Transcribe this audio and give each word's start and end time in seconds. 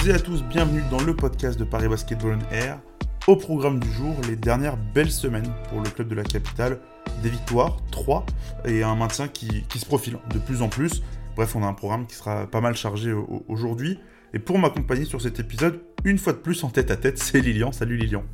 Toutes 0.00 0.08
et 0.08 0.14
à 0.14 0.18
tous, 0.18 0.42
bienvenue 0.42 0.82
dans 0.90 1.02
le 1.02 1.14
podcast 1.14 1.58
de 1.58 1.64
Paris 1.64 1.86
Basketball 1.86 2.38
on 2.38 2.54
Air. 2.54 2.80
Au 3.26 3.36
programme 3.36 3.78
du 3.78 3.92
jour, 3.92 4.16
les 4.26 4.34
dernières 4.34 4.78
belles 4.78 5.10
semaines 5.10 5.52
pour 5.68 5.82
le 5.82 5.90
club 5.90 6.08
de 6.08 6.14
la 6.14 6.22
capitale. 6.22 6.80
Des 7.22 7.28
victoires, 7.28 7.76
3, 7.90 8.24
et 8.64 8.82
un 8.82 8.94
maintien 8.94 9.28
qui, 9.28 9.62
se 9.76 9.84
profile 9.84 10.16
de 10.32 10.38
plus 10.38 10.62
en 10.62 10.70
plus. 10.70 11.02
Bref, 11.36 11.54
on 11.54 11.62
a 11.62 11.66
un 11.66 11.74
programme 11.74 12.06
qui 12.06 12.14
sera 12.14 12.46
pas 12.46 12.62
mal 12.62 12.76
chargé 12.76 13.12
aujourd'hui. 13.46 13.98
Et 14.32 14.38
pour 14.38 14.58
m'accompagner 14.58 15.04
sur 15.04 15.20
cet 15.20 15.38
épisode, 15.38 15.82
une 16.04 16.16
fois 16.16 16.32
de 16.32 16.38
plus 16.38 16.64
en 16.64 16.70
tête 16.70 16.90
à 16.90 16.96
tête, 16.96 17.18
c'est 17.22 17.42
Lilian. 17.42 17.70
Salut 17.70 17.98
Lilian. 17.98 18.24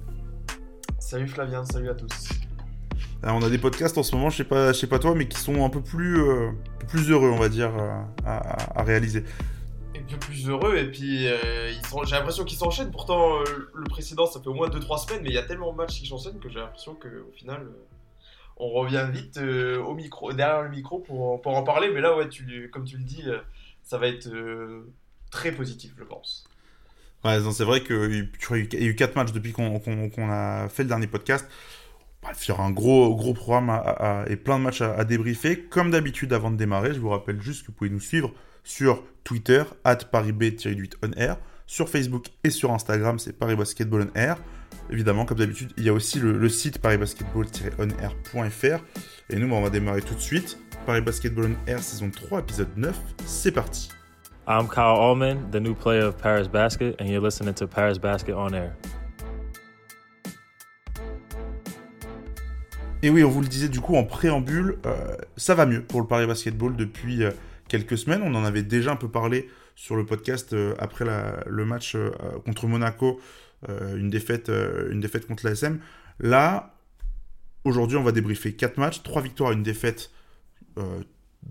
Salut 1.01 1.27
Flavien, 1.27 1.65
salut 1.65 1.91
à 1.91 1.95
tous. 1.95 2.29
on 3.25 3.43
a 3.43 3.51
des 3.51 3.59
podcasts 3.59 3.99
en 3.99 4.05
ce 4.05 4.15
moment, 4.15 4.31
je 4.31 4.37
sais 4.37 4.45
pas, 4.45 4.73
je 4.73 4.79
sais 4.79 4.87
pas 4.87 5.01
toi, 5.01 5.17
mais 5.17 5.27
qui 5.27 5.41
sont 5.41 5.65
un 5.65 5.71
peu 5.71 5.81
plus, 5.81 6.21
euh, 6.21 6.51
plus 6.87 7.11
heureux, 7.11 7.31
on 7.31 7.41
va 7.41 7.49
dire, 7.49 7.73
euh, 7.77 7.91
à, 8.25 8.85
réaliser. 8.85 9.25
Plus 10.21 10.49
heureux, 10.49 10.77
et 10.77 10.91
puis 10.91 11.27
euh, 11.27 11.71
j'ai 12.05 12.17
l'impression 12.17 12.45
qu'ils 12.45 12.59
s'enchaînent. 12.59 12.91
Pourtant, 12.91 13.41
le 13.75 13.85
précédent, 13.85 14.27
ça 14.27 14.41
fait 14.41 14.49
au 14.49 14.55
moins 14.55 14.69
2-3 14.69 15.07
semaines, 15.07 15.23
mais 15.23 15.29
il 15.29 15.35
y 15.35 15.39
a 15.39 15.43
tellement 15.43 15.73
de 15.73 15.77
matchs 15.77 16.01
qui 16.01 16.07
s'enchaînent 16.07 16.39
que 16.39 16.49
j'ai 16.49 16.59
l'impression 16.59 16.95
qu'au 16.95 17.33
final, 17.37 17.67
on 18.57 18.71
revient 18.71 19.07
vite 19.13 19.39
au 19.39 19.95
micro, 19.95 20.33
derrière 20.33 20.63
le 20.63 20.71
micro 20.71 21.01
pour, 21.01 21.47
en 21.47 21.63
parler. 21.63 21.91
Mais 21.93 22.01
là, 22.01 22.17
ouais, 22.17 22.29
tu, 22.29 22.71
comme 22.73 22.85
tu 22.85 22.97
le 22.97 23.05
dis, 23.05 23.25
ça 23.83 23.99
va 23.99 24.09
être 24.09 24.29
très 25.31 25.53
positif, 25.53 25.93
je 25.99 26.05
pense. 26.05 26.49
Ouais, 27.25 27.39
c'est 27.53 27.65
vrai 27.65 27.83
qu'il 27.83 28.31
y 28.51 28.85
a 28.85 28.87
eu 28.87 28.95
4 28.95 29.17
matchs 29.17 29.33
depuis 29.33 29.53
qu'on 29.53 29.81
a 30.31 30.69
fait 30.69 30.83
le 30.83 30.89
dernier 30.89 31.07
podcast. 31.07 31.49
Bref, 32.23 32.45
il 32.45 32.49
y 32.49 32.53
aura 32.53 32.65
un 32.65 32.71
gros, 32.71 33.15
gros 33.15 33.35
programme 33.35 33.71
et 34.29 34.37
plein 34.37 34.59
de 34.59 34.65
matchs 34.65 34.81
à, 34.81 35.05
débriefer. 35.05 35.65
Comme 35.65 35.91
d'habitude, 35.91 36.33
avant 36.33 36.51
de 36.51 36.57
démarrer, 36.57 36.95
je 36.95 37.01
vous 37.01 37.11
rappelle 37.11 37.41
juste 37.41 37.63
que 37.63 37.69
vous 37.69 37.73
pouvez 37.73 37.91
nous 37.91 38.01
suivre 38.01 38.33
sur 38.67 39.03
Twitter, 39.23 39.63
at 39.85 39.99
ParisB-8OnAir, 40.13 41.37
sur 41.67 41.89
Facebook 41.89 42.27
et 42.43 42.51
sur 42.51 42.73
Instagram, 42.73 43.19
c'est 43.19 43.33
Paris 43.33 43.57
Basketball 43.57 44.03
on 44.03 44.11
Air. 44.19 44.37
Évidemment, 44.91 45.25
comme 45.25 45.39
d'habitude, 45.39 45.73
il 45.77 45.85
y 45.85 45.89
a 45.89 45.93
aussi 45.93 46.19
le, 46.19 46.49
site 46.49 46.81
parisbasketball-onair.fr. 46.81 48.85
Et 49.31 49.37
nous, 49.37 49.55
on 49.55 49.63
va 49.63 49.71
démarrer 49.71 50.03
tout 50.03 50.15
de 50.15 50.21
suite. 50.21 50.59
Paris 50.85 51.01
Basketball 51.01 51.53
on 51.53 51.57
Air, 51.71 51.79
saison 51.79 52.11
3, 52.11 52.41
épisode 52.41 52.77
9. 52.77 52.99
C'est 53.25 53.53
parti. 53.53 53.89
I'm 54.49 54.69
Kyle 54.69 54.97
Allman, 54.99 55.49
the 55.51 55.61
new 55.61 55.75
player 55.75 56.05
of 56.05 56.17
Paris 56.17 56.49
Basket, 56.49 57.01
and 57.01 57.07
you're 57.07 57.25
listening 57.25 57.55
to 57.55 57.69
Paris 57.69 58.01
Basket 58.01 58.35
on 58.35 58.53
Air. 58.53 58.73
Et 63.03 63.11
oui, 63.11 63.23
on 63.23 63.29
vous 63.29 63.43
le 63.43 63.49
disait 63.49 63.69
du 63.69 63.81
coup 63.81 63.97
en 63.97 64.05
préambule, 64.05 64.79
euh, 64.87 65.17
ça 65.37 65.55
va 65.55 65.67
mieux 65.67 65.83
pour 65.83 66.01
le 66.01 66.07
Paris 66.07 66.27
Basketball 66.27 66.75
depuis 66.75 67.23
euh, 67.23 67.31
quelques 67.69 67.99
semaines. 67.99 68.23
On 68.23 68.35
en 68.35 68.45
avait 68.45 68.63
déjà 68.63 68.93
un 68.93 68.97
peu 68.97 69.09
parlé 69.09 69.49
sur 69.75 69.97
le 69.97 70.07
podcast 70.07 70.53
euh, 70.53 70.75
après 70.79 71.05
le 71.47 71.65
match 71.65 71.97
contre 72.45 72.67
Monaco, 72.67 73.21
une, 73.69 74.11
défaite, 74.11 74.51
une 74.91 75.01
défaite 75.01 75.27
contre 75.27 75.45
l'ASM. 75.47 75.81
Là, 76.21 76.75
aujourd'hui, 77.65 77.97
on 77.97 78.03
va 78.03 78.13
débriefer 78.13 78.55
4 78.55 78.79
matchs, 78.79 79.03
3 79.03 79.23
victoires, 79.23 79.53
une 79.53 79.63
défaite 79.63 80.11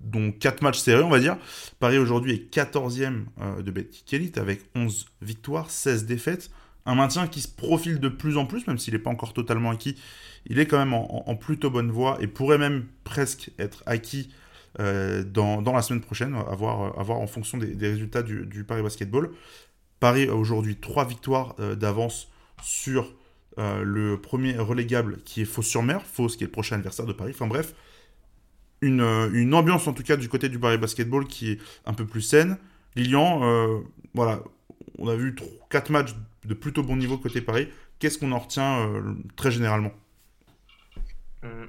dont 0.03 0.31
4 0.31 0.61
matchs 0.61 0.79
serrés, 0.79 1.03
on 1.03 1.09
va 1.09 1.19
dire. 1.19 1.37
Paris 1.79 1.97
aujourd'hui 1.97 2.33
est 2.33 2.53
14e 2.53 3.25
euh, 3.41 3.61
de 3.61 3.71
Betclic 3.71 4.13
Elite 4.13 4.37
avec 4.37 4.61
11 4.75 5.05
victoires, 5.21 5.69
16 5.69 6.05
défaites. 6.05 6.51
Un 6.85 6.95
maintien 6.95 7.27
qui 7.27 7.41
se 7.41 7.47
profile 7.47 7.99
de 7.99 8.09
plus 8.09 8.37
en 8.37 8.45
plus, 8.45 8.67
même 8.67 8.77
s'il 8.77 8.93
n'est 8.93 8.99
pas 8.99 9.09
encore 9.09 9.33
totalement 9.33 9.71
acquis. 9.71 9.99
Il 10.45 10.59
est 10.59 10.67
quand 10.67 10.77
même 10.77 10.93
en, 10.93 11.35
plutôt 11.35 11.71
bonne 11.71 11.89
voie 11.89 12.17
et 12.21 12.27
pourrait 12.27 12.59
même 12.59 12.85
presque 13.03 13.51
être 13.57 13.81
acquis 13.87 14.29
euh, 14.79 15.23
dans, 15.23 15.61
la 15.61 15.81
semaine 15.81 16.01
prochaine, 16.01 16.35
à 16.35 16.55
voir, 16.55 16.97
en 16.97 17.27
fonction 17.27 17.57
des, 17.57 17.87
résultats 17.87 18.23
du, 18.23 18.63
Paris 18.63 18.81
Basketball. 18.81 19.31
Paris 19.99 20.27
a 20.27 20.35
aujourd'hui 20.35 20.75
3 20.75 21.05
victoires 21.05 21.55
euh, 21.59 21.75
d'avance 21.75 22.29
sur 22.61 23.13
le 23.57 24.17
premier 24.17 24.57
relégable 24.57 25.19
qui 25.23 25.41
est 25.41 25.45
Faux-sur-Mer, 25.45 26.01
Faux 26.05 26.27
qui 26.27 26.43
est 26.43 26.47
le 26.47 26.51
prochain 26.51 26.75
adversaire 26.75 27.05
de 27.05 27.13
Paris. 27.13 27.31
Enfin 27.33 27.47
bref, 27.47 27.73
euh, 28.83 29.29
une, 29.33 29.53
ambiance 29.53 29.87
en 29.87 29.93
tout 29.93 30.03
cas 30.03 30.17
du 30.17 30.29
côté 30.29 30.49
du 30.49 30.59
Paris 30.59 30.77
Basketball 30.77 31.25
qui 31.25 31.51
est 31.51 31.59
un 31.85 31.93
peu 31.93 32.05
plus 32.05 32.21
saine. 32.21 32.57
Lilian, 32.95 33.41
euh, 33.43 33.79
voilà, 34.13 34.41
on 34.97 35.07
a 35.07 35.15
vu 35.15 35.35
4 35.69 35.89
matchs 35.91 36.15
de 36.45 36.53
plutôt 36.53 36.83
bon 36.83 36.95
niveau 36.95 37.17
côté 37.17 37.41
Paris. 37.41 37.67
Qu'est-ce 37.99 38.17
qu'on 38.17 38.31
en 38.31 38.39
retient 38.39 38.79
euh, 38.87 39.13
très 39.35 39.51
généralement? 39.51 39.91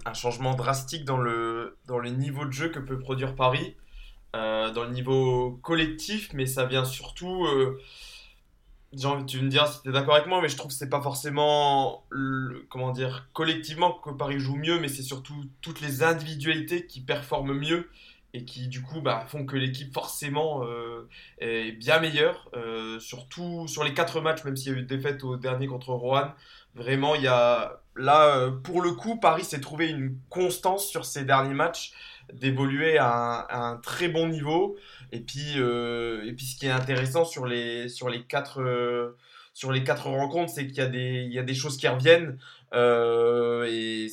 Un 0.05 0.15
changement 0.15 0.55
drastique 0.55 1.05
dans 1.05 1.19
le, 1.19 1.77
niveau 2.11 2.45
de 2.45 2.53
jeu 2.53 2.69
que 2.69 2.79
peut 2.79 2.99
produire 2.99 3.35
Paris, 3.35 3.77
dans 4.33 4.85
le 4.85 4.91
niveau 4.91 5.59
collectif, 5.63 6.33
mais 6.35 6.47
ça 6.47 6.67
vient 6.67 6.85
surtout 6.85 7.47
tu 9.27 9.41
me 9.43 9.49
dire 9.49 9.67
si 9.69 9.83
tu 9.83 9.89
es 9.89 9.93
d'accord 9.93 10.15
avec 10.15 10.27
moi, 10.27 10.41
mais 10.41 10.49
je 10.49 10.57
trouve 10.57 10.71
que 10.71 10.77
c'est 10.77 10.89
pas 10.89 11.03
forcément, 11.03 12.05
comment 12.69 12.93
dire, 12.93 13.29
collectivement 13.33 13.93
que 13.93 14.11
Paris 14.11 14.39
joue 14.39 14.57
mieux, 14.57 14.79
mais 14.79 14.89
c'est 14.89 15.03
surtout 15.03 15.35
toutes 15.61 15.81
les 15.81 16.03
individualités 16.03 16.87
qui 16.87 17.01
performent 17.01 17.55
mieux 17.55 17.89
et 18.37 18.45
qui 18.45 18.69
du 18.69 18.83
coup 18.83 19.01
bah, 19.01 19.25
font 19.29 19.47
que 19.47 19.57
l'équipe 19.57 19.93
forcément 19.95 20.63
euh, 20.65 21.09
est 21.39 21.73
bien 21.73 21.99
meilleure. 22.01 22.51
Euh, 22.55 23.01
surtout 23.01 23.67
sur 23.67 23.83
les 23.83 23.95
quatre 23.95 24.21
matchs, 24.21 24.45
même 24.45 24.57
s'il 24.57 24.73
y 24.73 24.75
a 24.75 24.79
eu 24.79 24.81
une 24.81 24.87
défaite 24.87 25.25
au 25.25 25.37
dernier 25.37 25.67
contre 25.67 25.93
Rohan, 25.93 26.33
vraiment 26.75 27.15
il 27.15 27.23
y 27.23 27.29
a 27.29 27.81
là 27.97 28.37
euh, 28.37 28.51
pour 28.51 28.83
le 28.83 28.93
coup 28.93 29.19
Paris 29.19 29.45
s'est 29.45 29.61
trouvé 29.61 29.89
une 29.89 30.19
constance 30.29 30.87
sur 30.87 31.07
ces 31.07 31.25
derniers 31.25 31.55
matchs 31.55 31.93
d'évoluer 32.31 32.99
à, 32.99 33.47
un 33.49 33.77
très 33.79 34.09
bon 34.09 34.29
niveau. 34.29 34.77
Et 35.13 35.21
puis, 35.21 35.55
ce 35.55 36.59
qui 36.59 36.67
est 36.67 36.71
intéressant 36.71 37.25
sur 37.25 37.47
les, 37.47 37.87
quatre, 38.29 38.61
rencontres, 40.05 40.53
c'est 40.53 40.67
qu'il 40.67 40.77
y, 40.77 41.39
a 41.39 41.43
des, 41.43 41.55
choses 41.55 41.77
qui 41.77 41.87
reviennent. 41.87 42.37
Et 42.75 44.09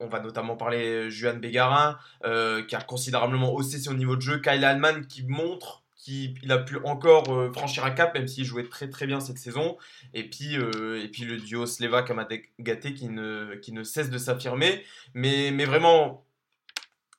on 0.00 0.08
va 0.08 0.20
notamment 0.20 0.56
parler 0.56 1.10
Juan 1.10 1.38
Bégarin, 1.40 1.98
qui 2.22 2.76
a 2.76 2.80
considérablement 2.86 3.52
haussé 3.52 3.78
son 3.78 3.94
niveau 3.94 4.16
de 4.16 4.20
jeu. 4.20 4.38
Kyle 4.40 4.64
Allman 4.64 5.06
qui 5.06 5.24
montre 5.24 5.82
qu'il 5.96 6.50
a 6.50 6.58
pu 6.58 6.78
encore 6.84 7.52
franchir 7.52 7.84
un 7.84 7.90
cap, 7.90 8.14
même 8.14 8.28
s'il 8.28 8.44
jouait 8.44 8.68
très 8.68 8.88
très 8.88 9.06
bien 9.06 9.20
cette 9.20 9.38
saison. 9.38 9.76
Et 10.14 10.28
puis, 10.30 10.54
et 10.54 11.08
puis 11.08 11.24
le 11.24 11.38
duo 11.38 11.66
Sleva-Kamagaté 11.66 12.94
qui 12.94 13.08
ne, 13.08 13.56
qui 13.56 13.72
ne 13.72 13.82
cesse 13.82 14.08
de 14.08 14.18
s'affirmer. 14.18 14.84
Mais, 15.14 15.50
mais 15.52 15.64
vraiment, 15.64 16.24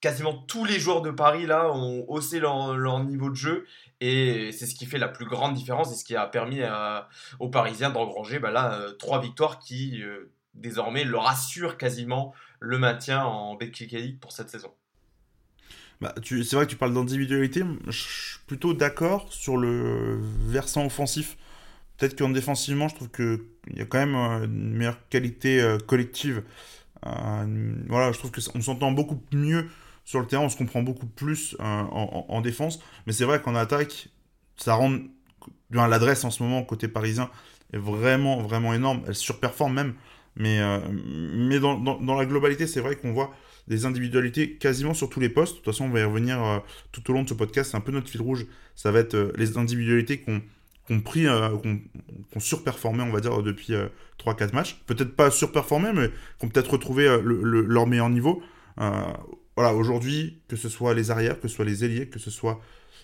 quasiment 0.02 0.34
tous 0.34 0.66
les 0.66 0.80
joueurs 0.80 1.02
de 1.02 1.12
Paris 1.12 1.46
là 1.46 1.72
ont 1.72 2.06
haussé 2.08 2.40
leur, 2.40 3.04
niveau 3.04 3.30
de 3.30 3.36
jeu 3.36 3.66
et 4.00 4.52
c'est 4.52 4.66
ce 4.66 4.76
qui 4.76 4.86
fait 4.86 4.98
la 4.98 5.10
plus 5.10 5.26
grande 5.26 5.54
différence 5.54 5.92
et 5.92 5.96
ce 5.96 6.06
qui 6.06 6.16
a 6.16 6.26
permis 6.26 6.62
aux 7.40 7.50
Parisiens 7.50 7.90
d'engranger 7.90 8.40
bah 8.40 8.52
là 8.52 8.74
euh, 8.74 8.94
trois 8.94 9.22
victoires 9.22 9.60
qui 9.60 10.02
euh, 10.02 10.32
désormais 10.54 11.04
leur 11.04 11.28
assurent 11.28 11.78
quasiment 11.78 12.34
le 12.60 12.78
maintien 12.78 13.24
en 13.24 13.56
Betclic 13.56 13.94
Elite 13.94 14.20
pour 14.20 14.32
cette 14.32 14.50
saison. 14.50 14.72
Bah, 16.02 16.16
c'est 16.24 16.54
vrai 16.54 16.66
que 16.66 16.72
tu 16.72 16.78
parles 16.78 16.94
d'individualité, 16.94 17.64
je 17.88 17.92
suis 17.92 18.40
plutôt 18.48 18.74
d'accord 18.74 19.32
sur 19.34 19.58
le 19.58 20.18
versant 20.46 20.86
offensif. 20.86 21.38
Peut-être 21.98 22.18
qu'en 22.18 22.30
défensivement, 22.30 22.88
je 22.88 22.96
trouve 22.96 23.10
qu'il 23.10 23.40
y 23.76 23.82
a 23.82 23.86
quand 23.86 23.98
même 23.98 24.16
euh, 24.16 24.46
une 24.46 24.74
meilleure 24.74 25.08
qualité 25.10 25.78
collective. 25.88 26.44
voilà, 27.04 28.12
je 28.14 28.18
trouve 28.18 28.32
qu'on 28.32 28.62
s'entend 28.62 28.92
beaucoup 28.92 29.22
mieux 29.34 29.68
sur 30.10 30.20
le 30.20 30.26
terrain, 30.26 30.42
on 30.42 30.50
se 30.50 30.58
comprend 30.58 30.82
beaucoup 30.82 31.06
plus 31.06 31.56
euh, 31.60 31.64
en, 31.64 32.42
défense. 32.42 32.80
Mais 33.06 33.14
c'est 33.14 33.26
vrai 33.26 33.44
qu'en 33.44 33.54
attaque, 33.54 34.08
ça 34.58 34.74
rend. 34.74 34.98
L'adresse 35.70 36.24
en 36.24 36.32
ce 36.32 36.42
moment, 36.42 36.64
côté 36.64 36.88
parisien, 36.88 37.30
est 37.74 37.78
vraiment, 37.78 38.42
vraiment 38.42 38.74
énorme. 38.74 39.04
Elle 39.06 39.14
surperforme 39.14 39.76
même. 39.76 39.94
Mais, 40.36 40.60
euh, 40.60 40.80
mais 40.92 41.60
dans, 41.60 41.78
dans, 41.78 42.16
la 42.16 42.26
globalité, 42.26 42.68
c'est 42.68 42.82
vrai 42.82 42.96
qu'on 42.96 43.12
voit 43.12 43.32
des 43.68 43.86
individualités 43.86 44.54
quasiment 44.56 44.94
sur 44.94 45.10
tous 45.10 45.20
les 45.20 45.30
postes. 45.30 45.54
De 45.54 45.58
toute 45.58 45.66
façon, 45.66 45.86
on 45.86 45.90
va 45.90 46.00
y 46.00 46.04
revenir 46.04 46.44
euh, 46.44 46.60
tout 46.92 47.10
au 47.10 47.14
long 47.14 47.24
de 47.24 47.30
ce 47.30 47.34
podcast. 47.34 47.72
C'est 47.72 47.78
un 47.78 47.82
peu 47.82 47.92
notre 47.92 48.10
fil 48.10 48.22
rouge. 48.22 48.46
Ça 48.76 48.92
va 48.92 49.00
être 49.00 49.34
les 49.36 49.58
individualités 49.58 50.20
qu'on 50.20 50.42
qu'on 50.88 51.02
pris, 51.02 51.28
qu'on 52.34 52.40
surperformé, 52.40 53.04
on 53.04 53.12
va 53.12 53.20
dire, 53.20 53.44
depuis 53.44 53.74
3-4 54.18 54.56
matchs. 54.56 54.82
Peut-être 54.88 55.16
pas 55.16 55.30
surperformé, 55.30 55.90
mais 55.94 56.10
qu'on 56.40 56.50
peut-être 56.50 56.72
retrouvé 56.72 57.08
leur 57.22 57.86
meilleur 57.86 58.10
niveau 58.10 58.42
voilà, 59.60 59.76
aujourd'hui, 59.76 60.40
que 60.48 60.56
ce 60.56 60.70
soit 60.70 60.94
les 60.94 61.12
arrières, 61.12 61.38
que 61.38 61.50
ce 61.50 61.56
soit 61.56 61.66
les 61.66 61.84
ailiers, 61.84 62.08
que 62.08 62.18
ce 62.18 62.32
soit 62.32 62.62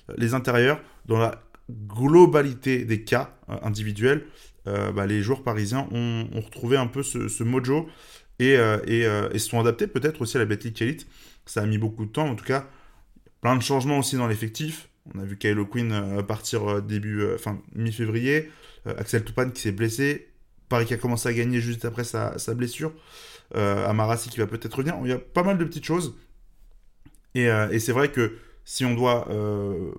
euh, 0.10 0.14
les 0.18 0.34
intérieurs, 0.34 0.80
dans 1.06 1.18
la 1.18 1.44
globalité 1.70 2.86
des 2.86 3.04
cas 3.04 3.36
euh, 3.50 3.58
individuels, 3.62 4.26
euh, 4.68 4.92
bah, 4.92 5.06
les 5.06 5.22
joueurs 5.22 5.44
parisiens 5.44 5.88
ont, 5.92 6.28
retrouvé 6.34 6.78
un 6.78 6.88
peu 6.88 7.04
ce, 7.04 7.44
mojo 7.44 7.88
et, 8.40 8.54
et, 8.54 9.40
se 9.40 9.50
sont 9.50 9.60
adaptés 9.60 9.88
peut-être 9.88 10.22
aussi 10.22 10.38
à 10.38 10.40
la 10.40 10.46
Betclic 10.46 10.82
Elite. 10.82 11.08
Ça 11.46 11.62
a 11.62 11.66
mis 11.66 11.78
beaucoup 11.78 12.06
de 12.06 12.12
temps, 12.12 12.28
en 12.28 12.36
tout 12.36 12.46
cas, 12.46 12.68
plein 13.42 13.56
de 13.56 13.62
changements 13.62 14.00
aussi 14.00 14.18
dans 14.18 14.28
l'effectif. 14.28 14.90
On 15.14 15.20
a 15.20 15.24
vu 15.24 15.38
Kylo 15.38 15.66
Quinn 15.66 16.24
partir 16.28 16.82
début, 16.82 17.24
enfin 17.36 17.62
mi-février, 17.76 18.50
Axel 18.86 19.24
Toupane 19.24 19.52
qui 19.52 19.62
s'est 19.62 19.72
blessé, 19.72 20.30
Paris 20.68 20.86
qui 20.86 20.96
a 20.96 20.98
commencé 20.98 21.30
à 21.30 21.34
gagner 21.34 21.62
juste 21.62 21.86
après 21.86 22.04
sa, 22.04 22.36
blessure, 22.56 22.92
Amarasi 23.54 24.30
qui 24.30 24.40
va 24.40 24.48
peut-être 24.48 24.74
revenir. 24.74 24.96
Il 25.04 25.10
y 25.10 25.14
a 25.14 25.20
pas 25.20 25.44
mal 25.44 25.58
de 25.58 25.64
petites 25.64 25.86
choses. 25.86 26.16
Euh, 27.38 27.70
et, 27.70 27.80
c'est 27.80 27.92
vrai 27.92 28.12
que 28.12 28.38
si 28.64 28.86
on 28.86 28.94
doit 28.94 29.30
euh, 29.30 29.92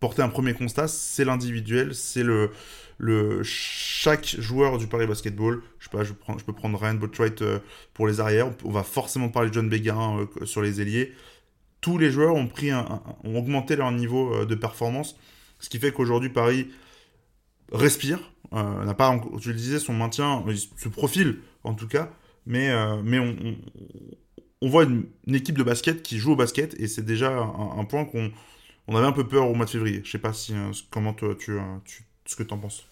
porter 0.00 0.22
un 0.22 0.28
premier 0.28 0.54
constat, 0.54 0.88
c'est 0.88 1.24
l'individuel, 1.24 1.94
c'est 1.94 2.22
le, 2.22 2.50
le 2.98 3.42
chaque 3.44 4.26
joueur 4.26 4.76
du 4.76 4.88
Paris 4.88 5.06
Basketball. 5.06 5.62
Je 5.78 5.84
sais 5.84 5.90
pas, 5.90 6.04
je, 6.04 6.12
peux 6.44 6.52
prendre 6.52 6.78
Ryan 6.78 6.94
Botwright 6.94 7.40
euh, 7.42 7.60
pour 7.94 8.08
les 8.08 8.20
arrières. 8.20 8.52
On 8.64 8.72
va 8.72 8.82
forcément 8.82 9.28
parler 9.28 9.48
de 9.48 9.54
John 9.54 9.68
Bégarin 9.68 10.26
euh, 10.40 10.44
sur 10.44 10.60
les 10.60 10.80
ailiers. 10.80 11.12
Tous 11.80 11.96
les 11.96 12.10
joueurs 12.10 12.34
ont 12.34 12.48
pris 12.48 12.72
ont 12.72 13.36
augmenté 13.36 13.76
leur 13.76 13.92
niveau 13.92 14.34
euh, 14.34 14.44
de 14.44 14.54
performance, 14.56 15.16
ce 15.60 15.68
qui 15.68 15.78
fait 15.78 15.92
qu'aujourd'hui 15.92 16.28
Paris 16.28 16.68
respire. 17.72 18.18
n'a 18.52 18.94
pas, 18.94 19.18
tu 19.40 19.48
le 19.48 19.54
disais, 19.54 19.78
son 19.78 19.92
maintien, 19.92 20.44
ce 20.76 20.88
profil 20.88 21.38
en 21.64 21.74
tout 21.74 21.86
cas, 21.86 22.10
mais 22.46 22.72
mais 23.04 23.18
on, 23.18 24.68
voit 24.68 24.84
une, 24.84 25.06
équipe 25.34 25.56
de 25.56 25.62
basket 25.62 26.02
qui 26.02 26.18
joue 26.18 26.32
au 26.32 26.36
basket 26.36 26.74
et 26.80 26.88
c'est 26.88 27.04
déjà 27.04 27.30
un, 27.36 27.84
point 27.84 28.06
qu'on 28.06 28.32
on 28.88 28.96
avait 28.96 29.06
un 29.06 29.12
peu 29.12 29.28
peur 29.28 29.50
au 29.50 29.54
mois 29.54 29.66
de 29.66 29.70
février. 29.70 30.00
Je 30.02 30.10
sais 30.10 30.18
pas 30.18 30.32
si 30.32 30.54
comment 30.90 31.12
tu, 31.12 31.26
tu 31.36 31.58
ce 32.24 32.36
que 32.36 32.42
tu 32.42 32.54
en 32.54 32.58
penses. 32.58 32.87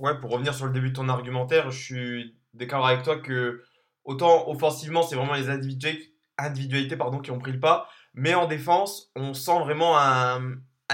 Ouais, 0.00 0.18
pour 0.18 0.30
revenir 0.30 0.54
sur 0.54 0.64
le 0.64 0.72
début 0.72 0.88
de 0.88 0.96
ton 0.96 1.10
argumentaire, 1.10 1.70
je 1.70 1.78
suis 1.78 2.34
d'accord 2.54 2.86
avec 2.86 3.02
toi 3.02 3.18
que 3.18 3.62
autant 4.04 4.48
offensivement, 4.48 5.02
c'est 5.02 5.14
vraiment 5.14 5.34
les 5.34 5.50
individualités 5.50 6.96
pardon, 6.96 7.18
qui 7.18 7.30
ont 7.30 7.38
pris 7.38 7.52
le 7.52 7.60
pas, 7.60 7.86
mais 8.14 8.32
en 8.32 8.46
défense, 8.46 9.10
on 9.14 9.34
sent 9.34 9.58
vraiment 9.60 9.98
un, 9.98 10.40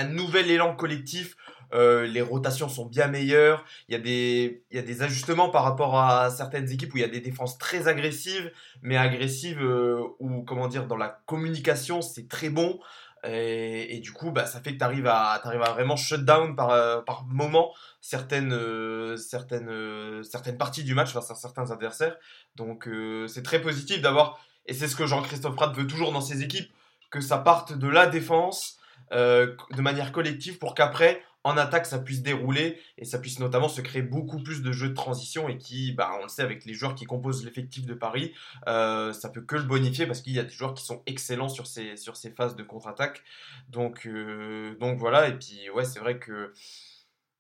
nouvel 0.09 0.51
élan 0.51 0.75
collectif. 0.75 1.37
Euh, 1.73 2.05
les 2.07 2.21
rotations 2.21 2.69
sont 2.69 2.87
bien 2.87 3.07
meilleures. 3.07 3.65
Il 3.89 3.93
y, 3.93 3.97
a 3.97 4.83
des, 4.83 5.03
ajustements 5.03 5.51
par 5.51 5.63
rapport 5.63 5.97
à 6.01 6.31
certaines 6.31 6.69
équipes 6.73 6.93
où 6.93 6.97
il 6.97 7.03
y 7.03 7.05
a 7.05 7.09
des 7.09 7.21
défenses 7.21 7.59
très 7.59 7.87
agressives, 7.87 8.51
mais 8.83 8.97
agressives 8.97 9.63
euh, 9.63 10.03
ou 10.19 10.43
comment 10.43 10.67
dire 10.67 10.89
dans 10.89 10.97
la 10.97 11.21
communication 11.27 12.03
c'est 12.03 12.29
très 12.29 12.51
bon. 12.51 12.81
Et, 13.29 13.99
du 14.01 14.13
coup, 14.13 14.31
bah, 14.31 14.47
ça 14.47 14.61
fait 14.61 14.73
que 14.75 14.79
tu 14.79 14.85
arrives 14.85 15.07
à, 15.07 15.33
à 15.33 15.73
vraiment 15.73 15.97
shut 15.97 16.25
down 16.25 16.55
par, 16.55 16.71
euh, 16.71 17.01
par 17.01 17.25
moment 17.25 17.73
certaines, 18.01 18.53
euh, 18.53 19.17
certaines, 19.17 19.69
euh, 19.69 20.23
certaines 20.23 20.57
parties 20.57 20.85
du 20.85 20.95
match 20.95 21.13
face 21.13 21.31
à 21.31 21.35
certains 21.35 21.71
adversaires. 21.71 22.17
Donc 22.55 22.89
c'est 23.29 23.43
très 23.43 23.61
positif 23.61 24.01
d'avoir, 24.01 24.39
et 24.67 24.75
c'est 24.75 24.89
ce 24.89 24.97
que 24.97 25.07
Jean-Christophe 25.07 25.57
Pratt 25.57 25.75
veut 25.75 25.87
toujours 25.87 26.13
dans 26.13 26.21
ses 26.21 26.43
équipes, 26.43 26.71
que 27.11 27.21
ça 27.21 27.39
parte 27.39 27.73
de 27.77 27.89
la 27.89 28.07
défense 28.07 28.79
de 29.11 29.81
manière 29.81 30.13
collective 30.13 30.59
pour 30.59 30.75
qu'après, 30.75 31.23
en 31.47 31.57
attaque, 31.57 31.87
ça 31.87 32.01
puisse 32.01 32.23
dérouler 32.23 32.81
et 32.99 33.05
ça 33.05 33.21
puisse 33.21 33.39
notamment 33.39 33.69
se 33.69 33.81
créer 33.81 34.03
beaucoup 34.03 34.43
plus 34.43 34.63
de 34.63 34.73
jeux 34.73 34.89
de 34.89 34.95
transition 34.95 35.49
et 35.49 35.59
qui, 35.59 35.93
bah, 35.93 36.11
on 36.19 36.25
le 36.25 36.29
sait, 36.29 36.43
avec 36.43 36.65
les 36.65 36.75
joueurs 36.75 36.97
qui 36.97 37.05
composent 37.05 37.45
l'effectif 37.45 37.87
de 37.87 37.95
Paris, 37.95 38.35
euh, 38.67 39.13
ça 39.13 39.29
peut 39.29 39.43
que 39.43 39.55
le 39.55 39.63
bonifier 39.63 40.07
parce 40.07 40.23
qu'il 40.23 40.33
y 40.33 40.41
a 40.41 40.43
des 40.43 40.51
joueurs 40.51 40.75
qui 40.75 40.85
sont 40.85 41.05
excellents 41.07 41.49
sur 41.49 41.69
ces, 41.69 41.97
sur 41.97 42.17
ces 42.17 42.31
phases 42.31 42.57
de 42.57 42.65
contre-attaque. 42.65 43.23
Donc, 43.69 44.07
euh, 44.09 44.75
donc 44.81 44.99
voilà, 44.99 45.29
et 45.29 45.39
puis 45.39 45.71
ouais, 45.71 45.85
c'est 45.85 46.01
vrai 46.01 46.19
que 46.19 46.53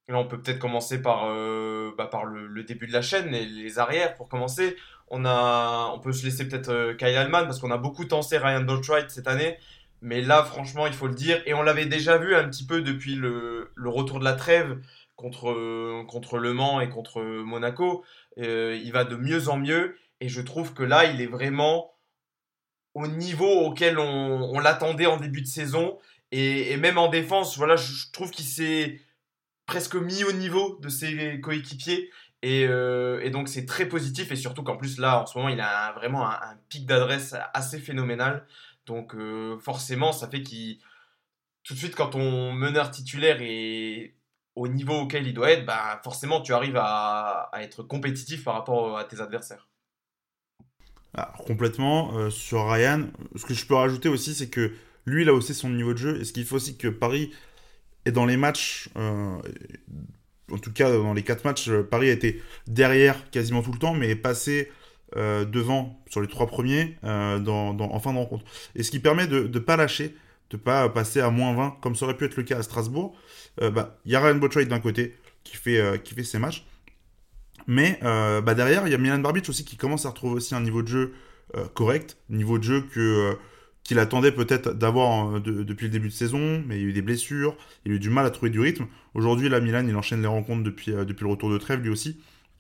là, 0.07 0.19
on 0.19 0.29
peut 0.29 0.41
peut-être 0.41 0.61
commencer 0.61 1.03
par, 1.03 1.25
euh, 1.27 1.93
bah, 1.99 2.07
par 2.07 2.27
le, 2.27 2.63
début 2.63 2.87
de 2.87 2.93
la 2.93 3.03
chaîne 3.03 3.35
et 3.35 3.45
les 3.45 3.81
arrières 3.81 4.15
pour 4.15 4.29
commencer. 4.29 4.77
On, 5.09 5.25
a, 5.25 5.91
on 5.93 5.99
peut 5.99 6.13
se 6.13 6.25
laisser 6.25 6.47
peut-être 6.49 6.93
Kyle 6.97 7.17
Allman 7.17 7.45
parce 7.45 7.59
qu'on 7.59 7.73
a 7.73 7.77
beaucoup 7.77 8.05
tensé 8.05 8.39
Ryan 8.39 8.61
Doltright 8.61 9.11
cette 9.11 9.27
année. 9.27 9.59
Mais 10.07 10.23
là, 10.23 10.45
franchement, 10.45 10.87
il 10.87 10.93
faut 10.93 11.09
le 11.09 11.17
dire, 11.17 11.43
et 11.47 11.55
on 11.55 11.63
l'avait 11.63 11.85
déjà 11.85 12.17
vu 12.17 12.37
un 12.37 12.49
petit 12.49 12.65
peu 12.65 12.81
depuis 12.81 13.17
le, 13.17 13.73
retour 13.87 14.21
de 14.21 14.25
la 14.25 14.35
trêve 14.35 14.81
contre, 15.17 16.05
contre 16.05 16.39
Le 16.39 16.53
Mans 16.53 16.81
et 16.81 16.89
contre 16.89 17.21
Monaco. 17.21 18.05
Euh, 18.39 18.81
il 18.85 18.93
va 18.93 19.03
de 19.03 19.17
mieux 19.17 19.49
en 19.49 19.57
mieux, 19.57 19.99
et 20.21 20.29
je 20.29 20.41
trouve 20.41 20.75
que 20.75 20.85
là, 20.85 21.07
il 21.07 21.21
est 21.21 21.27
vraiment 21.27 21.93
au 22.95 23.09
niveau 23.09 23.51
auquel 23.67 23.99
on, 23.99 24.61
l'attendait 24.61 25.07
en 25.07 25.17
début 25.17 25.43
de 25.43 25.49
saison. 25.49 25.99
Et, 26.31 26.77
même 26.77 26.99
en 26.99 27.09
défense, 27.09 27.59
voilà, 27.59 27.75
je, 27.75 28.09
trouve 28.13 28.31
qu'il 28.31 28.45
s'est 28.45 29.01
presque 29.67 29.97
mis 29.97 30.23
au 30.23 30.33
niveau 30.33 30.79
de 30.83 30.89
ses 30.89 31.41
coéquipiers. 31.41 32.13
Et, 32.43 32.65
euh, 32.69 33.29
donc 33.31 33.49
c'est 33.49 33.67
très 33.67 33.87
positif 33.87 34.31
et 34.31 34.37
surtout 34.37 34.63
qu'en 34.63 34.77
plus 34.77 34.99
là 34.99 35.21
en 35.23 35.27
ce 35.27 35.37
moment 35.37 35.49
il 35.49 35.59
a 35.59 35.93
vraiment 35.93 36.31
un 36.31 36.57
pic 36.69 36.87
d'adresse 36.87 37.35
assez 37.55 37.81
phénoménal. 37.81 38.47
Donc 38.87 39.15
euh, 39.15 39.59
forcément, 39.59 40.13
ça 40.13 40.29
fait 40.29 40.43
qu'il 40.43 40.79
tout 41.65 41.75
de 41.75 41.79
suite 41.79 41.97
quand 41.97 42.11
ton 42.11 42.53
meneur 42.53 42.91
titulaire 42.91 43.39
est 43.41 44.15
au 44.55 44.69
niveau 44.69 44.95
auquel 44.95 45.27
il 45.27 45.35
doit 45.35 45.51
être, 45.51 45.67
bah, 45.67 46.01
forcément 46.03 46.41
tu 46.41 46.55
arrives 46.55 46.79
à, 46.79 47.51
être 47.61 47.83
compétitif 47.83 48.45
par 48.45 48.55
rapport 48.55 48.97
à 48.97 49.05
tes 49.05 49.21
adversaires. 49.21 49.69
Ah, 51.15 51.35
complètement. 51.47 52.17
Euh, 52.17 52.31
sur 52.31 52.71
Ryan, 52.71 53.07
ce 53.35 53.45
que 53.45 53.55
je 53.55 53.67
peux 53.67 53.75
rajouter 53.75 54.09
aussi, 54.09 54.35
c'est 54.35 54.49
que 54.49 54.73
lui, 55.07 55.23
il 55.23 55.29
a 55.29 55.35
haussé 55.35 55.55
son 55.55 55.71
niveau 55.71 55.93
de 55.93 55.99
jeu. 55.99 56.21
Et 56.21 56.25
ce 56.25 56.33
qu'il 56.33 56.45
faut 56.45 56.57
aussi 56.57 56.77
que 56.77 56.89
Paris 56.89 57.33
est 58.05 58.13
dans 58.13 58.27
les 58.27 58.37
matchs, 58.37 58.91
euh, 58.97 59.37
en 60.53 60.59
tout 60.59 60.73
cas 60.73 60.91
dans 60.91 61.15
les 61.15 61.23
quatre 61.23 61.45
matchs, 61.45 61.71
Paris 61.91 62.11
a 62.11 62.13
été 62.13 62.43
derrière 62.67 63.31
quasiment 63.31 63.63
tout 63.63 63.73
le 63.73 63.79
temps, 63.79 63.95
mais 63.95 64.11
est 64.11 64.17
passé 64.17 64.71
euh, 65.15 65.45
devant 65.45 66.03
sur 66.09 66.21
les 66.21 66.27
trois 66.27 66.49
premiers 66.49 66.97
euh, 67.05 67.39
en 67.47 68.01
fin 68.01 68.13
de 68.13 68.19
rencontre. 68.19 68.45
Et 68.75 68.83
ce 68.83 68.91
qui 68.91 68.99
permet 68.99 69.29
de 69.29 69.47
ne 69.47 69.59
pas 69.61 69.77
lâcher, 69.77 70.17
de 70.51 70.57
pas 70.57 70.89
passer 70.89 71.21
à 71.21 71.31
moins 71.31 71.55
20, 71.55 71.77
comme 71.81 71.95
ça 71.95 72.07
aurait 72.07 72.17
pu 72.17 72.25
être 72.25 72.37
le 72.37 72.43
cas 72.43 72.59
à 72.59 72.63
Strasbourg. 72.65 73.17
Euh, 73.63 73.71
bah, 73.71 74.01
il 74.05 74.11
y 74.11 74.17
a 74.17 74.21
Ryan 74.21 74.35
d'un 74.35 74.81
côté 74.81 75.15
qui 75.45 75.57
fait, 75.57 76.03
qui 76.03 76.15
fait 76.15 76.25
ses 76.25 76.41
matchs. 76.41 76.67
Mais 77.69 78.01
bah, 78.03 78.55
derrière, 78.55 78.89
il 78.89 78.91
y 78.91 78.95
a 78.95 78.99
Milan 78.99 79.19
Barbic 79.21 79.49
aussi 79.49 79.65
qui 79.65 79.77
commence 79.77 80.07
à 80.07 80.11
retrouver 80.11 80.35
aussi 80.35 80.57
un 80.57 80.61
niveau 80.61 80.83
de 80.83 80.89
jeu 80.89 81.15
correct, 81.75 82.17
niveau 82.29 82.59
de 82.59 82.65
jeu 82.65 82.81
que 82.83 83.37
qu'il 83.85 84.01
attendait 84.01 84.33
peut-être 84.33 84.73
d'avoir 84.73 85.41
depuis 85.41 85.85
le 85.87 85.93
début 85.93 86.09
de 86.09 86.13
saison, 86.13 86.65
mais 86.67 86.79
il 86.79 86.83
y 86.83 86.85
a 86.85 86.89
eu 86.89 86.93
des 86.93 87.03
blessures, 87.03 87.57
il 87.85 87.93
a 87.93 87.95
eu 87.95 87.99
du 88.01 88.11
mal 88.11 88.27
à 88.27 88.31
trouver 88.31 88.51
du 88.51 88.59
rythme. 88.59 88.87
Aujourd'hui, 89.15 89.49
là, 89.49 89.61
Milan, 89.61 89.87
il 89.87 89.95
enchaîne 89.95 90.21
les 90.21 90.27
rencontres 90.27 90.65
depuis, 90.65 90.91
depuis 90.91 91.23
le 91.23 91.31
retour 91.31 91.49
de 91.49 91.59
trêve, 91.59 91.81
lui 91.81 91.91
aussi, 91.91 92.19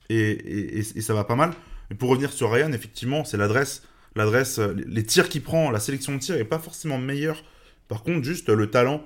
et, 0.08 0.78
et 0.78 0.82
ça 0.82 1.14
va 1.14 1.24
pas 1.24 1.34
mal. 1.34 1.52
Mais 1.90 1.96
pour 1.96 2.10
revenir 2.10 2.32
sur 2.32 2.52
Ryan, 2.52 2.72
effectivement, 2.72 3.24
c'est 3.24 3.36
l'adresse. 3.36 3.82
L'adresse, 4.16 4.58
euh, 4.58 4.74
les 4.86 5.04
tirs 5.04 5.28
qu'il 5.28 5.42
prend, 5.42 5.70
la 5.70 5.78
sélection 5.78 6.14
de 6.14 6.18
tirs 6.18 6.36
n'est 6.36 6.44
pas 6.44 6.58
forcément 6.58 6.98
meilleure. 6.98 7.44
Par 7.86 8.02
contre, 8.02 8.24
juste 8.24 8.48
le 8.48 8.70
talent 8.70 9.04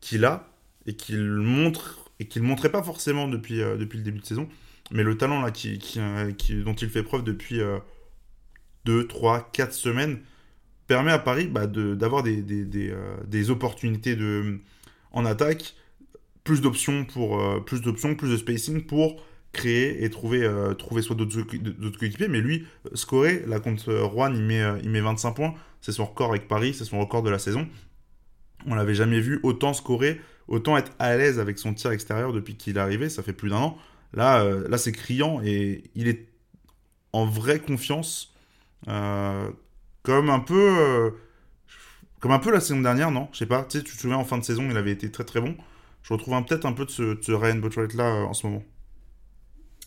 qu'il 0.00 0.24
a 0.24 0.48
et 0.86 0.94
qu'il 0.96 1.22
montre 1.22 2.10
et 2.18 2.26
qu'il 2.26 2.42
montrait 2.42 2.70
pas 2.70 2.82
forcément 2.82 3.28
depuis, 3.28 3.60
euh, 3.60 3.76
depuis 3.76 3.98
le 3.98 4.04
début 4.04 4.20
de 4.20 4.24
saison, 4.24 4.48
mais 4.90 5.02
le 5.02 5.18
talent 5.18 5.42
là 5.42 5.50
qui, 5.50 5.78
euh, 5.98 6.32
dont 6.64 6.74
il 6.74 6.88
fait 6.88 7.02
preuve 7.02 7.22
depuis 7.22 7.60
2, 8.86 9.06
3, 9.06 9.50
4 9.52 9.74
semaines 9.74 10.20
permet 10.86 11.12
à 11.12 11.18
Paris 11.18 11.46
bah, 11.46 11.66
d'avoir 11.66 12.22
des, 12.22 12.40
des, 12.40 13.50
opportunités 13.50 14.16
de, 14.16 14.60
en 15.12 15.26
attaque, 15.26 15.74
plus 16.44 16.62
d'options 16.62 17.04
pour 17.04 17.64
plus 17.66 17.82
d'options, 17.82 18.14
plus 18.14 18.30
de 18.30 18.36
spacing 18.38 18.86
pour 18.86 19.22
créer 19.56 20.04
et 20.04 20.10
trouver, 20.10 20.44
euh, 20.44 20.74
trouver 20.74 21.02
soit 21.02 21.16
d'autres 21.16 21.98
coéquipiers. 21.98 22.28
Mais 22.28 22.40
lui, 22.40 22.66
scorer, 22.94 23.42
là 23.46 23.58
contre 23.58 23.92
Rouen, 23.94 24.32
il 24.32 24.42
met, 24.42 24.62
euh, 24.62 24.78
il 24.82 24.90
met 24.90 25.00
25 25.00 25.32
points. 25.32 25.54
C'est 25.80 25.92
son 25.92 26.04
record 26.04 26.30
avec 26.30 26.46
Paris, 26.46 26.74
c'est 26.74 26.84
son 26.84 27.00
record 27.00 27.22
de 27.22 27.30
la 27.30 27.38
saison. 27.38 27.66
On 28.66 28.74
l'avait 28.74 28.94
jamais 28.94 29.20
vu 29.20 29.40
autant 29.42 29.72
scorer, 29.72 30.20
autant 30.48 30.76
être 30.76 30.92
à 30.98 31.16
l'aise 31.16 31.38
avec 31.38 31.58
son 31.58 31.74
tir 31.74 31.90
extérieur 31.92 32.32
depuis 32.32 32.56
qu'il 32.56 32.76
est 32.76 32.80
arrivé. 32.80 33.08
Ça 33.08 33.22
fait 33.22 33.32
plus 33.32 33.50
d'un 33.50 33.56
an. 33.56 33.78
Là, 34.12 34.42
euh, 34.42 34.68
là 34.68 34.78
c'est 34.78 34.92
criant 34.92 35.40
et 35.42 35.84
il 35.94 36.08
est 36.08 36.28
en 37.12 37.26
vraie 37.26 37.60
confiance. 37.60 38.34
comme 38.84 40.30
un 40.30 40.40
peu. 40.40 41.12
comme 42.20 42.32
un 42.32 42.38
peu 42.38 42.52
la 42.52 42.60
saison 42.60 42.80
dernière, 42.80 43.10
non? 43.10 43.28
Je 43.32 43.38
sais 43.38 43.46
pas. 43.46 43.64
Tu 43.64 43.82
tu 43.82 43.96
te 43.96 44.00
souviens, 44.00 44.18
en 44.18 44.24
fin 44.24 44.38
de 44.38 44.44
saison, 44.44 44.64
il 44.70 44.76
avait 44.76 44.92
été 44.92 45.10
très 45.10 45.24
très 45.24 45.40
bon. 45.40 45.56
Je 46.02 46.12
retrouve 46.12 46.40
peut-être 46.44 46.66
un 46.66 46.72
peu 46.72 46.84
de 46.84 46.90
ce, 46.90 47.32
Ryan 47.32 47.56
Botchwright 47.56 47.94
là 47.94 48.26
en 48.26 48.32
ce 48.32 48.46
moment. 48.46 48.62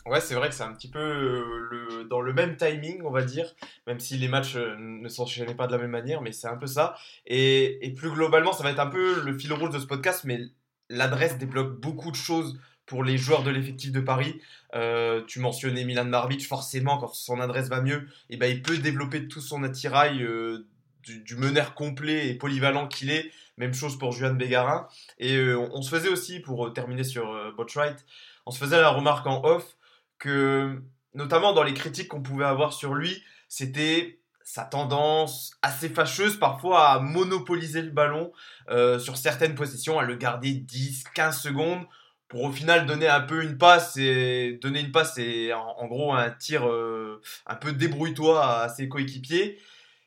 Ouais, 0.09 0.21
c'est 0.21 0.33
vrai 0.33 0.49
que 0.49 0.55
c'est 0.55 0.63
un 0.63 0.73
petit 0.73 0.89
peu 0.89 0.97
euh, 0.97 1.67
le, 1.69 2.03
dans 2.05 2.19
le 2.19 2.33
même 2.33 2.57
timing, 2.57 3.03
on 3.03 3.11
va 3.11 3.21
dire, 3.21 3.45
même 3.85 3.99
si 3.99 4.17
les 4.17 4.27
matchs 4.27 4.55
euh, 4.55 4.75
ne 4.79 5.07
s'enchaînaient 5.07 5.53
pas 5.53 5.67
de 5.67 5.71
la 5.71 5.77
même 5.77 5.91
manière, 5.91 6.21
mais 6.23 6.31
c'est 6.31 6.47
un 6.47 6.57
peu 6.57 6.65
ça. 6.65 6.95
Et, 7.27 7.85
et, 7.85 7.93
plus 7.93 8.09
globalement, 8.09 8.51
ça 8.51 8.63
va 8.63 8.71
être 8.71 8.79
un 8.79 8.87
peu 8.87 9.21
le 9.21 9.37
fil 9.37 9.53
rouge 9.53 9.69
de 9.69 9.77
ce 9.77 9.85
podcast, 9.85 10.23
mais 10.23 10.39
l'adresse 10.89 11.37
débloque 11.37 11.79
beaucoup 11.79 12.09
de 12.09 12.15
choses 12.15 12.59
pour 12.87 13.03
les 13.03 13.19
joueurs 13.19 13.43
de 13.43 13.51
l'effectif 13.51 13.91
de 13.91 13.99
Paris. 13.99 14.41
Euh, 14.73 15.23
tu 15.27 15.39
mentionnais 15.39 15.83
Milan 15.83 16.05
Marbic, 16.05 16.43
forcément, 16.47 16.97
quand 16.97 17.13
son 17.13 17.39
adresse 17.39 17.69
va 17.69 17.81
mieux, 17.81 18.07
et 18.31 18.33
eh 18.33 18.37
ben, 18.37 18.47
il 18.47 18.63
peut 18.63 18.79
développer 18.79 19.27
tout 19.27 19.41
son 19.41 19.61
attirail 19.61 20.27
du, 21.03 21.35
meneur 21.35 21.75
complet 21.75 22.29
et 22.29 22.33
polyvalent 22.33 22.87
qu'il 22.87 23.11
est. 23.11 23.29
Même 23.57 23.75
chose 23.75 23.99
pour 23.99 24.11
Juan 24.13 24.35
Bégarin. 24.35 24.87
Et 25.19 25.39
on, 25.53 25.83
se 25.83 25.95
faisait 25.95 26.09
aussi, 26.09 26.39
pour 26.39 26.73
terminer 26.73 27.03
sur 27.03 27.53
Botchright, 27.55 28.05
on 28.47 28.51
se 28.51 28.57
faisait 28.57 28.81
la 28.81 28.89
remarque 28.89 29.27
en 29.27 29.43
off 29.43 29.75
que, 30.19 30.81
notamment 31.13 31.53
dans 31.53 31.63
les 31.63 31.73
critiques 31.73 32.09
qu'on 32.09 32.21
pouvait 32.21 32.45
avoir 32.45 32.73
sur 32.73 32.93
lui, 32.93 33.23
c'était 33.47 34.19
sa 34.43 34.63
tendance 34.63 35.51
assez 35.61 35.89
fâcheuse 35.89 36.37
parfois 36.37 36.89
à 36.89 36.99
monopoliser 36.99 37.81
le 37.81 37.91
ballon 37.91 38.31
euh, 38.69 38.97
sur 38.97 39.17
certaines 39.17 39.55
positions, 39.55 39.99
à 39.99 40.03
le 40.03 40.15
garder 40.15 40.53
10, 40.53 41.03
15 41.13 41.39
secondes 41.39 41.85
pour 42.27 42.43
au 42.43 42.51
final 42.51 42.85
donner 42.85 43.07
un 43.07 43.21
peu 43.21 43.43
une 43.43 43.57
passe 43.57 43.97
et 43.97 44.59
donner 44.61 44.79
une 44.81 44.91
passe 44.91 45.17
et 45.17 45.51
en, 45.53 45.87
gros 45.87 46.13
un 46.13 46.29
tir 46.29 46.67
euh, 46.67 47.21
un 47.47 47.55
peu 47.55 47.73
débrouille-toi 47.73 48.43
à 48.43 48.69
ses 48.69 48.87
coéquipiers. 48.87 49.59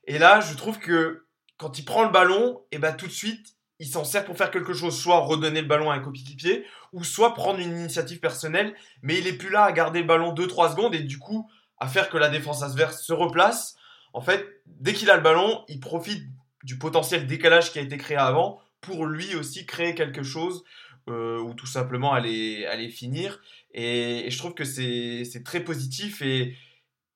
Et 0.07 0.19
là, 0.19 0.41
je 0.41 0.55
trouve 0.55 0.79
que 0.79 1.27
quand 1.57 1.79
il 1.79 1.85
prend 1.85 2.05
le 2.05 2.11
ballon, 2.11 2.63
et 2.73 2.77
eh 2.77 2.79
ben 2.79 2.93
tout 2.93 3.07
de 3.07 3.13
suite, 3.13 3.55
il 3.83 3.89
s'en 3.89 4.05
sert 4.05 4.25
pour 4.25 4.37
faire 4.37 4.53
quelque 4.53 4.75
chose, 4.75 4.97
soit 4.97 5.19
redonner 5.19 5.61
le 5.61 5.67
ballon 5.67 5.91
à 5.91 5.95
un 5.95 5.99
coéquipier, 5.99 6.65
ou 6.93 7.03
soit 7.03 7.35
prendre 7.35 7.59
une 7.59 7.77
initiative 7.77 8.21
personnelle, 8.21 8.77
mais 9.03 9.19
il 9.19 9.27
est 9.27 9.33
plus 9.33 9.51
là 9.51 9.65
à 9.65 9.73
garder 9.73 10.03
le 10.03 10.07
ballon 10.07 10.33
2-3 10.33 10.71
secondes 10.71 10.95
et 10.95 11.01
du 11.01 11.19
coup 11.19 11.51
à 11.79 11.89
faire 11.89 12.09
que 12.09 12.17
la 12.17 12.29
défense 12.29 12.63
adverse 12.63 13.03
se 13.03 13.13
replace. 13.13 13.75
En 14.13 14.21
fait, 14.21 14.63
dès 14.67 14.93
qu'il 14.93 15.11
a 15.11 15.17
le 15.17 15.23
ballon, 15.23 15.65
il 15.67 15.81
profite 15.81 16.23
du 16.63 16.79
potentiel 16.79 17.27
décalage 17.27 17.73
qui 17.73 17.81
a 17.81 17.83
été 17.83 17.97
créé 17.97 18.17
avant 18.17 18.61
pour 18.81 19.05
lui 19.05 19.35
aussi 19.35 19.67
créer 19.67 19.97
quelque 19.97 20.23
chose 20.23 20.63
euh, 21.09 21.41
ou 21.41 21.53
tout 21.55 21.67
simplement 21.67 22.13
aller, 22.13 22.65
aller 22.67 22.89
finir. 22.89 23.41
Et, 23.75 24.31
je 24.31 24.39
trouve 24.39 24.55
que 24.55 24.65
c'est 24.65 25.43
très 25.45 25.59
positif 25.59 26.23
et, 26.23 26.57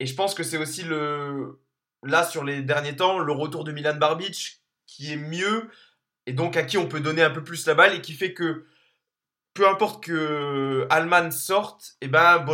et 0.00 0.06
je 0.06 0.14
pense 0.16 0.34
que 0.34 0.42
c'est 0.42 0.58
aussi 0.58 0.82
le, 0.82 1.60
là 2.02 2.24
sur 2.24 2.42
les 2.42 2.60
derniers 2.62 2.96
temps 2.96 3.20
le 3.20 3.32
retour 3.32 3.62
de 3.62 3.70
Milan 3.70 3.94
Barbic 3.94 4.62
qui 4.86 5.12
est 5.12 5.16
mieux 5.16 5.70
et 6.26 6.32
donc 6.32 6.56
à 6.56 6.62
qui 6.62 6.78
on 6.78 6.86
peut 6.86 7.00
donner 7.00 7.22
un 7.22 7.30
peu 7.30 7.42
plus 7.42 7.66
la 7.66 7.74
balle 7.74 7.94
et 7.94 8.00
qui 8.00 8.12
fait 8.12 8.34
que 8.34 8.66
peu 9.54 9.66
importe 9.66 10.04
que 10.04 10.86
Alman 10.90 11.30
sorte, 11.30 11.96
et 12.02 12.06
eh 12.06 12.08
ben 12.08 12.44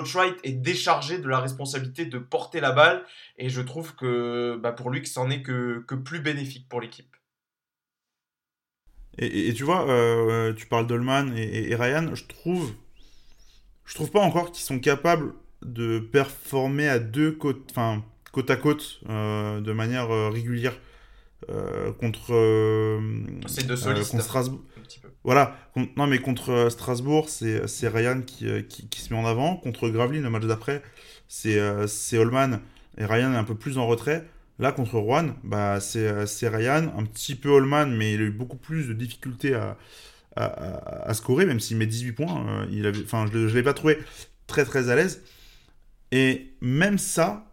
est 0.44 0.52
déchargé 0.52 1.18
de 1.18 1.28
la 1.28 1.40
responsabilité 1.40 2.06
de 2.06 2.18
porter 2.18 2.60
la 2.60 2.70
balle 2.70 3.04
et 3.36 3.48
je 3.48 3.60
trouve 3.60 3.96
que 3.96 4.56
bah, 4.62 4.70
pour 4.70 4.88
lui 4.90 5.02
que 5.02 5.08
c'en 5.08 5.28
est 5.28 5.42
que, 5.42 5.84
que 5.86 5.96
plus 5.96 6.20
bénéfique 6.20 6.68
pour 6.68 6.80
l'équipe. 6.80 7.16
Et, 9.18 9.52
tu 9.52 9.64
vois, 9.64 9.88
euh, 9.90 10.54
tu 10.54 10.66
parles 10.66 10.86
d'Olman 10.86 11.36
et, 11.36 11.74
Ryan, 11.74 12.14
je 12.14 12.24
trouve, 12.24 12.72
je 13.84 13.94
trouve 13.94 14.10
pas 14.10 14.20
encore 14.20 14.52
qu'ils 14.52 14.64
sont 14.64 14.78
capables 14.78 15.34
de 15.60 15.98
performer 15.98 16.88
à 16.88 16.98
deux 16.98 17.32
côtes, 17.32 17.68
enfin 17.70 18.02
côte 18.32 18.50
à 18.50 18.56
côte, 18.56 19.00
euh, 19.10 19.60
de 19.60 19.72
manière 19.72 20.10
euh, 20.10 20.30
régulière. 20.30 20.74
Euh, 21.50 21.92
contre, 21.92 22.34
euh, 22.34 23.00
c'est 23.46 23.66
de 23.66 23.74
euh, 23.74 24.04
contre 24.04 24.22
Strasbourg. 24.22 24.60
Voilà, 25.24 25.56
non 25.96 26.06
mais 26.08 26.18
contre 26.18 26.68
Strasbourg, 26.68 27.28
c'est, 27.28 27.88
Ryan 27.88 28.22
qui, 28.22 28.46
qui, 28.68 28.88
qui, 28.88 29.00
se 29.00 29.12
met 29.12 29.18
en 29.18 29.24
avant. 29.24 29.56
Contre 29.56 29.88
Gravelines, 29.88 30.22
le 30.22 30.30
match 30.30 30.44
d'après, 30.44 30.82
c'est, 31.28 31.58
Holman 32.18 32.60
et 32.98 33.04
Ryan 33.04 33.32
est 33.32 33.36
un 33.36 33.44
peu 33.44 33.54
plus 33.54 33.78
en 33.78 33.86
retrait. 33.86 34.26
Là, 34.58 34.72
contre 34.72 34.98
Rouen, 34.98 35.34
bah, 35.44 35.80
c'est, 35.80 36.48
Ryan, 36.48 36.92
un 36.96 37.04
petit 37.04 37.36
peu 37.36 37.50
Holman, 37.50 37.96
mais 37.96 38.14
il 38.14 38.20
a 38.20 38.24
eu 38.24 38.30
beaucoup 38.30 38.56
plus 38.56 38.88
de 38.88 38.94
difficultés 38.94 39.54
à, 39.54 39.76
à, 40.34 41.08
à, 41.08 41.14
scorer, 41.14 41.46
même 41.46 41.60
s'il 41.60 41.76
met 41.76 41.86
18 41.86 42.12
points. 42.12 42.66
il 42.70 42.86
avait, 42.86 42.98
je 42.98 43.36
ne 43.36 43.48
l'ai 43.48 43.62
pas 43.62 43.74
trouvé 43.74 43.98
très 44.48 44.64
très 44.64 44.90
à 44.90 44.96
l'aise. 44.96 45.22
Et 46.10 46.52
même 46.60 46.98
ça, 46.98 47.51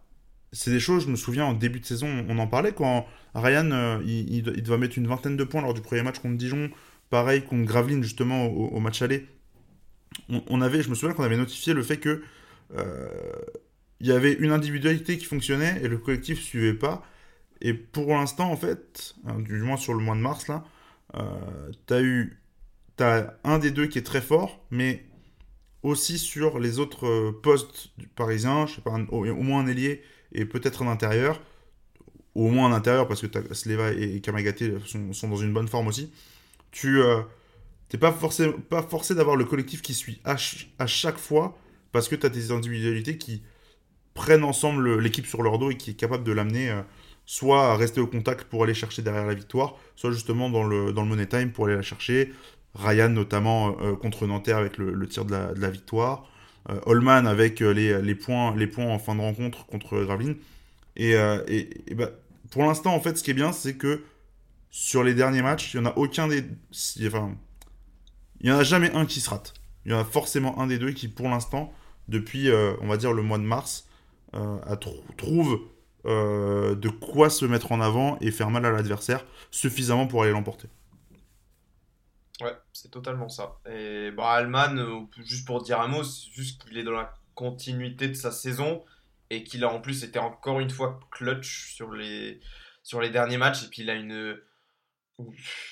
c'est 0.52 0.70
des 0.70 0.80
choses, 0.80 1.04
je 1.04 1.10
me 1.10 1.16
souviens 1.16 1.44
en 1.44 1.52
début 1.52 1.80
de 1.80 1.86
saison, 1.86 2.24
on 2.28 2.38
en 2.38 2.46
parlait 2.46 2.72
quand 2.72 3.06
Ryan, 3.34 3.70
euh, 3.70 3.98
il, 4.04 4.48
il, 4.48 4.76
mettre 4.76 4.98
une 4.98 5.06
vingtaine 5.06 5.36
de 5.36 5.44
points 5.44 5.62
lors 5.62 5.74
du 5.74 5.80
premier 5.80 6.02
match 6.02 6.18
contre 6.18 6.36
Dijon. 6.36 6.70
Pareil 7.08 7.42
contre 7.42 7.64
Gravelines, 7.64 8.02
justement, 8.02 8.46
au, 8.46 8.78
match 8.80 9.02
aller. 9.02 9.26
On, 10.28 10.60
avait, 10.60 10.82
je 10.82 10.90
me 10.90 10.94
souviens 10.94 11.14
qu'on 11.14 11.24
avait 11.24 11.36
notifié 11.36 11.72
le 11.72 11.82
fait 11.82 11.96
que 11.98 12.22
euh, 12.76 13.08
il 14.00 14.06
y 14.06 14.12
avait 14.12 14.32
une 14.32 14.52
individualité 14.52 15.18
qui 15.18 15.24
fonctionnait 15.24 15.80
et 15.82 15.88
le 15.88 15.98
collectif 15.98 16.40
suivait 16.40 16.74
pas. 16.74 17.04
Et 17.60 17.74
pour 17.74 18.08
l'instant, 18.08 18.50
en 18.50 18.56
fait, 18.56 19.14
hein, 19.26 19.38
du 19.38 19.60
moins 19.60 19.76
sur 19.76 19.94
le 19.94 20.00
mois 20.00 20.14
de 20.14 20.20
mars, 20.20 20.48
là, 20.48 20.64
euh, 21.16 21.70
t'as 21.86 22.00
eu 22.00 22.38
as 22.98 23.34
un 23.44 23.58
des 23.58 23.70
deux 23.70 23.86
qui 23.86 23.98
est 23.98 24.06
très 24.06 24.20
fort, 24.20 24.64
mais 24.70 25.04
aussi 25.82 26.18
sur 26.18 26.58
les 26.58 26.78
autres 26.78 27.06
euh, 27.06 27.40
postes 27.42 27.92
parisiens, 28.14 28.66
je 28.66 28.76
sais 28.76 28.80
pas, 28.82 28.92
au, 29.10 29.24
moins 29.42 29.60
un 29.60 29.66
ailier 29.66 30.02
et 30.32 30.44
peut-être 30.44 30.82
un 30.82 30.88
intérieur, 30.88 31.40
au 32.34 32.48
moins 32.48 32.68
en 32.68 32.72
intérieur, 32.72 33.08
parce 33.08 33.26
que 33.26 33.54
Sleva 33.54 33.92
et 33.92 34.20
Kamagaté 34.20 34.74
sont, 34.84 35.28
dans 35.28 35.36
une 35.36 35.52
bonne 35.52 35.68
forme 35.68 35.88
aussi, 35.88 36.12
tu 36.70 36.98
n'es 36.98 37.00
euh, 37.00 37.98
pas 38.00 38.12
forcé, 38.12 38.50
pas 38.68 38.82
forcé 38.82 39.14
d'avoir 39.14 39.36
le 39.36 39.44
collectif 39.44 39.82
qui 39.82 39.94
suit 39.94 40.20
à, 40.24 40.36
chaque 40.86 41.18
fois, 41.18 41.58
parce 41.92 42.08
que 42.08 42.14
tu 42.14 42.26
as 42.26 42.28
des 42.28 42.52
individualités 42.52 43.18
qui 43.18 43.42
prennent 44.14 44.44
ensemble 44.44 44.98
l'équipe 45.00 45.26
sur 45.26 45.42
leur 45.42 45.58
dos 45.58 45.70
et 45.70 45.76
qui 45.76 45.90
est 45.90 45.94
capable 45.94 46.24
de 46.24 46.32
l'amener 46.32 46.70
euh, 46.70 46.82
soit 47.26 47.72
à 47.72 47.76
rester 47.76 48.00
au 48.00 48.06
contact 48.06 48.44
pour 48.44 48.64
aller 48.64 48.74
chercher 48.74 49.02
derrière 49.02 49.26
la 49.26 49.34
victoire, 49.34 49.76
soit 49.96 50.10
justement 50.10 50.50
dans 50.50 50.64
le, 50.64 50.92
dans 50.92 51.02
le 51.02 51.08
money 51.08 51.26
time 51.26 51.52
pour 51.52 51.66
aller 51.66 51.76
la 51.76 51.82
chercher. 51.82 52.32
Ryan 52.74 53.08
notamment 53.08 53.76
euh, 53.80 53.94
contre 53.96 54.26
Nanterre 54.26 54.58
avec 54.58 54.78
le, 54.78 55.06
tir 55.08 55.24
de 55.24 55.36
la, 55.56 55.70
victoire. 55.70 56.28
Holman 56.86 57.26
avec 57.26 57.60
les, 57.60 58.14
points, 58.14 58.54
les 58.56 58.66
points 58.66 58.86
en 58.86 58.98
fin 58.98 59.14
de 59.14 59.20
rencontre 59.20 59.66
contre 59.66 60.02
Graveline. 60.02 60.36
Et, 60.96 61.12
et, 61.12 61.94
bah, 61.94 62.10
pour 62.50 62.62
l'instant, 62.64 62.94
en 62.94 63.00
fait, 63.00 63.16
ce 63.16 63.22
qui 63.22 63.30
est 63.30 63.34
bien, 63.34 63.52
c'est 63.52 63.74
que 63.74 64.02
sur 64.70 65.02
les 65.02 65.14
derniers 65.14 65.42
matchs, 65.42 65.74
il 65.74 65.80
n'y 65.80 65.86
en 65.86 65.90
a 65.90 65.96
aucun 65.96 66.28
des. 66.28 66.44
Enfin, 67.06 67.34
il 68.40 68.46
n'y 68.46 68.52
en 68.52 68.58
a 68.58 68.62
jamais 68.62 68.92
un 68.92 69.06
qui 69.06 69.20
se 69.20 69.30
rate. 69.30 69.54
Il 69.84 69.92
y 69.92 69.94
en 69.94 69.98
a 69.98 70.04
forcément 70.04 70.60
un 70.60 70.66
des 70.66 70.78
deux 70.78 70.92
qui, 70.92 71.08
pour 71.08 71.28
l'instant, 71.28 71.72
depuis, 72.08 72.50
euh, 72.50 72.74
on 72.80 72.86
va 72.86 72.96
dire, 72.96 73.12
le 73.12 73.22
mois 73.22 73.38
de 73.38 73.44
mars, 73.44 73.86
euh, 74.34 74.58
trouve 75.16 75.60
euh, 76.06 76.74
de 76.74 76.88
quoi 76.88 77.30
se 77.30 77.44
mettre 77.44 77.72
en 77.72 77.80
avant 77.80 78.18
et 78.20 78.30
faire 78.30 78.50
mal 78.50 78.64
à 78.64 78.70
l'adversaire 78.70 79.24
suffisamment 79.50 80.06
pour 80.06 80.22
aller 80.22 80.32
l'emporter. 80.32 80.68
Ouais, 82.40 82.56
c'est 82.72 82.90
totalement 82.90 83.28
ça. 83.28 83.58
Et 83.70 84.10
bah, 84.10 84.30
Alman, 84.30 85.08
juste 85.18 85.46
pour 85.46 85.62
dire 85.62 85.80
un 85.80 85.88
mot, 85.88 86.04
c'est 86.04 86.30
juste 86.30 86.62
qu'il 86.64 86.78
est 86.78 86.84
dans 86.84 86.92
la 86.92 87.14
continuité 87.34 88.08
de 88.08 88.14
sa 88.14 88.32
saison 88.32 88.84
et 89.30 89.44
qu'il 89.44 89.64
a 89.64 89.72
en 89.72 89.80
plus 89.80 90.04
été 90.04 90.18
encore 90.18 90.60
une 90.60 90.70
fois 90.70 91.00
clutch 91.10 91.72
sur 91.74 91.92
les, 91.92 92.40
sur 92.82 93.00
les 93.00 93.10
derniers 93.10 93.38
matchs. 93.38 93.64
Et 93.64 93.68
puis 93.68 93.82
il 93.82 93.90
a 93.90 93.94
une, 93.94 94.38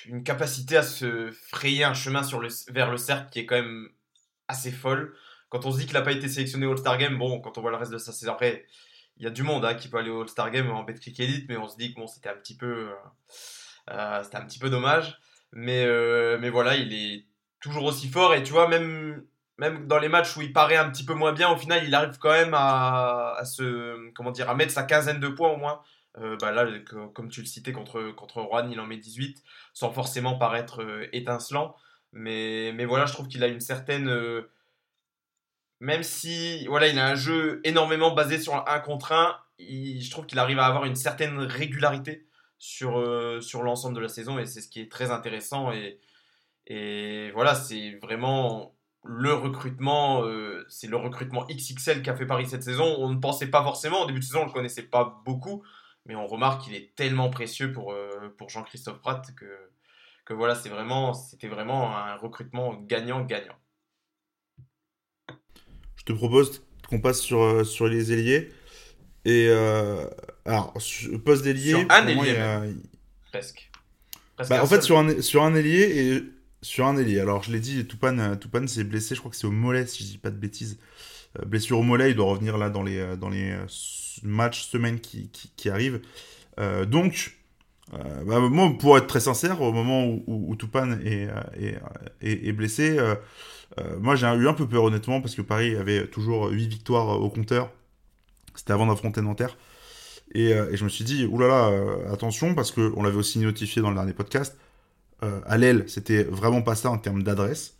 une 0.05 0.23
capacité 0.23 0.77
à 0.77 0.83
se 0.83 1.31
frayer 1.31 1.83
un 1.83 1.93
chemin 1.93 2.23
sur 2.23 2.39
le, 2.39 2.49
vers 2.69 2.89
le 2.91 2.97
cercle 2.97 3.29
qui 3.31 3.39
est 3.39 3.45
quand 3.45 3.55
même 3.55 3.89
assez 4.47 4.71
folle. 4.71 5.15
Quand 5.49 5.65
on 5.65 5.71
se 5.71 5.79
dit 5.79 5.85
qu'il 5.85 5.95
n'a 5.95 6.01
pas 6.01 6.11
été 6.11 6.27
sélectionné 6.27 6.65
au 6.65 6.71
All-Star 6.71 6.97
Game, 6.97 7.17
bon, 7.17 7.41
quand 7.41 7.57
on 7.57 7.61
voit 7.61 7.71
le 7.71 7.77
reste 7.77 7.91
de 7.91 7.97
sa 7.97 8.11
saison, 8.11 8.33
après, 8.33 8.65
il 9.17 9.23
y 9.23 9.27
a 9.27 9.31
du 9.31 9.43
monde 9.43 9.65
hein, 9.65 9.73
qui 9.73 9.87
peut 9.87 9.97
aller 9.97 10.11
au 10.11 10.21
All-Star 10.21 10.51
Game 10.51 10.69
en 10.69 10.83
Betclic 10.83 11.19
Elite, 11.19 11.49
mais 11.49 11.57
on 11.57 11.67
se 11.67 11.75
dit 11.75 11.93
que 11.93 11.99
bon, 11.99 12.07
c'était 12.07 12.29
un 12.29 12.35
euh, 12.63 12.93
euh, 13.89 14.23
c'était 14.23 14.37
un 14.37 14.45
petit 14.45 14.59
peu 14.59 14.69
dommage. 14.69 15.19
Mais, 15.53 15.83
euh, 15.85 16.37
mais 16.39 16.49
voilà, 16.49 16.75
il 16.75 16.93
est 16.93 17.25
toujours 17.59 17.85
aussi 17.85 18.09
fort. 18.09 18.33
Et 18.33 18.43
tu 18.43 18.51
vois, 18.51 18.67
même 18.67 19.23
même 19.57 19.87
dans 19.87 19.99
les 19.99 20.09
matchs 20.09 20.37
où 20.37 20.41
il 20.41 20.53
paraît 20.53 20.77
un 20.77 20.89
petit 20.89 21.03
peu 21.05 21.13
moins 21.13 21.33
bien, 21.33 21.49
au 21.51 21.57
final, 21.57 21.83
il 21.85 21.93
arrive 21.93 22.17
quand 22.17 22.31
même 22.31 22.53
à, 22.53 23.41
se, 23.43 24.09
comment 24.13 24.31
dire, 24.31 24.49
à 24.49 24.55
mettre 24.55 24.71
sa 24.71 24.83
quinzaine 24.83 25.19
de 25.19 25.27
points 25.27 25.49
au 25.51 25.57
moins. 25.57 25.81
Euh, 26.17 26.37
bah 26.41 26.51
là, 26.51 26.65
comme 27.13 27.29
tu 27.29 27.41
le 27.41 27.45
citais 27.45 27.73
contre, 27.73 28.11
contre 28.11 28.41
Rouen, 28.41 28.69
il 28.71 28.79
en 28.79 28.87
met 28.87 28.97
18, 28.97 29.43
sans 29.73 29.91
forcément 29.91 30.37
paraître 30.37 30.81
euh, 30.81 31.07
étincelant. 31.13 31.75
Mais, 32.13 32.71
mais 32.73 32.85
voilà, 32.85 33.05
je 33.05 33.13
trouve 33.13 33.27
qu'il 33.27 33.43
a 33.43 33.47
une 33.47 33.59
certaine. 33.59 34.09
Même 35.81 36.03
si 36.03 36.65
voilà, 36.67 36.87
il 36.87 36.97
a 36.97 37.07
un 37.07 37.15
jeu 37.15 37.61
énormément 37.63 38.11
basé 38.13 38.39
sur 38.39 38.67
un 38.67 38.79
contre 38.79 39.11
1, 39.11 39.37
je 39.59 40.09
trouve 40.09 40.25
qu'il 40.25 40.39
arrive 40.39 40.59
à 40.59 40.65
avoir 40.65 40.85
une 40.85 40.95
certaine 40.95 41.37
régularité 41.39 42.28
sur, 42.59 43.03
sur 43.41 43.63
l'ensemble 43.63 43.95
de 43.95 44.01
la 44.01 44.09
saison 44.09 44.37
et 44.37 44.45
c'est 44.45 44.61
ce 44.61 44.69
qui 44.69 44.81
est 44.81 44.91
très 44.91 45.09
intéressant. 45.11 45.71
Et, 45.71 45.99
et 46.67 47.31
voilà, 47.31 47.55
c'est 47.55 47.97
vraiment 48.01 48.75
le 49.03 49.33
recrutement, 49.33 50.23
euh, 50.23 50.65
c'est 50.69 50.87
le 50.87 50.97
recrutement 50.97 51.45
XXL 51.49 52.01
qu'a 52.01 52.15
fait 52.15 52.25
Paris 52.25 52.47
cette 52.47 52.63
saison. 52.63 52.95
On 52.99 53.09
ne 53.09 53.19
pensait 53.19 53.47
pas 53.47 53.63
forcément, 53.63 54.03
au 54.03 54.05
début 54.05 54.19
de 54.19 54.23
saison, 54.23 54.39
on 54.39 54.43
ne 54.43 54.47
le 54.47 54.53
connaissait 54.53 54.83
pas 54.83 55.21
beaucoup, 55.25 55.63
mais 56.05 56.15
on 56.15 56.27
remarque 56.27 56.63
qu'il 56.63 56.75
est 56.75 56.93
tellement 56.95 57.29
précieux 57.29 57.71
pour, 57.71 57.93
euh, 57.93 58.29
pour 58.37 58.49
Jean-Christophe 58.49 58.99
Pratt 58.99 59.33
que, 59.35 59.45
que 60.25 60.33
voilà, 60.33 60.55
c'est 60.55 60.69
vraiment, 60.69 61.13
c'était 61.13 61.47
vraiment 61.47 61.95
un 61.95 62.15
recrutement 62.15 62.75
gagnant-gagnant. 62.75 63.55
Je 65.95 66.03
te 66.03 66.13
propose 66.13 66.63
qu'on 66.89 67.01
passe 67.01 67.19
sur, 67.19 67.41
euh, 67.41 67.63
sur 67.63 67.87
les 67.87 68.11
ailiers. 68.11 68.51
Et 69.25 69.49
alors, 70.45 70.73
poste 71.25 71.43
d'ailier. 71.43 71.71
Sur 71.71 71.85
un 71.89 72.07
ailier, 72.07 72.35
presque. 73.31 73.69
Bah, 74.49 74.63
en 74.63 74.67
fait, 74.67 74.81
sur 74.81 74.97
un, 74.97 75.21
sur 75.21 75.43
un 75.43 75.53
ailier, 75.55 75.81
et 75.81 76.23
sur 76.61 76.85
un 76.87 76.97
ailier. 76.97 77.19
Alors, 77.19 77.43
je 77.43 77.51
l'ai 77.51 77.59
dit, 77.59 77.85
Toupane, 77.85 78.37
Toupane 78.39 78.67
s'est 78.67 78.83
blessé, 78.83 79.15
je 79.15 79.19
crois 79.19 79.31
que 79.31 79.37
c'est 79.37 79.47
au 79.47 79.51
mollet, 79.51 79.85
si 79.85 80.03
je 80.03 80.09
dis 80.09 80.17
pas 80.17 80.31
de 80.31 80.37
bêtises. 80.37 80.79
Euh, 81.39 81.45
blessure 81.45 81.79
au 81.79 81.83
mollet, 81.83 82.11
il 82.11 82.15
doit 82.15 82.25
revenir 82.25 82.57
là 82.57 82.69
dans 82.69 82.83
les, 82.83 82.97
euh, 82.97 83.15
dans 83.15 83.29
les 83.29 83.51
euh, 83.51 83.65
matchs, 84.23 84.63
semaines 84.63 84.99
qui, 84.99 85.29
qui, 85.29 85.69
arrivent. 85.69 86.01
donc, 86.87 87.37
bah, 87.91 88.39
moi, 88.39 88.71
pour 88.79 88.97
être 88.97 89.07
très 89.07 89.19
sincère, 89.19 89.61
au 89.61 89.71
moment 89.71 90.05
où, 90.05 90.23
où, 90.27 90.55
Toupane 90.55 91.01
est, 91.05 91.29
est, 92.21 92.51
blessé, 92.51 92.99
moi 93.99 94.15
j'ai 94.15 94.27
eu 94.27 94.47
un 94.47 94.53
peu 94.53 94.67
peur 94.67 94.83
honnêtement, 94.83 95.21
parce 95.21 95.35
que 95.35 95.41
Paris 95.41 95.75
avait 95.75 96.07
toujours 96.07 96.49
8 96.49 96.67
victoires 96.67 97.21
au 97.21 97.29
compteur. 97.29 97.71
C'était 98.55 98.73
avant 98.73 98.87
d'affronter 98.87 99.21
Nanterre. 99.21 99.57
Et, 100.35 100.51
et, 100.51 100.77
je 100.77 100.83
me 100.83 100.89
suis 100.89 101.03
dit, 101.03 101.25
oulala, 101.25 101.71
attention, 102.11 102.53
parce 102.53 102.71
qu'on 102.71 103.01
l'avait 103.01 103.17
aussi 103.17 103.39
notifié 103.39 103.81
dans 103.81 103.89
le 103.89 103.95
dernier 103.95 104.13
podcast, 104.13 104.55
euh, 105.23 105.41
à 105.45 105.57
l'aile, 105.57 105.83
c'était 105.87 106.23
vraiment 106.23 106.61
pas 106.61 106.75
ça 106.75 106.89
en 106.89 106.97
termes 106.97 107.23
d'adresse. 107.23 107.75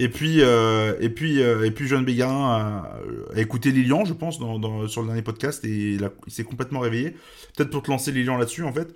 Et 0.00 0.08
puis, 0.08 0.42
euh, 0.42 0.96
et 1.00 1.08
puis, 1.08 1.42
euh, 1.42 1.64
et 1.64 1.70
puis, 1.70 1.88
Bégarin 2.02 2.98
a, 3.34 3.40
écouté 3.40 3.70
Lilian, 3.70 4.04
je 4.04 4.12
pense, 4.12 4.36
sur 4.36 5.02
le 5.02 5.06
dernier 5.06 5.22
podcast, 5.22 5.64
et 5.64 5.94
il, 5.94 6.10
s'est 6.26 6.44
complètement 6.44 6.80
réveillé. 6.80 7.12
Peut-être 7.56 7.70
pour 7.70 7.82
te 7.82 7.90
lancer 7.90 8.12
Lilian 8.12 8.36
là-dessus, 8.36 8.64
en 8.64 8.72
fait. 8.72 8.94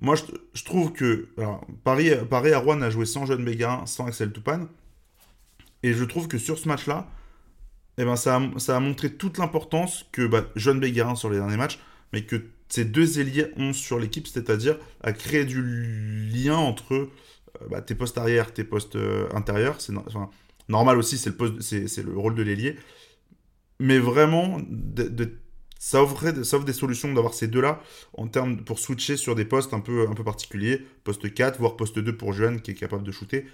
Moi, 0.00 0.16
je, 0.54 0.64
trouve 0.64 0.92
que 0.92 1.28
Paris, 1.84 2.10
Paris 2.28 2.52
à 2.52 2.58
Rouen 2.58 2.82
a 2.82 2.90
joué 2.90 3.06
sans 3.06 3.26
Jeanne 3.26 3.44
Bégarin, 3.44 3.86
sans 3.86 4.06
Axel 4.06 4.32
Toupane. 4.32 4.66
Et 5.82 5.92
je 5.92 6.04
trouve 6.04 6.26
que 6.26 6.38
sur 6.38 6.58
ce 6.58 6.66
match-là, 6.66 7.06
eh 7.98 8.04
ben, 8.04 8.16
ça, 8.16 8.36
a, 8.36 8.80
montré 8.80 9.12
toute 9.12 9.38
l'importance 9.38 10.06
que 10.12 10.26
bah, 10.26 10.46
Jeanne 10.56 10.80
Bégarin 10.80 11.14
sur 11.14 11.30
les 11.30 11.36
derniers 11.36 11.56
matchs, 11.56 11.78
mais 12.12 12.22
que 12.22 12.44
ces 12.68 12.84
deux 12.84 13.20
ailiers 13.20 13.46
ont 13.56 13.72
sur 13.72 13.98
l'équipe, 13.98 14.26
c'est-à-dire 14.26 14.78
à 15.02 15.12
créer 15.12 15.44
du 15.44 16.28
lien 16.32 16.56
entre 16.56 16.94
euh, 16.94 17.08
bah, 17.70 17.80
tes 17.82 17.94
postes 17.94 18.18
arrière, 18.18 18.52
tes 18.52 18.64
postes 18.64 18.96
euh, 18.96 19.28
intérieurs. 19.32 19.80
C'est 19.80 19.92
normal 20.68 20.98
aussi, 20.98 21.18
c'est 21.18 21.38
le, 21.38 22.10
le 22.12 22.18
rôle 22.18 22.34
de 22.34 22.42
l'ailier. 22.42 22.76
Mais 23.80 23.98
vraiment, 23.98 24.60
ça, 25.78 26.02
offrait, 26.02 26.38
offre 26.38 26.64
des 26.64 26.72
solutions 26.72 27.12
d'avoir 27.12 27.34
ces 27.34 27.48
deux-là 27.48 27.82
en 28.14 28.28
termes 28.28 28.64
pour 28.64 28.78
switcher 28.78 29.16
sur 29.16 29.34
des 29.34 29.44
postes 29.44 29.74
un 29.74 29.80
peu, 29.80 30.08
un 30.08 30.14
peu 30.14 30.24
particuliers, 30.24 30.84
poste 31.04 31.32
4, 31.32 31.58
voire 31.58 31.76
poste 31.76 31.98
2 31.98 32.16
pour 32.16 32.32
Jeanne 32.32 32.60
qui 32.60 32.70
est 32.70 32.74
capable 32.74 33.04
de 33.04 33.12
shooter. 33.12 33.46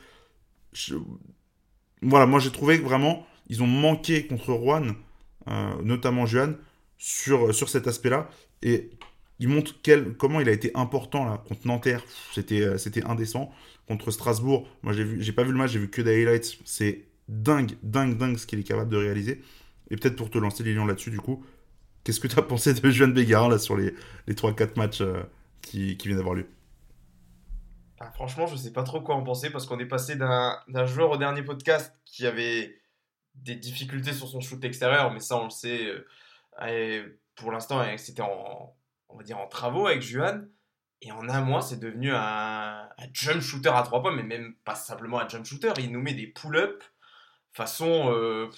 Voilà, 2.03 2.27
moi 2.27 2.39
j'ai 2.39 2.53
trouvé 2.53 2.79
que 2.79 2.85
vraiment, 2.85 3.27
ils 3.51 3.65
ont 3.65 3.67
manqué 3.67 4.27
contre 4.29 4.53
Rouen, 4.53 4.95
euh, 5.49 5.83
notamment 5.83 6.25
Jeanne, 6.25 6.57
sur, 6.99 7.53
sur 7.53 7.69
cet 7.69 7.89
aspect-là. 7.89 8.31
Et 8.63 8.91
il 9.41 9.49
montre 9.49 9.75
quel, 9.83 10.15
comment 10.15 10.41
il 10.41 10.49
a 10.49 10.53
été 10.53 10.71
important 10.75 11.25
là, 11.25 11.43
contre 11.49 11.67
Nanterre. 11.67 12.05
C'était, 12.33 12.63
euh, 12.63 12.79
c'était 12.79 13.05
indécent. 13.05 13.53
Contre 13.89 14.13
Strasbourg, 14.13 14.69
moi 14.83 14.93
j'ai, 14.93 15.33
pas 15.33 15.43
vu 15.43 15.51
le 15.51 15.59
match, 15.59 15.73
j'ai 15.73 15.81
vu 15.81 15.91
que 15.91 16.01
des 16.01 16.23
highlights. 16.23 16.59
C'est 16.65 17.07
dingue, 17.29 17.73
dingue, 17.83 18.17
dingue 18.17 18.37
ce 18.37 18.47
qu'il 18.47 18.61
est 18.61 18.65
capable 18.65 18.89
de 18.89 18.97
réaliser. 18.97 19.43
Et 19.91 19.97
peut-être 19.97 20.15
pour 20.15 20.31
te 20.31 20.39
lancer 20.39 20.63
Lilian 20.63 20.87
là-dessus, 20.87 21.11
du 21.11 21.19
coup, 21.19 21.45
qu'est-ce 22.05 22.21
que 22.21 22.29
tu 22.29 22.39
as 22.39 22.43
pensé 22.55 22.73
de 22.73 22.91
Jeanne 22.91 23.13
Bégarin 23.13 23.49
là, 23.49 23.59
sur 23.59 23.77
les, 23.77 23.93
les 24.29 24.35
3-4 24.35 24.79
matchs 24.79 25.01
euh, 25.01 25.25
qui, 25.61 25.97
qui 25.97 26.07
viennent 26.07 26.19
d'avoir 26.19 26.37
lieu? 26.37 26.47
Ah, 27.99 28.13
Franchement, 28.13 28.47
je 28.47 28.55
sais 28.55 28.73
pas 28.73 28.85
trop 28.85 29.01
quoi 29.01 29.17
en 29.17 29.25
penser 29.25 29.51
parce 29.51 29.67
qu'on 29.67 29.81
est 29.81 29.89
passé 29.89 30.15
d'un 30.15 30.87
joueur 30.87 31.11
au 31.11 31.17
dernier 31.17 31.43
podcast 31.43 31.93
qui 32.05 32.27
avait 32.27 32.80
des 33.43 33.57
difficultés 33.57 34.13
sur 34.13 34.29
son 34.29 34.41
shoot 34.41 34.63
extérieur, 34.65 35.13
mais 35.13 35.21
ça 35.21 35.37
on 35.37 35.45
le 35.45 35.51
sait. 35.51 35.93
Euh, 36.63 37.09
pour 37.37 37.53
l'instant, 37.53 37.85
c'était 37.97 38.23
en, 38.23 38.75
on 39.09 39.17
va 39.17 39.23
dire, 39.23 39.39
en 39.39 39.47
travaux 39.47 39.87
avec 39.87 40.03
Juan. 40.03 40.49
Et 41.03 41.13
en 41.13 41.29
un 41.29 41.41
mois, 41.41 41.63
c'est 41.63 41.81
devenu 41.81 42.13
un, 42.15 42.89
jump 43.13 43.41
shooter 43.41 43.71
à 43.71 43.83
trois 43.83 44.03
points, 44.03 44.15
mais 44.15 44.23
même 44.23 44.55
pas 44.65 44.75
simplement 44.75 45.19
un 45.19 45.29
jump 45.29 45.47
shooter. 45.47 45.73
Il 45.79 45.93
nous 45.93 46.03
met 46.03 46.13
des 46.13 46.27
pull-up 46.27 46.83
façon. 47.53 48.13
Euh, 48.13 48.49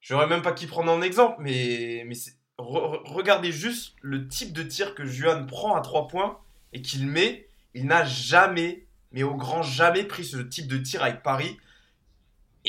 je 0.00 0.14
n'aurais 0.14 0.28
même 0.28 0.42
pas 0.42 0.52
qui 0.52 0.66
prendre 0.66 0.92
en 0.92 1.02
exemple, 1.02 1.36
mais, 1.40 2.04
mais 2.06 2.14
regardez 2.58 3.50
juste 3.50 3.96
le 4.00 4.28
type 4.28 4.52
de 4.52 4.62
tir 4.62 4.94
que 4.94 5.04
Juan 5.04 5.46
prend 5.46 5.74
à 5.74 5.80
trois 5.80 6.06
points 6.06 6.38
et 6.72 6.80
qu'il 6.80 7.06
met. 7.06 7.48
Il 7.74 7.86
n'a 7.86 8.04
jamais, 8.04 8.86
mais 9.12 9.24
au 9.24 9.34
grand 9.34 9.62
jamais, 9.62 10.04
pris 10.04 10.24
ce 10.24 10.38
type 10.38 10.68
de 10.68 10.78
tir 10.78 11.02
avec 11.02 11.22
Paris. 11.22 11.58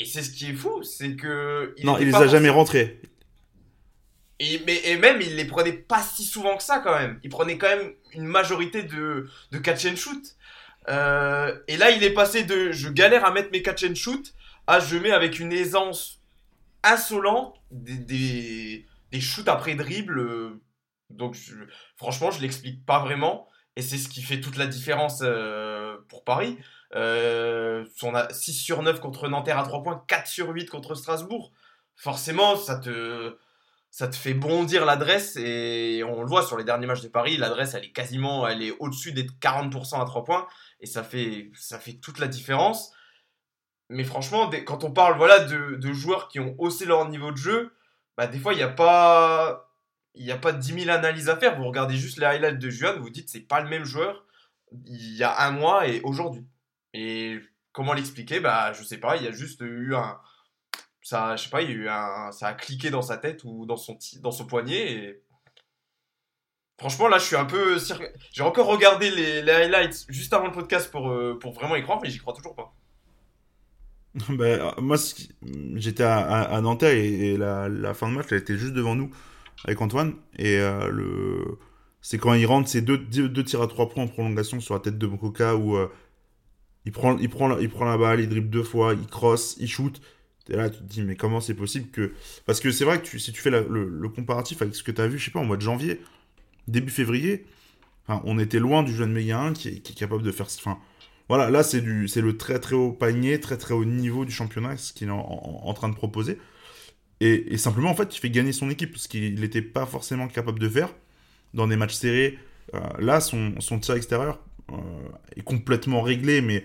Et 0.00 0.06
c'est 0.06 0.22
ce 0.22 0.30
qui 0.30 0.48
est 0.50 0.54
fou, 0.54 0.82
c'est 0.82 1.14
que. 1.14 1.74
non, 1.84 1.98
il 1.98 2.06
les 2.06 2.14
a 2.14 2.26
jamais 2.26 2.48
rentrés. 2.48 3.02
Et, 4.38 4.62
mais, 4.66 4.80
et 4.84 4.96
même, 4.96 5.20
il 5.20 5.36
les 5.36 5.44
prenait 5.44 5.74
pas 5.74 6.02
si 6.02 6.24
souvent 6.24 6.56
que 6.56 6.62
ça 6.62 6.78
quand 6.78 6.98
même. 6.98 7.20
Il 7.22 7.28
prenait 7.28 7.58
quand 7.58 7.68
même 7.68 7.92
une 8.14 8.24
majorité 8.24 8.82
de, 8.82 9.28
de 9.52 9.58
catch 9.58 9.84
and 9.84 9.96
shoot. 9.96 10.36
Euh, 10.88 11.54
et 11.68 11.76
là, 11.76 11.90
il 11.90 12.02
est 12.02 12.14
passé 12.14 12.44
de 12.44 12.72
je 12.72 12.88
galère 12.88 13.26
à 13.26 13.30
mettre 13.30 13.50
mes 13.52 13.60
catch 13.60 13.84
and 13.84 13.94
shoot 13.94 14.32
à 14.66 14.80
je 14.80 14.96
mets 14.96 15.10
avec 15.10 15.38
une 15.38 15.52
aisance 15.52 16.22
insolente 16.82 17.60
des, 17.70 17.96
des, 17.96 18.86
des 19.12 19.20
shoots 19.20 19.48
après 19.48 19.74
dribble. 19.74 20.58
donc, 21.10 21.36
franchement, 21.98 22.30
je 22.30 22.40
l'explique 22.40 22.86
pas 22.86 23.00
vraiment. 23.00 23.46
Et 23.76 23.82
c'est 23.82 23.98
ce 23.98 24.08
qui 24.08 24.22
fait 24.22 24.40
toute 24.40 24.56
la 24.56 24.66
différence 24.66 25.20
euh, 25.22 25.98
pour 26.08 26.24
Paris. 26.24 26.56
Euh, 26.96 27.84
a 28.14 28.32
6 28.32 28.52
sur 28.52 28.82
9 28.82 29.00
contre 29.00 29.28
Nanterre 29.28 29.58
à 29.58 29.62
3 29.62 29.82
points, 29.82 30.04
4 30.08 30.26
sur 30.26 30.48
8 30.48 30.68
contre 30.68 30.94
Strasbourg. 30.94 31.52
Forcément, 31.96 32.56
ça 32.56 32.76
te 32.78 33.36
ça 33.90 34.06
te 34.06 34.14
fait 34.14 34.34
bondir 34.34 34.84
l'adresse 34.86 35.36
et 35.36 36.04
on 36.06 36.22
le 36.22 36.28
voit 36.28 36.44
sur 36.44 36.56
les 36.56 36.62
derniers 36.64 36.86
matchs 36.86 37.02
de 37.02 37.08
Paris, 37.08 37.36
l'adresse 37.36 37.74
elle 37.74 37.84
est 37.84 37.90
quasiment 37.90 38.46
elle 38.46 38.62
est 38.62 38.70
au-dessus 38.78 39.12
des 39.12 39.24
40% 39.24 40.00
à 40.00 40.04
3 40.04 40.24
points 40.24 40.46
et 40.78 40.86
ça 40.86 41.02
fait 41.02 41.50
ça 41.54 41.78
fait 41.78 41.94
toute 41.94 42.18
la 42.18 42.28
différence. 42.28 42.92
Mais 43.88 44.04
franchement, 44.04 44.48
quand 44.66 44.84
on 44.84 44.92
parle 44.92 45.16
voilà 45.16 45.40
de, 45.40 45.92
joueurs 45.92 46.28
qui 46.28 46.38
ont 46.40 46.54
haussé 46.58 46.86
leur 46.86 47.08
niveau 47.08 47.32
de 47.32 47.36
jeu, 47.36 47.74
bah 48.16 48.26
des 48.28 48.38
fois 48.38 48.52
il 48.52 48.56
n'y 48.56 48.62
a 48.62 48.68
pas 48.68 49.70
il 50.14 50.30
a 50.30 50.38
pas 50.38 50.52
10 50.52 50.84
000 50.84 50.90
analyses 50.90 51.28
à 51.28 51.36
faire. 51.36 51.56
Vous 51.56 51.66
regardez 51.66 51.96
juste 51.96 52.18
les 52.18 52.26
highlights 52.26 52.58
de 52.58 52.70
Juan, 52.70 52.98
vous 53.00 53.10
dites 53.10 53.28
c'est 53.28 53.40
pas 53.40 53.60
le 53.60 53.68
même 53.68 53.84
joueur 53.84 54.24
il 54.86 55.16
y 55.16 55.24
a 55.24 55.40
un 55.46 55.50
mois 55.50 55.88
et 55.88 56.00
aujourd'hui. 56.02 56.46
Et 56.94 57.38
comment 57.72 57.92
l'expliquer? 57.92 58.40
Bah 58.40 58.72
je 58.72 58.82
sais 58.82 58.98
pas, 58.98 59.16
il 59.16 59.24
y 59.24 59.28
a 59.28 59.32
juste 59.32 59.60
eu 59.60 59.94
un 59.94 60.18
ça, 61.02 61.36
je 61.36 61.44
sais 61.44 61.50
pas, 61.50 61.62
il 61.62 61.70
y 61.70 61.72
a 61.72 61.76
eu 61.76 61.88
un, 61.88 62.30
ça 62.32 62.48
a 62.48 62.54
cliqué 62.54 62.90
dans 62.90 63.02
sa 63.02 63.16
tête 63.16 63.42
ou 63.44 63.66
dans 63.66 63.76
son, 63.76 63.98
dans 64.20 64.30
son 64.30 64.46
poignet. 64.46 64.92
Et... 64.92 65.22
Franchement, 66.78 67.08
là, 67.08 67.18
je 67.18 67.24
suis 67.24 67.36
un 67.36 67.44
peu. 67.44 67.78
J'ai 68.32 68.42
encore 68.42 68.66
regardé 68.66 69.10
les, 69.10 69.50
highlights 69.50 70.06
juste 70.08 70.32
avant 70.32 70.46
le 70.46 70.52
podcast 70.52 70.90
pour, 70.90 71.10
euh, 71.10 71.38
pour 71.38 71.52
vraiment 71.52 71.76
y 71.76 71.82
croire, 71.82 72.00
mais 72.02 72.10
j'y 72.10 72.18
crois 72.18 72.32
toujours 72.32 72.54
pas. 72.54 72.74
ben, 74.28 74.72
moi, 74.78 74.96
j'étais 75.74 76.02
à, 76.02 76.18
à, 76.18 76.60
Nanterre 76.60 76.94
et, 76.94 77.36
la, 77.36 77.94
fin 77.94 78.08
de 78.08 78.14
match, 78.14 78.26
elle 78.30 78.38
était 78.38 78.56
juste 78.56 78.74
devant 78.74 78.94
nous 78.94 79.10
avec 79.64 79.80
Antoine. 79.80 80.14
Et 80.38 80.58
euh, 80.58 80.88
le... 80.90 81.58
c'est 82.00 82.18
quand 82.18 82.34
il 82.34 82.46
rentre 82.46 82.68
ses 82.68 82.82
deux, 82.82 82.98
deux, 82.98 83.44
tirs 83.44 83.62
à 83.62 83.68
trois 83.68 83.88
points 83.88 84.04
en 84.04 84.08
prolongation 84.08 84.60
sur 84.60 84.74
la 84.74 84.80
tête 84.80 84.98
de 84.98 85.06
Mokoka 85.06 85.56
où 85.56 85.76
il, 86.86 86.92
prend, 86.92 87.18
il, 87.18 87.28
prend, 87.28 87.58
il 87.58 87.68
prend 87.68 87.84
la 87.84 87.98
balle, 87.98 88.20
il 88.20 88.28
dribble 88.28 88.50
deux 88.50 88.62
fois, 88.62 88.94
il 88.94 89.06
cross, 89.06 89.56
il 89.58 89.68
shoot. 89.68 90.00
Et 90.48 90.56
là, 90.56 90.68
tu 90.70 90.78
te 90.78 90.84
dis, 90.84 91.02
mais 91.02 91.16
comment 91.16 91.40
c'est 91.40 91.54
possible 91.54 91.90
que. 91.90 92.12
Parce 92.46 92.60
que 92.60 92.70
c'est 92.70 92.84
vrai 92.84 93.00
que 93.00 93.18
si 93.18 93.32
tu 93.32 93.40
fais 93.40 93.50
le, 93.50 94.08
comparatif 94.08 94.62
avec 94.62 94.74
ce 94.74 94.82
que 94.82 94.90
tu 94.90 95.00
as 95.00 95.06
vu, 95.06 95.18
je 95.18 95.26
sais 95.26 95.30
pas, 95.30 95.40
en 95.40 95.44
mois 95.44 95.56
de 95.56 95.62
janvier, 95.62 96.00
début 96.66 96.90
février, 96.90 97.46
on 98.24 98.38
était 98.38 98.58
loin 98.58 98.82
du 98.82 98.94
jeune 98.94 99.12
Méga 99.12 99.52
qui, 99.54 99.68
est, 99.68 99.94
capable 99.94 100.22
de 100.22 100.32
faire. 100.32 100.46
Enfin, 100.46 100.78
voilà, 101.28 101.50
là, 101.50 101.62
c'est 101.62 101.80
le 101.80 102.36
très 102.36 102.58
très 102.58 102.74
haut 102.74 102.92
panier, 102.92 103.38
très 103.38 103.56
très 103.56 103.74
haut 103.74 103.84
niveau 103.84 104.24
du 104.24 104.32
championnat, 104.32 104.76
ce 104.76 104.92
qu'il 104.92 105.08
est 105.08 105.12
en, 105.12 105.74
train 105.74 105.88
de 105.88 105.94
proposer. 105.94 106.38
Et, 107.20 107.58
simplement, 107.58 107.90
en 107.90 107.94
fait, 107.94 108.16
il 108.16 108.18
fait 108.18 108.30
gagner 108.30 108.52
son 108.52 108.70
équipe, 108.70 108.96
ce 108.96 109.06
qu'il 109.06 109.38
n'était 109.38 109.62
pas 109.62 109.86
forcément 109.86 110.26
capable 110.26 110.58
de 110.58 110.68
faire 110.68 110.92
dans 111.54 111.68
des 111.68 111.76
matchs 111.76 111.94
serrés. 111.94 112.38
Euh, 112.74 112.80
là, 112.98 113.20
son, 113.20 113.60
son 113.60 113.78
tir 113.78 113.94
extérieur 113.94 114.40
est 115.36 115.42
complètement 115.42 116.02
réglé, 116.02 116.40
mais 116.40 116.64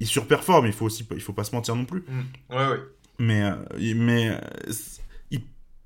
il 0.00 0.06
surperforme, 0.06 0.66
il 0.66 0.72
faut 0.72 0.86
aussi 0.86 1.06
il 1.12 1.20
faut 1.20 1.32
pas 1.32 1.44
se 1.44 1.54
mentir 1.54 1.74
non 1.76 1.84
plus. 1.84 2.00
Mmh. 2.00 2.54
Ouais, 2.54 2.68
ouais. 2.68 2.80
Mais, 3.18 3.42
euh, 3.42 3.94
mais 3.96 4.30
euh, 4.30 5.38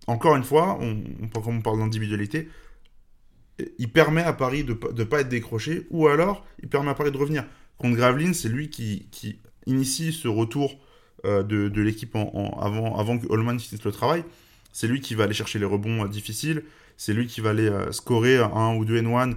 encore 0.06 0.36
une 0.36 0.44
fois, 0.44 0.78
on, 0.80 1.02
on, 1.22 1.48
on 1.48 1.60
parle 1.60 1.78
d'individualité, 1.78 2.48
il 3.78 3.90
permet 3.92 4.22
à 4.22 4.32
Paris 4.32 4.64
de 4.64 4.72
ne 4.72 5.04
pas 5.04 5.20
être 5.20 5.28
décroché, 5.28 5.86
ou 5.90 6.08
alors 6.08 6.44
il 6.62 6.68
permet 6.68 6.90
à 6.90 6.94
Paris 6.94 7.12
de 7.12 7.16
revenir. 7.16 7.44
Contre 7.78 7.96
Gravelines, 7.96 8.34
c'est 8.34 8.48
lui 8.48 8.70
qui, 8.70 9.06
qui, 9.10 9.38
initie 9.66 10.12
ce 10.12 10.26
retour 10.26 10.78
euh, 11.24 11.42
de, 11.42 11.68
de 11.68 11.82
l'équipe 11.82 12.16
en, 12.16 12.58
avant, 12.60 12.98
avant 12.98 13.18
que 13.18 13.26
Holman 13.28 13.58
finisse 13.58 13.84
le 13.84 13.92
travail. 13.92 14.24
C'est 14.72 14.88
lui 14.88 15.00
qui 15.00 15.14
va 15.14 15.24
aller 15.24 15.34
chercher 15.34 15.58
les 15.58 15.64
rebonds 15.64 16.06
difficiles, 16.06 16.64
c'est 16.96 17.12
lui 17.12 17.26
qui 17.26 17.40
va 17.40 17.50
aller 17.50 17.70
scorer 17.90 18.38
un 18.38 18.74
ou 18.76 18.84
deux 18.84 19.00
N1. 19.00 19.36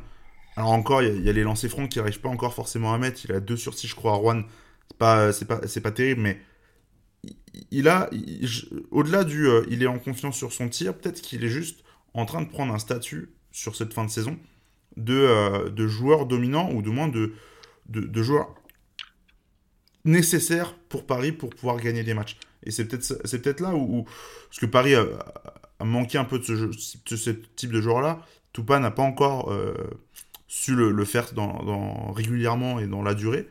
Alors 0.55 0.71
encore, 0.71 1.01
il 1.01 1.23
y, 1.23 1.29
a 1.29 1.33
les 1.33 1.43
lancers 1.43 1.69
francs 1.69 1.89
qui 1.89 1.97
n'arrivent 1.97 2.21
pas 2.21 2.29
encore 2.29 2.53
forcément 2.53 2.93
à 2.93 2.97
mettre. 2.97 3.25
Il 3.25 3.31
a 3.31 3.39
2 3.39 3.57
sur 3.57 3.73
6, 3.73 3.87
je 3.87 3.95
crois, 3.95 4.13
à 4.13 4.15
Rouen. 4.15 4.43
C'est 4.89 4.97
pas, 4.97 5.31
pas, 5.31 5.81
pas 5.81 5.91
terrible, 5.91 6.21
mais 6.21 6.39
il 7.71 7.87
a, 7.87 8.09
au-delà 8.91 9.23
du, 9.23 9.47
euh, 9.47 9.65
il 9.69 9.83
est 9.83 9.87
en 9.87 9.99
confiance 9.99 10.37
sur 10.37 10.53
son 10.53 10.69
tir, 10.69 10.95
peut-être 10.95 11.21
qu'il 11.21 11.43
est 11.43 11.49
juste 11.49 11.83
en 12.13 12.25
train 12.25 12.41
de 12.41 12.49
prendre 12.49 12.73
un 12.73 12.79
statut 12.79 13.33
sur 13.51 13.75
cette 13.75 13.93
fin 13.93 14.05
de 14.05 14.09
saison 14.09 14.37
de, 14.97 15.13
euh, 15.13 15.87
joueur 15.87 16.25
dominant 16.25 16.71
ou 16.71 16.81
du 16.81 16.89
moins 16.89 17.07
de, 17.07 17.33
de, 17.87 18.23
joueur 18.23 18.53
nécessaire 20.05 20.75
pour 20.89 21.05
Paris 21.05 21.31
pour 21.31 21.49
pouvoir 21.49 21.77
gagner 21.77 22.03
des 22.03 22.13
matchs. 22.13 22.37
Et 22.63 22.71
c'est 22.71 22.85
peut-être 22.85 23.59
là 23.59 23.75
où, 23.75 24.03
parce 24.49 24.59
que 24.59 24.65
Paris 24.65 24.95
a, 24.95 25.05
manqué 25.83 26.17
un 26.17 26.25
peu 26.25 26.39
de 26.39 26.71
ce, 26.71 27.29
type 27.55 27.71
de 27.71 27.81
joueur-là. 27.81 28.25
Toupa 28.53 28.79
n'a 28.79 28.91
pas 28.91 29.03
encore 29.03 29.51
euh, 29.51 29.73
su 30.53 30.75
le, 30.75 31.05
faire 31.05 31.33
dans, 31.33 32.11
régulièrement 32.11 32.79
et 32.79 32.85
dans 32.85 33.01
la 33.01 33.15
durée. 33.15 33.49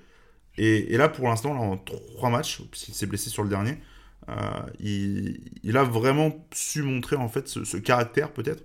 Et, 0.57 0.97
là, 0.97 1.09
pour 1.09 1.29
l'instant, 1.29 1.51
en 1.51 1.77
trois 1.77 2.31
matchs, 2.31 2.63
puisqu'il 2.71 2.95
s'est 2.95 3.07
blessé 3.07 3.29
sur 3.29 3.43
le 3.43 3.49
dernier, 3.49 3.79
euh, 4.29 4.35
il, 4.79 5.77
a 5.77 5.83
vraiment 5.83 6.47
su 6.55 6.83
montrer 6.83 7.17
en 7.17 7.29
fait 7.29 7.49
ce, 7.49 7.77
caractère 7.77 8.33
peut-être. 8.33 8.63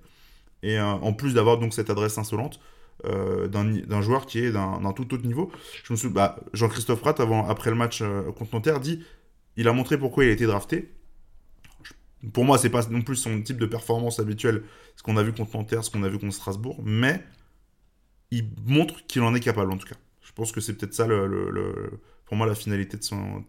Et 0.61 0.77
euh, 0.77 0.85
en 0.85 1.13
plus 1.13 1.33
d'avoir 1.33 1.57
donc 1.57 1.73
cette 1.73 1.89
adresse 1.89 2.19
insolente, 2.19 2.59
euh, 3.05 3.47
d'un 3.47 4.01
joueur 4.01 4.27
qui 4.27 4.39
est 4.39 4.51
d'un 4.51 4.93
tout 4.95 5.11
autre 5.15 5.25
niveau. 5.25 5.51
Je 5.83 5.93
me 5.93 5.97
souviens, 5.97 6.13
bah, 6.13 6.39
Jean-Christophe 6.53 6.99
Pratt, 6.99 7.19
avant, 7.19 7.47
après 7.47 7.71
le 7.71 7.75
match 7.75 8.03
contre 8.37 8.53
Nanterre, 8.53 8.79
dit 8.79 9.03
il 9.55 9.67
a 9.67 9.73
montré 9.73 9.97
pourquoi 9.97 10.25
il 10.25 10.29
a 10.29 10.33
été 10.33 10.45
drafté. 10.45 10.93
Pour 12.33 12.45
moi, 12.45 12.59
c'est 12.59 12.69
pas 12.69 12.85
non 12.87 13.01
plus 13.01 13.15
son 13.15 13.41
type 13.41 13.57
de 13.57 13.65
performance 13.65 14.19
habituelle, 14.19 14.61
ce 14.95 15.01
qu'on 15.01 15.17
a 15.17 15.23
vu 15.23 15.33
contre 15.33 15.57
Nanterre, 15.57 15.83
ce 15.83 15.89
qu'on 15.89 16.03
a 16.03 16.09
vu 16.09 16.19
contre 16.19 16.35
Strasbourg, 16.35 16.79
mais 16.83 17.23
il 18.31 18.49
montre 18.65 19.05
qu'il 19.07 19.21
en 19.21 19.33
est 19.35 19.39
capable 19.39 19.71
en 19.71 19.77
tout 19.77 19.87
cas. 19.87 19.95
Je 20.21 20.31
pense 20.33 20.51
que 20.51 20.61
c'est 20.61 20.73
peut-être 20.73 20.93
ça 20.93 21.07
le, 21.07 21.99
pour 22.25 22.37
moi 22.37 22.45
la 22.45 22.55
finalité 22.55 22.97
de, 22.97 23.03
son, 23.03 23.43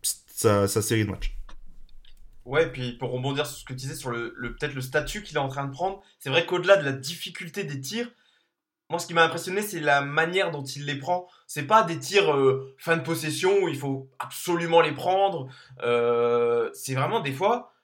sa, 0.00 0.68
série 0.68 1.04
de 1.04 1.10
matchs. 1.10 1.36
Ouais, 2.44 2.64
et 2.64 2.68
puis 2.68 2.92
pour 2.92 3.10
rebondir 3.10 3.46
sur 3.46 3.58
ce 3.58 3.64
que 3.64 3.72
tu 3.72 3.80
disais 3.80 3.94
sur 3.94 4.10
le, 4.10 4.32
peut-être 4.58 4.74
le 4.74 4.80
statut 4.80 5.22
qu'il 5.22 5.36
est 5.36 5.40
en 5.40 5.48
train 5.48 5.66
de 5.66 5.72
prendre, 5.72 6.02
c'est 6.18 6.30
vrai 6.30 6.46
qu'au-delà 6.46 6.76
de 6.76 6.84
la 6.84 6.92
difficulté 6.92 7.64
des 7.64 7.80
tirs, 7.80 8.10
moi 8.88 8.98
ce 8.98 9.06
qui 9.06 9.12
m'a 9.12 9.24
impressionné 9.24 9.60
c'est 9.60 9.80
la 9.80 10.00
manière 10.00 10.50
dont 10.50 10.64
il 10.64 10.86
les 10.86 10.96
prend. 10.96 11.28
C'est 11.46 11.66
pas 11.66 11.82
des 11.82 11.98
tirs 11.98 12.34
euh, 12.34 12.74
fin 12.78 12.96
de 12.96 13.02
possession 13.02 13.58
où 13.62 13.68
il 13.68 13.76
faut 13.76 14.08
absolument 14.18 14.80
les 14.80 14.92
prendre. 14.92 15.48
Euh, 15.82 16.70
c'est 16.72 16.94
vraiment 16.94 17.20
des 17.20 17.32
fois, 17.32 17.74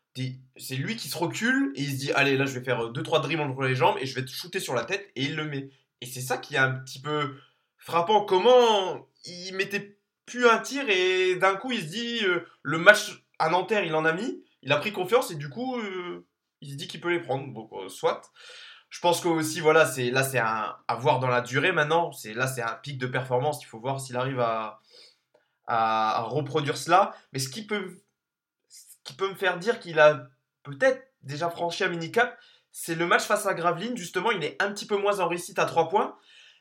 c'est 0.57 0.77
lui 0.77 0.97
qui 0.97 1.09
se 1.09 1.19
recule 1.19 1.73
et 1.75 1.83
il 1.83 1.93
se 1.93 1.97
dit 1.97 2.13
allez 2.13 2.37
là 2.37 2.47
je 2.47 2.59
vais 2.59 2.65
faire 2.65 2.93
2-3 2.93 3.21
dribbles 3.23 3.43
entre 3.43 3.63
les 3.63 3.75
jambes 3.75 3.97
et 4.01 4.07
je 4.07 4.15
vais 4.15 4.25
te 4.25 4.31
shooter 4.31 4.61
sur 4.61 4.75
la 4.75 4.85
tête 4.85 5.11
et 5.17 5.25
il 5.25 5.37
le 5.37 5.45
met. 5.45 5.71
Et 6.01 6.07
c'est 6.07 6.21
ça 6.21 6.39
qui 6.39 6.55
est 6.55 6.59
un 6.59 6.71
petit 6.71 7.01
peu 7.01 7.37
frappant. 7.79 8.25
Comment 8.25 9.09
il 9.25 9.55
mettait 9.55 9.99
plus 10.27 10.49
un 10.49 10.59
tir 10.59 10.89
et 10.89 11.37
d'un 11.37 11.57
coup 11.57 11.73
il 11.73 11.81
se 11.81 11.87
dit 11.87 12.25
euh, 12.25 12.47
le 12.63 12.79
match 12.79 13.25
à 13.39 13.51
Nanterre 13.51 13.85
il 13.85 13.95
en 13.95 14.05
a 14.05 14.13
mis, 14.13 14.43
il 14.63 14.73
a 14.73 14.77
pris 14.77 14.93
confiance 14.93 15.31
et 15.31 15.35
du 15.35 15.49
coup 15.49 15.79
euh, 15.79 16.27
il 16.61 16.71
se 16.73 16.77
dit 16.77 16.87
qu'il 16.89 17.01
peut 17.01 17.11
les 17.11 17.21
prendre. 17.21 17.69
Euh, 17.73 17.89
soit. 17.89 18.23
Je 18.91 19.01
pense 19.01 19.21
que 19.21 19.27
aussi 19.27 19.59
voilà 19.61 19.87
c'est 19.87 20.11
là 20.11 20.23
c'est 20.23 20.39
à 20.39 20.79
voir 20.99 21.19
dans 21.19 21.29
la 21.29 21.41
durée 21.41 21.73
maintenant. 21.73 22.13
C'est 22.13 22.35
là 22.35 22.47
c'est 22.47 22.63
un 22.63 22.75
pic 22.75 22.99
de 22.99 23.09
performance. 23.09 23.63
Il 23.63 23.67
faut 23.67 23.81
voir 23.81 24.01
s'il 24.01 24.17
arrive 24.17 24.39
à, 24.39 24.81
à, 25.67 26.23
reproduire 26.23 26.77
cela. 26.77 27.15
Mais 27.33 27.39
ce 27.39 27.49
qui 27.49 27.67
peut 27.67 27.99
qui 29.05 29.15
peut 29.15 29.29
me 29.29 29.35
faire 29.35 29.59
dire 29.59 29.79
qu'il 29.79 30.01
a 30.01 30.29
peut-être 30.63 31.07
déjà 31.23 31.51
franchi 31.51 31.85
un 31.85 31.89
mini-cap, 31.89 32.37
c'est 32.73 32.95
le 32.95 33.07
match 33.07 33.23
face 33.23 33.47
à 33.47 33.55
Gravelines. 33.55 33.97
Justement, 33.97 34.31
il 34.31 34.43
est 34.43 34.61
un 34.61 34.73
petit 34.73 34.87
peu 34.87 34.97
moins 34.97 35.21
en 35.21 35.29
réussite 35.29 35.59
à 35.59 35.65
3 35.65 35.89
points, 35.89 36.17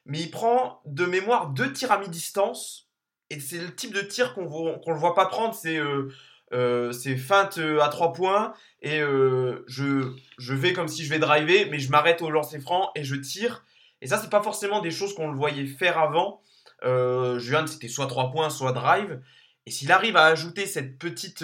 mais 0.06 0.20
il 0.20 0.30
prend 0.30 0.82
de 0.86 1.06
mémoire 1.06 1.50
deux 1.50 1.74
tirs 1.74 1.92
à 1.92 1.98
mi-distance. 1.98 2.90
Et 3.30 3.40
c'est 3.40 3.58
le 3.58 3.74
type 3.74 3.94
de 3.94 4.02
tir 4.02 4.34
qu'on 4.36 4.44
ne 4.44 4.94
le 4.94 5.00
voit 5.00 5.16
pas 5.16 5.26
prendre. 5.26 5.56
C'est 5.56 5.78
euh, 5.78 6.12
euh 6.54 6.94
feinte 7.18 7.58
euh, 7.58 7.80
à 7.82 7.90
3 7.90 8.14
points. 8.14 8.54
Et 8.82 9.00
je, 9.00 10.14
je 10.38 10.54
vais 10.54 10.74
comme 10.74 10.88
si 10.88 11.04
je 11.04 11.10
vais 11.10 11.20
driver, 11.20 11.68
mais 11.72 11.80
je 11.80 11.90
m'arrête 11.90 12.22
au 12.22 12.30
lancer 12.30 12.60
franc 12.60 12.92
et 12.96 13.04
je 13.04 13.16
tire. 13.16 13.66
Et 14.02 14.08
ça, 14.08 14.18
c'est 14.18 14.30
pas 14.30 14.44
forcément 14.44 14.82
des 14.82 14.92
choses 14.92 15.16
qu'on 15.16 15.32
le 15.32 15.38
voyait 15.38 15.66
faire 15.66 15.98
avant. 15.98 16.42
Juan, 16.84 17.66
c'était 17.66 17.88
soit 17.88 18.08
3 18.08 18.32
points, 18.32 18.50
soit 18.50 18.74
drive. 18.74 19.22
Et 19.66 19.72
s'il 19.72 19.92
arrive 19.92 20.18
à 20.18 20.26
ajouter 20.26 20.68
cette 20.68 21.00
petite. 21.00 21.44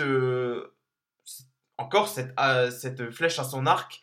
Encore 1.79 2.09
cette, 2.09 2.35
cette 2.71 3.09
flèche 3.09 3.39
à 3.39 3.43
son 3.43 3.65
arc, 3.65 4.01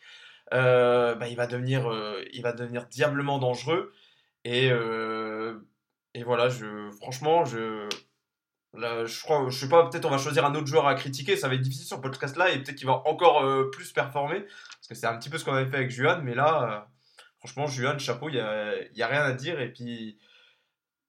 euh, 0.53 1.15
bah, 1.15 1.27
il, 1.27 1.35
va 1.35 1.47
devenir, 1.47 1.91
euh, 1.91 2.23
il 2.33 2.41
va 2.41 2.51
devenir 2.53 2.87
diablement 2.87 3.37
dangereux. 3.39 3.93
Et, 4.43 4.69
euh, 4.71 5.59
voilà, 6.25 6.49
franchement, 6.99 7.45
je, 7.45 7.87
Là, 8.73 9.05
je 9.05 9.49
sais 9.49 9.69
pas, 9.69 9.89
peut-être 9.89 10.05
on 10.05 10.09
va 10.09 10.17
choisir 10.17 10.45
un 10.45 10.53
autre 10.53 10.67
joueur 10.67 10.85
à 10.87 10.93
critiquer, 10.93 11.35
ça 11.35 11.47
va 11.47 11.55
être 11.55 11.61
difficile 11.61 11.87
sur 11.87 11.95
le 11.95 12.01
podcast 12.01 12.35
là, 12.35 12.51
et 12.51 12.61
peut-être 12.61 12.75
qu'il 12.75 12.85
va 12.85 13.01
encore 13.07 13.71
plus 13.71 13.91
performer, 13.91 14.41
parce 14.41 14.87
que 14.89 14.93
c'est 14.93 15.07
un 15.07 15.17
petit 15.17 15.29
peu 15.29 15.37
ce 15.39 15.45
qu'on 15.45 15.53
avait 15.53 15.69
fait 15.69 15.77
avec 15.77 15.89
Juan, 15.89 16.21
mais 16.23 16.35
là, 16.35 16.87
franchement, 17.39 17.65
Juan, 17.65 17.97
chapeau, 17.97 18.29
il 18.29 18.33
n'y 18.33 18.39
a, 18.39 18.75
y 18.93 19.01
a, 19.01 19.07
rien 19.07 19.21
à 19.21 19.31
dire, 19.33 19.59
et 19.61 19.71
puis 19.71 20.19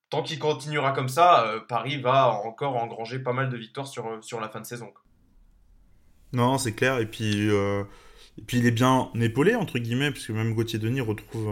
tant 0.08 0.22
qu'il 0.22 0.38
continuera 0.38 0.92
comme 0.92 1.08
ça, 1.08 1.60
Paris 1.68 2.00
va 2.00 2.28
encore 2.28 2.76
engranger 2.76 3.18
pas 3.18 3.32
mal 3.34 3.50
de 3.50 3.56
victoires 3.56 3.88
sur 3.88 4.40
la 4.40 4.48
fin 4.48 4.60
de 4.60 4.66
saison. 4.66 4.90
Non, 6.32 6.58
c'est 6.58 6.72
clair, 6.72 6.98
et 6.98 7.06
puis 7.06 7.50
et 8.38 8.42
puis 8.42 8.58
il 8.58 8.66
est 8.66 8.70
bien 8.70 9.10
épaulé, 9.20 9.54
entre 9.54 9.78
guillemets, 9.78 10.12
puisque 10.12 10.30
même 10.30 10.54
Gauthier 10.54 10.78
Denis 10.78 11.00
retrouve 11.00 11.48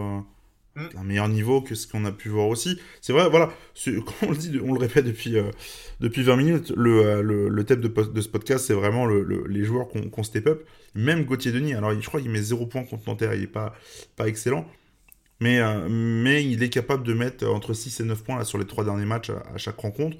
mm. 0.75 0.81
un 0.97 1.03
meilleur 1.03 1.27
niveau 1.27 1.61
que 1.61 1.75
ce 1.75 1.85
qu'on 1.85 2.05
a 2.05 2.13
pu 2.13 2.29
voir 2.29 2.47
aussi. 2.47 2.79
C'est 3.01 3.11
vrai, 3.11 3.29
voilà, 3.29 3.51
on 4.21 4.31
le 4.31 4.37
dit, 4.37 4.57
on 4.63 4.73
le 4.73 4.79
répète 4.79 5.05
depuis, 5.05 5.37
euh, 5.37 5.51
depuis 5.99 6.23
20 6.23 6.37
minutes, 6.37 6.73
le, 6.75 7.05
euh, 7.05 7.21
le, 7.21 7.49
le, 7.49 7.63
thème 7.65 7.81
de, 7.81 7.89
de, 7.89 8.21
ce 8.21 8.29
podcast, 8.29 8.65
c'est 8.65 8.73
vraiment 8.73 9.05
le, 9.05 9.45
les 9.47 9.65
joueurs 9.65 9.87
qu'on 9.89 10.23
step 10.23 10.47
up. 10.47 10.65
Même 10.95 11.25
Gauthier 11.25 11.51
Denis, 11.51 11.73
alors 11.73 11.93
je 11.99 12.07
crois 12.07 12.21
qu'il 12.21 12.31
met 12.31 12.41
0 12.41 12.65
points 12.67 12.83
contre 12.83 13.03
Nanterre, 13.07 13.33
il 13.33 13.41
n'est 13.41 13.47
pas, 13.47 13.75
pas 14.15 14.27
excellent. 14.27 14.65
Mais, 15.39 15.59
euh, 15.59 15.87
mais 15.89 16.43
il 16.45 16.63
est 16.63 16.69
capable 16.69 17.03
de 17.03 17.13
mettre 17.13 17.45
entre 17.47 17.73
6 17.73 17.99
et 17.99 18.03
9 18.05 18.23
points 18.23 18.37
là, 18.37 18.45
sur 18.45 18.57
les 18.57 18.65
trois 18.65 18.85
derniers 18.85 19.05
matchs 19.05 19.29
à, 19.29 19.43
à 19.53 19.57
chaque 19.57 19.77
rencontre. 19.77 20.17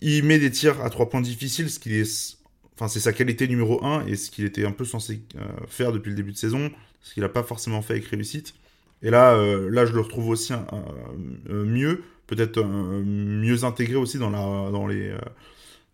Il 0.00 0.24
met 0.24 0.40
des 0.40 0.50
tirs 0.50 0.82
à 0.82 0.90
3 0.90 1.08
points 1.08 1.20
difficiles, 1.20 1.70
ce 1.70 1.78
qui 1.78 1.94
est 1.94 2.41
Enfin, 2.74 2.88
c'est 2.88 3.00
sa 3.00 3.12
qualité 3.12 3.48
numéro 3.48 3.84
1 3.84 4.06
et 4.06 4.16
ce 4.16 4.30
qu'il 4.30 4.44
était 4.44 4.64
un 4.64 4.72
peu 4.72 4.84
censé 4.84 5.20
euh, 5.36 5.40
faire 5.68 5.92
depuis 5.92 6.10
le 6.10 6.16
début 6.16 6.32
de 6.32 6.36
saison, 6.36 6.70
ce 7.02 7.14
qu'il 7.14 7.22
n'a 7.22 7.28
pas 7.28 7.42
forcément 7.42 7.82
fait 7.82 7.94
avec 7.94 8.06
réussite. 8.06 8.54
Et 9.02 9.10
là, 9.10 9.34
euh, 9.34 9.68
là 9.70 9.84
je 9.84 9.92
le 9.92 10.00
retrouve 10.00 10.28
aussi 10.28 10.52
euh, 10.52 11.64
mieux, 11.64 12.02
peut-être 12.26 12.62
mieux 12.64 13.64
intégré 13.64 13.96
aussi 13.96 14.18
dans, 14.18 14.30
la, 14.30 14.70
dans, 14.70 14.86
les, 14.86 15.14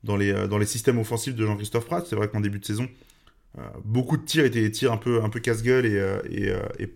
dans, 0.05 0.17
les, 0.17 0.33
dans 0.47 0.59
les 0.59 0.67
systèmes 0.67 0.99
offensifs 0.99 1.35
de 1.35 1.45
Jean-Christophe 1.45 1.87
Pratt. 1.87 2.07
C'est 2.07 2.17
vrai 2.17 2.29
qu'en 2.29 2.41
début 2.41 2.61
de 2.61 2.65
saison, 2.65 2.89
beaucoup 3.85 4.17
de 4.17 4.25
tirs 4.25 4.45
étaient 4.45 4.61
des 4.61 4.71
tirs 4.71 4.93
un 4.93 4.99
peu, 4.99 5.23
un 5.23 5.31
peu 5.31 5.41
casse-gueule 5.41 5.87
et, 5.87 6.87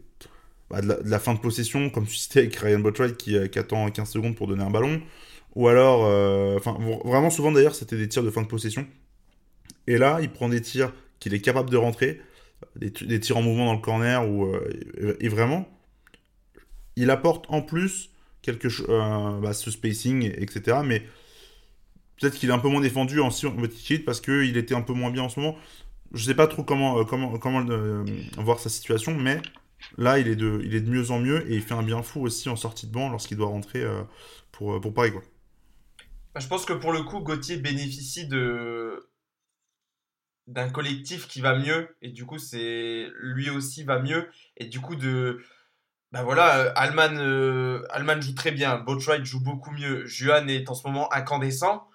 bah, 0.70 0.80
de, 0.80 0.96
la, 1.04 1.18
fin 1.18 1.34
de 1.34 1.40
possession, 1.40 1.90
comme 1.90 2.06
tu 2.06 2.38
avec 2.38 2.54
Ryan 2.54 2.78
Botwright 2.78 3.16
qui, 3.16 3.36
qui, 3.50 3.58
attend 3.58 3.90
15 3.90 4.08
secondes 4.08 4.36
pour 4.36 4.46
donner 4.46 4.62
un 4.62 4.70
ballon. 4.70 5.00
Ou 5.56 5.66
alors, 5.68 6.04
vraiment 7.04 7.30
souvent 7.30 7.50
d'ailleurs, 7.50 7.74
c'était 7.74 7.96
des 7.96 8.08
tirs 8.08 8.22
de 8.22 8.30
fin 8.30 8.42
de 8.42 8.46
possession 8.46 8.86
et 9.92 9.98
là, 9.98 10.20
il 10.22 10.30
prend 10.30 10.48
des 10.48 10.62
tirs 10.62 10.90
qu'il 11.20 11.34
est 11.34 11.40
capable 11.42 11.68
de 11.68 11.76
rentrer, 11.76 12.22
des, 12.76 13.20
tirs 13.20 13.36
en 13.36 13.42
mouvement 13.42 13.66
dans 13.66 13.74
le 13.74 13.80
corner, 13.80 14.24
euh, 14.24 15.16
et 15.20 15.28
vraiment, 15.28 15.68
il 16.96 17.10
apporte 17.10 17.44
en 17.50 17.60
plus 17.60 18.08
euh, 18.48 19.40
bah, 19.40 19.52
ce 19.52 19.70
spacing, 19.70 20.32
etc. 20.34 20.78
Mais 20.82 21.00
peut-être 22.18 22.38
qu'il 22.38 22.48
est 22.48 22.54
un 22.54 22.58
peu 22.58 22.68
moins 22.68 22.80
défendu 22.80 23.20
en 23.20 23.28
cheat 23.28 24.06
parce 24.06 24.22
qu'il 24.22 24.56
était 24.56 24.74
un 24.74 24.80
peu 24.80 24.94
moins 24.94 25.10
bien 25.10 25.24
en 25.24 25.28
ce 25.28 25.40
moment. 25.40 25.58
Je 26.14 26.24
sais 26.24 26.34
pas 26.34 26.46
trop 26.46 26.64
comment, 26.64 26.96
euh, 26.98 28.04
voir 28.38 28.58
sa 28.58 28.70
situation, 28.70 29.14
mais 29.14 29.42
là, 29.98 30.18
il 30.18 30.26
est, 30.26 30.36
de, 30.36 30.90
mieux 30.90 31.10
en 31.10 31.20
mieux 31.20 31.50
et 31.52 31.56
il 31.56 31.62
fait 31.62 31.74
un 31.74 31.82
bien 31.82 32.02
fou 32.02 32.22
aussi 32.22 32.48
en 32.48 32.56
sortie 32.56 32.86
de 32.86 32.92
banc 32.92 33.10
lorsqu'il 33.10 33.36
doit 33.36 33.48
rentrer 33.48 33.84
pour, 34.52 34.80
pour 34.80 34.94
Paris. 34.94 35.12
Bah, 36.34 36.40
je 36.40 36.48
pense 36.48 36.64
que 36.64 36.72
pour 36.72 36.92
le 36.92 37.02
coup, 37.02 37.20
Gauthier 37.20 37.58
bénéficie 37.58 38.26
de, 38.26 39.11
d'un 40.46 40.68
collectif 40.70 41.28
qui 41.28 41.40
va 41.40 41.56
mieux 41.56 41.96
et 42.02 42.08
du 42.08 42.26
coup 42.26 42.38
c'est 42.38 43.06
lui 43.20 43.48
aussi 43.50 43.84
va 43.84 44.00
mieux 44.00 44.28
et 44.56 44.66
du 44.66 44.80
coup 44.80 44.96
de 44.96 45.40
ben 46.10 46.22
voilà 46.24 46.58
euh, 46.58 46.72
Alman 46.74 47.16
euh, 47.16 47.86
Alman 47.90 48.20
joue 48.20 48.34
très 48.34 48.50
bien 48.50 48.78
Botwright 48.78 49.24
joue 49.24 49.40
beaucoup 49.40 49.70
mieux 49.70 50.04
Juan 50.06 50.50
est 50.50 50.68
en 50.68 50.74
ce 50.74 50.86
moment 50.86 51.12
incandescent. 51.12 51.88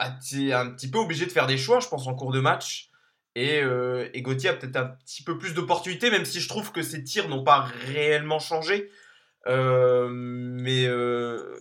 Es 0.00 0.52
un 0.52 0.70
petit 0.70 0.90
peu 0.90 0.98
obligé 0.98 1.24
de 1.24 1.30
faire 1.30 1.46
des 1.46 1.58
choix 1.58 1.80
je 1.80 1.88
pense 1.88 2.06
en 2.06 2.14
cours 2.14 2.32
de 2.32 2.40
match 2.40 2.90
et, 3.36 3.62
euh, 3.62 4.08
et 4.12 4.22
Gauthier 4.22 4.50
a 4.50 4.54
peut-être 4.54 4.76
un 4.76 4.86
petit 4.86 5.22
peu 5.22 5.38
plus 5.38 5.54
d'opportunités 5.54 6.10
même 6.10 6.24
si 6.24 6.40
je 6.40 6.48
trouve 6.48 6.72
que 6.72 6.82
ses 6.82 7.04
tirs 7.04 7.28
n'ont 7.28 7.44
pas 7.44 7.68
réellement 7.86 8.38
changé. 8.38 8.90
Mais 9.46 10.88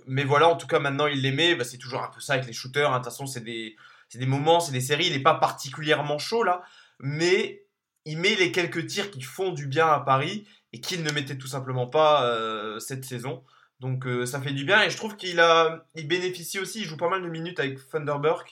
mais 0.07 0.23
voilà 0.23 0.47
en 0.47 0.55
tout 0.55 0.67
cas 0.67 0.79
maintenant 0.79 1.07
il 1.07 1.21
les 1.21 1.31
met. 1.31 1.55
Bah, 1.55 1.63
c'est 1.63 1.77
toujours 1.77 2.01
un 2.01 2.09
peu 2.09 2.21
ça 2.21 2.33
avec 2.33 2.47
les 2.47 2.53
shooters 2.53 2.89
hein. 2.89 2.99
de 2.99 3.03
toute 3.03 3.11
façon 3.11 3.27
c'est 3.27 3.43
des 3.43 3.75
c'est 4.13 4.19
des 4.19 4.27
moments, 4.27 4.59
c'est 4.59 4.71
des 4.71 4.79
séries, 4.79 5.07
il 5.07 5.13
n'est 5.13 5.23
pas 5.23 5.33
particulièrement 5.33 6.19
chaud 6.19 6.43
là, 6.43 6.61
mais 6.99 7.65
il 8.05 8.19
met 8.19 8.35
les 8.35 8.51
quelques 8.51 8.85
tirs 8.85 9.09
qui 9.09 9.23
font 9.23 9.51
du 9.51 9.65
bien 9.65 9.87
à 9.87 10.01
Paris 10.01 10.47
et 10.71 10.79
qu'il 10.79 11.01
ne 11.01 11.11
mettait 11.11 11.35
tout 11.35 11.47
simplement 11.47 11.87
pas 11.87 12.23
euh, 12.27 12.77
cette 12.77 13.05
saison. 13.05 13.43
Donc 13.79 14.05
euh, 14.05 14.27
ça 14.27 14.39
fait 14.39 14.51
du 14.51 14.65
bien 14.65 14.83
et 14.83 14.91
je 14.91 14.97
trouve 14.97 15.15
qu'il 15.15 15.39
a, 15.39 15.87
il 15.95 16.07
bénéficie 16.07 16.59
aussi, 16.59 16.81
il 16.81 16.85
joue 16.85 16.95
pas 16.95 17.09
mal 17.09 17.23
de 17.23 17.27
minutes 17.27 17.59
avec 17.59 17.79
Thunderberg 17.89 18.45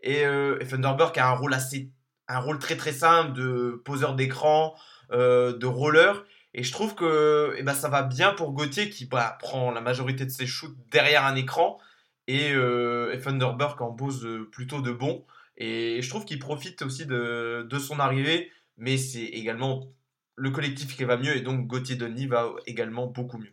et, 0.00 0.24
euh, 0.24 0.56
a 0.62 1.28
un 1.28 1.34
rôle 1.34 1.54
assez, 1.54 1.90
un 2.28 2.38
rôle 2.38 2.60
très 2.60 2.76
très 2.76 2.92
simple 2.92 3.32
de 3.32 3.82
poseur 3.84 4.14
d'écran, 4.14 4.76
euh, 5.10 5.58
de 5.58 5.66
roller. 5.66 6.24
Et 6.54 6.62
je 6.62 6.70
trouve 6.70 6.94
que 6.94 7.52
eh 7.58 7.64
ben, 7.64 7.74
ça 7.74 7.88
va 7.88 8.02
bien 8.02 8.32
pour 8.32 8.52
Gauthier 8.52 8.90
qui 8.90 9.06
bah, 9.06 9.36
prend 9.40 9.72
la 9.72 9.80
majorité 9.80 10.24
de 10.24 10.30
ses 10.30 10.46
shoots 10.46 10.76
derrière 10.92 11.24
un 11.24 11.34
écran 11.34 11.80
et, 12.26 12.52
euh, 12.52 13.16
Thunderberg 13.22 13.80
en 13.82 13.92
pose 13.92 14.28
plutôt 14.52 14.80
de 14.80 14.92
bon. 14.92 15.24
Et 15.56 16.00
je 16.00 16.08
trouve 16.08 16.24
qu'il 16.24 16.38
profite 16.38 16.82
aussi 16.82 17.06
de, 17.06 17.66
de, 17.68 17.78
son 17.78 17.98
arrivée, 18.00 18.50
mais 18.78 18.96
c'est 18.96 19.24
également 19.24 19.92
le 20.36 20.50
collectif 20.50 20.96
qui 20.96 21.04
va 21.04 21.18
mieux 21.18 21.36
et 21.36 21.42
donc 21.42 21.66
Gauthier 21.66 21.96
Denis 21.96 22.26
va 22.26 22.50
également 22.66 23.06
beaucoup 23.06 23.36
mieux. 23.36 23.52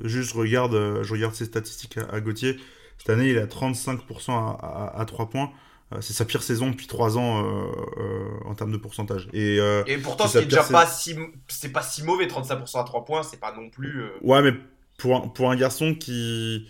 Juste, 0.00 0.32
regarde, 0.32 0.74
euh, 0.74 1.02
je 1.02 1.12
regarde 1.12 1.34
ses 1.34 1.44
statistiques 1.44 1.98
à, 1.98 2.20
Gauthier. 2.20 2.58
Cette 2.98 3.10
année, 3.10 3.30
il 3.30 3.38
à 3.38 3.46
35% 3.46 4.30
à, 4.30 4.92
à, 4.96 5.04
3 5.04 5.28
points. 5.28 5.50
Euh, 5.92 6.00
c'est 6.00 6.12
sa 6.12 6.24
pire 6.24 6.42
saison 6.42 6.70
depuis 6.70 6.86
3 6.86 7.18
ans 7.18 7.44
euh, 7.44 8.28
en 8.44 8.54
termes 8.54 8.72
de 8.72 8.76
pourcentage. 8.76 9.28
Et, 9.32 9.56
et 9.86 9.98
pourtant, 9.98 10.28
c'est 10.28 10.44
déjà 10.44 10.62
pas 10.62 10.86
si, 10.86 11.16
c'est 11.48 11.72
pas 11.72 11.82
si 11.82 12.04
mauvais, 12.04 12.26
35% 12.26 12.80
à 12.80 12.84
3 12.84 13.04
points, 13.04 13.22
c'est 13.22 13.40
pas 13.40 13.54
non 13.54 13.70
plus. 13.70 14.04
Ouais, 14.22 14.40
mais 14.42 14.52
pour 14.98 15.16
un, 15.16 15.20
pour 15.28 15.50
un 15.50 15.56
garçon 15.56 15.94
qui. 15.94 16.66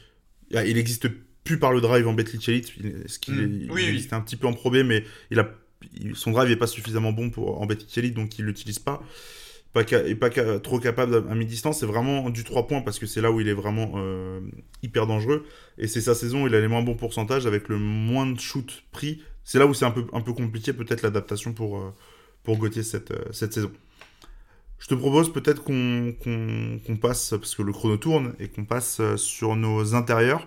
Ah, 0.55 0.65
il 0.65 0.77
n'existe 0.77 1.09
plus 1.43 1.59
par 1.59 1.73
le 1.73 1.81
drive 1.81 2.07
en 2.07 2.13
Betclic 2.13 2.49
Elite, 2.49 2.73
ce 3.07 3.19
qui 3.19 3.33
mm. 3.33 3.71
oui, 3.71 4.07
un 4.13 4.21
petit 4.21 4.37
peu 4.37 4.47
en 4.47 4.53
probé, 4.53 4.85
mais 4.85 5.05
il 5.31 5.41
a, 5.41 5.49
son 6.15 6.31
drive 6.31 6.49
n'est 6.49 6.57
pas 6.57 6.67
suffisamment 6.67 7.13
bon 7.13 7.31
pour, 7.31 7.61
en 7.61 7.67
Betclic 7.67 7.99
Elite, 7.99 8.15
donc 8.15 8.39
il 8.39 8.45
l'utilise 8.45 8.79
pas. 8.79 9.03
pas, 9.73 9.83
et 10.07 10.15
pas 10.15 10.31
trop 10.61 10.79
capable 10.79 11.25
à, 11.29 11.35
mi-distance. 11.35 11.81
C'est 11.81 11.87
vraiment 11.87 12.31
du 12.31 12.45
3 12.45 12.67
points 12.67 12.83
parce 12.83 12.99
que 12.99 13.07
c'est 13.07 13.21
là 13.21 13.33
où 13.33 13.41
il 13.41 13.49
est 13.49 13.55
vraiment 13.55 13.95
euh, 13.97 14.41
hyper 14.83 15.07
dangereux. 15.07 15.47
Et 15.79 15.87
c'est 15.87 16.03
sa 16.03 16.15
saison 16.15 16.45
où 16.45 16.47
il 16.47 16.55
a 16.55 16.61
les 16.61 16.69
moins 16.69 16.83
bons 16.83 16.97
pourcentages 16.97 17.47
avec 17.47 17.69
le 17.69 17.79
moins 17.79 18.27
de 18.27 18.39
shoot 18.39 18.85
pris. 18.93 19.23
C'est 19.45 19.59
là 19.59 19.67
où 19.67 19.73
c'est 19.73 19.87
un 19.87 19.91
peu, 19.91 20.05
un 20.13 20.21
peu 20.21 20.35
compliqué 20.35 20.75
peut-être 20.75 21.01
l'adaptation 21.03 21.55
pour, 21.55 21.79
euh, 21.79 21.95
pour 22.43 22.59
Gauthier 22.59 22.83
cette, 22.83 23.11
euh, 23.11 23.25
cette 23.33 23.55
saison. 23.55 23.71
Je 24.79 24.87
te 24.87 24.95
propose 24.95 25.33
peut-être 25.33 25.65
qu'on 25.65 26.97
passe, 26.97 27.31
parce 27.31 27.55
que 27.55 27.63
le 27.63 27.73
chrono 27.73 27.97
tourne, 27.97 28.35
et 28.39 28.49
qu'on 28.49 28.65
passe 28.65 29.01
sur 29.17 29.57
nos 29.57 29.95
intérieurs. 29.95 30.47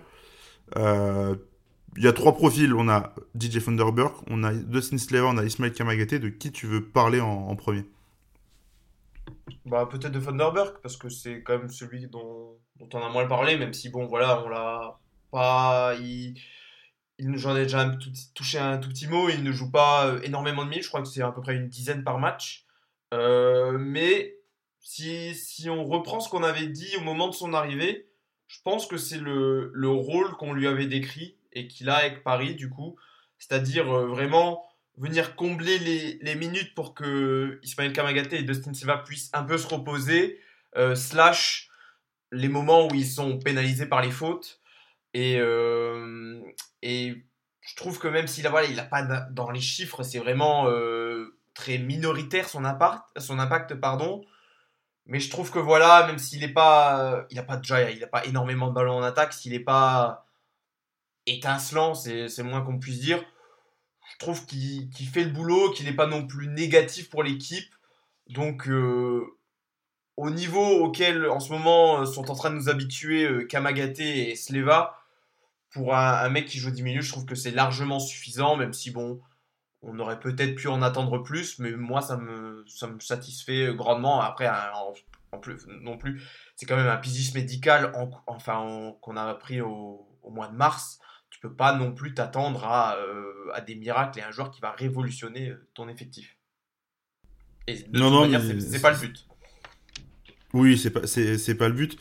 Il 0.76 2.02
y 2.02 2.08
a 2.08 2.12
trois 2.12 2.34
profils. 2.34 2.72
On 2.72 2.88
a 2.88 3.14
DJ 3.38 3.62
Thunderberg, 3.62 4.12
on 4.30 4.42
a 4.44 4.54
Dustin 4.54 4.96
Slaver, 4.96 5.26
on 5.26 5.36
a 5.36 5.44
Ismail 5.44 5.72
Kamagaté. 5.72 6.18
De 6.18 6.30
qui 6.30 6.50
tu 6.50 6.66
veux 6.66 6.82
parler 6.82 7.20
en 7.20 7.54
premier? 7.56 7.84
Bah, 9.66 9.86
peut-être 9.90 10.12
de 10.12 10.20
Thunderberg, 10.20 10.74
parce 10.82 10.96
que 10.96 11.08
c'est 11.08 11.42
quand 11.42 11.58
même 11.58 11.68
celui 11.68 12.06
dont, 12.08 12.56
dont, 12.78 12.88
on 12.94 13.02
a 13.02 13.08
moins 13.10 13.26
parlé, 13.26 13.56
même 13.56 13.72
si, 13.72 13.90
bon, 13.90 14.06
voilà, 14.06 14.42
on 14.44 14.48
l'a 14.48 14.98
pas. 15.30 15.94
Il, 16.00 16.34
J'en 17.18 17.54
ai 17.56 17.62
déjà 17.62 17.88
touché 18.34 18.58
un 18.58 18.78
tout 18.78 18.88
petit 18.88 19.06
mot, 19.06 19.28
il 19.28 19.44
ne 19.44 19.52
joue 19.52 19.70
pas 19.70 20.06
euh, 20.06 20.20
énormément 20.22 20.64
de 20.64 20.70
minutes, 20.70 20.84
je 20.84 20.88
crois 20.88 21.02
que 21.02 21.08
c'est 21.08 21.22
à 21.22 21.30
peu 21.30 21.40
près 21.40 21.54
une 21.54 21.68
dizaine 21.68 22.02
par 22.02 22.18
match. 22.18 22.66
Euh, 23.12 23.76
mais 23.78 24.36
si, 24.80 25.34
si, 25.34 25.68
on 25.68 25.84
reprend 25.84 26.20
ce 26.20 26.28
qu'on 26.28 26.42
avait 26.42 26.66
dit 26.66 26.96
au 26.96 27.00
moment 27.02 27.28
de 27.28 27.34
son 27.34 27.52
arrivée, 27.52 28.08
je 28.48 28.58
pense 28.64 28.86
que 28.86 28.96
c'est 28.96 29.18
le, 29.18 29.70
le, 29.74 29.88
rôle 29.88 30.32
qu'on 30.36 30.52
lui 30.52 30.66
avait 30.66 30.86
décrit 30.86 31.36
et 31.52 31.68
qu'il 31.68 31.90
a 31.90 31.96
avec 31.96 32.22
Paris, 32.22 32.54
du 32.54 32.70
coup. 32.70 32.96
C'est-à-dire 33.38 33.92
euh, 33.92 34.06
vraiment 34.06 34.64
venir 34.96 35.36
combler 35.36 35.78
les, 35.78 36.34
minutes 36.34 36.74
pour 36.74 36.94
que 36.94 37.58
Ismaël 37.62 37.92
Kamagaté 37.92 38.38
et 38.38 38.42
Dustin 38.42 38.74
Silva 38.74 38.98
puissent 38.98 39.30
un 39.32 39.42
peu 39.42 39.58
se 39.58 39.66
reposer, 39.66 40.38
euh, 40.76 40.94
slash 40.94 41.68
les 42.30 42.48
moments 42.48 42.88
où 42.88 42.94
ils 42.94 43.06
sont 43.06 43.38
pénalisés 43.38 43.86
par 43.86 44.02
les 44.02 44.10
fautes. 44.10 44.60
Et, 45.14 45.34
et 46.80 47.24
je 47.60 47.76
trouve 47.76 47.98
que 47.98 48.08
même 48.08 48.26
s'il 48.26 48.46
a, 48.46 48.50
voilà, 48.50 48.68
il 48.68 48.80
a 48.80 48.84
pas 48.84 49.02
dans 49.02 49.50
les 49.50 49.60
chiffres, 49.60 50.02
c'est 50.02 50.18
vraiment 50.18 50.66
très 51.54 51.78
minoritaire 51.78 52.48
son 52.48 52.64
impact, 52.64 53.04
son 53.18 53.38
impact 53.38 53.74
pardon. 53.74 54.24
Mais 55.06 55.20
je 55.20 55.30
trouve 55.30 55.50
que 55.50 55.58
voilà, 55.58 56.06
même 56.06 56.18
s'il 56.18 56.40
n'est 56.40 56.52
pas, 56.52 57.26
il 57.30 57.38
a 57.38 57.42
pas 57.42 57.56
déjà, 57.56 57.90
il 57.90 58.02
a 58.04 58.06
pas 58.06 58.24
énormément 58.24 58.68
de 58.68 58.74
ballons 58.74 58.98
en 58.98 59.02
attaque, 59.02 59.32
s'il 59.32 59.52
n'est 59.52 59.58
pas 59.58 60.26
étincelant, 61.26 61.94
c'est 61.94 62.42
moins 62.42 62.62
qu'on 62.62 62.78
puisse 62.78 63.00
dire 63.00 63.22
je 64.12 64.18
trouve 64.18 64.44
qu'il 64.46 65.08
fait 65.12 65.24
le 65.24 65.30
boulot, 65.30 65.70
qu'il 65.72 65.86
n'est 65.86 65.92
pas 65.92 66.06
non 66.06 66.26
plus 66.26 66.48
négatif 66.48 67.08
pour 67.08 67.22
l'équipe. 67.22 67.74
Donc, 68.28 68.68
euh, 68.68 69.24
au 70.16 70.30
niveau 70.30 70.64
auquel 70.84 71.28
en 71.28 71.40
ce 71.40 71.52
moment 71.52 72.00
euh, 72.00 72.04
sont 72.04 72.30
en 72.30 72.34
train 72.34 72.50
de 72.50 72.56
nous 72.56 72.68
habituer 72.68 73.24
euh, 73.24 73.44
Kamagate 73.44 74.00
et 74.00 74.36
Sleva, 74.36 74.98
pour 75.70 75.94
un, 75.94 76.28
mec 76.28 76.46
qui 76.46 76.58
joue 76.58 76.70
10 76.70 76.82
minutes, 76.82 77.02
je 77.02 77.12
trouve 77.12 77.24
que 77.24 77.34
c'est 77.34 77.50
largement 77.50 77.98
suffisant, 77.98 78.56
même 78.56 78.74
si 78.74 78.90
bon, 78.90 79.20
on 79.82 79.98
aurait 79.98 80.20
peut-être 80.20 80.54
pu 80.54 80.68
en 80.68 80.82
attendre 80.82 81.18
plus, 81.18 81.58
mais 81.58 81.72
moi 81.72 82.00
ça 82.00 82.16
me, 82.16 82.64
ça 82.66 82.86
me 82.86 83.00
satisfait 83.00 83.74
grandement. 83.74 84.20
Après, 84.20 84.48
en, 84.48 85.38
plus, 85.38 85.66
non 85.66 85.98
plus, 85.98 86.22
c'est 86.56 86.66
quand 86.66 86.76
même 86.76 86.88
un 86.88 86.96
pisis 86.96 87.34
médical 87.34 87.92
enfin, 88.26 88.94
qu'on 89.00 89.16
a 89.16 89.34
pris 89.34 89.60
au, 89.60 90.06
au 90.22 90.30
mois 90.30 90.48
de 90.48 90.56
mars 90.56 91.00
peux 91.42 91.52
pas 91.52 91.76
non 91.76 91.92
plus 91.92 92.14
t'attendre 92.14 92.64
à, 92.64 92.96
euh, 92.96 93.50
à, 93.52 93.60
des 93.60 93.74
miracles 93.74 94.20
et 94.20 94.22
un 94.22 94.30
joueur 94.30 94.50
qui 94.50 94.60
va 94.60 94.70
révolutionner 94.70 95.50
euh, 95.50 95.68
ton 95.74 95.88
effectif. 95.88 96.36
Et 97.66 97.82
de 97.82 97.98
non, 97.98 98.10
non, 98.10 98.40
c'est 98.60 98.80
pas 98.80 98.92
le 98.92 98.98
but. 98.98 99.26
Oui, 100.54 100.78
c'est 100.78 100.90
pas, 100.90 101.06
c'est, 101.06 101.54
pas 101.56 101.68
le 101.68 101.74
but. 101.74 101.98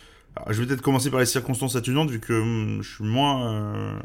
je 0.49 0.61
vais 0.61 0.67
peut-être 0.67 0.81
commencer 0.81 1.09
par 1.09 1.19
les 1.19 1.25
circonstances 1.25 1.75
atténuantes, 1.75 2.11
vu 2.11 2.19
que 2.19 2.33
hum, 2.33 2.83
je 2.83 2.95
suis 2.95 3.03
moins, 3.03 3.53
euh, 3.53 3.99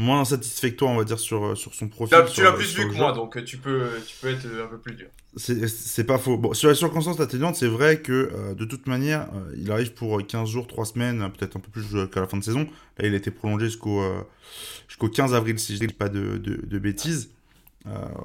moins 0.00 0.24
toi, 0.24 0.88
on 0.88 0.96
va 0.96 1.04
dire, 1.04 1.18
sur, 1.18 1.56
sur 1.56 1.74
son 1.74 1.88
profil. 1.88 2.16
tu 2.32 2.42
l'as 2.42 2.52
plus 2.52 2.74
vu 2.74 2.88
que 2.88 2.94
moi, 2.94 3.12
donc 3.12 3.42
tu 3.44 3.58
peux, 3.58 3.88
tu 4.06 4.16
peux 4.20 4.28
être 4.28 4.46
un 4.46 4.66
peu 4.66 4.78
plus 4.78 4.94
dur. 4.94 5.08
C'est 5.36 6.04
pas 6.04 6.18
faux. 6.18 6.36
Bon, 6.36 6.54
sur 6.54 6.68
les 6.68 6.74
circonstances 6.74 7.20
atténuantes, 7.20 7.54
c'est 7.54 7.68
vrai 7.68 8.00
que 8.00 8.12
euh, 8.12 8.54
de 8.54 8.64
toute 8.64 8.88
manière, 8.88 9.28
euh, 9.32 9.54
il 9.56 9.70
arrive 9.70 9.94
pour 9.94 10.26
15 10.26 10.48
jours, 10.48 10.66
3 10.66 10.86
semaines, 10.86 11.30
peut-être 11.38 11.56
un 11.56 11.60
peu 11.60 11.70
plus 11.70 11.86
qu'à 12.08 12.20
la 12.20 12.26
fin 12.26 12.36
de 12.36 12.42
saison. 12.42 12.66
Là, 12.98 13.06
il 13.06 13.14
a 13.14 13.16
été 13.16 13.30
prolongé 13.30 13.66
jusqu'au 13.66 14.00
euh, 14.00 14.22
jusqu'au 14.88 15.08
15 15.08 15.32
avril, 15.32 15.56
si 15.60 15.76
je 15.76 15.86
dis 15.86 15.92
pas 15.92 16.08
de, 16.08 16.36
de, 16.38 16.66
de 16.66 16.78
bêtises. 16.78 17.30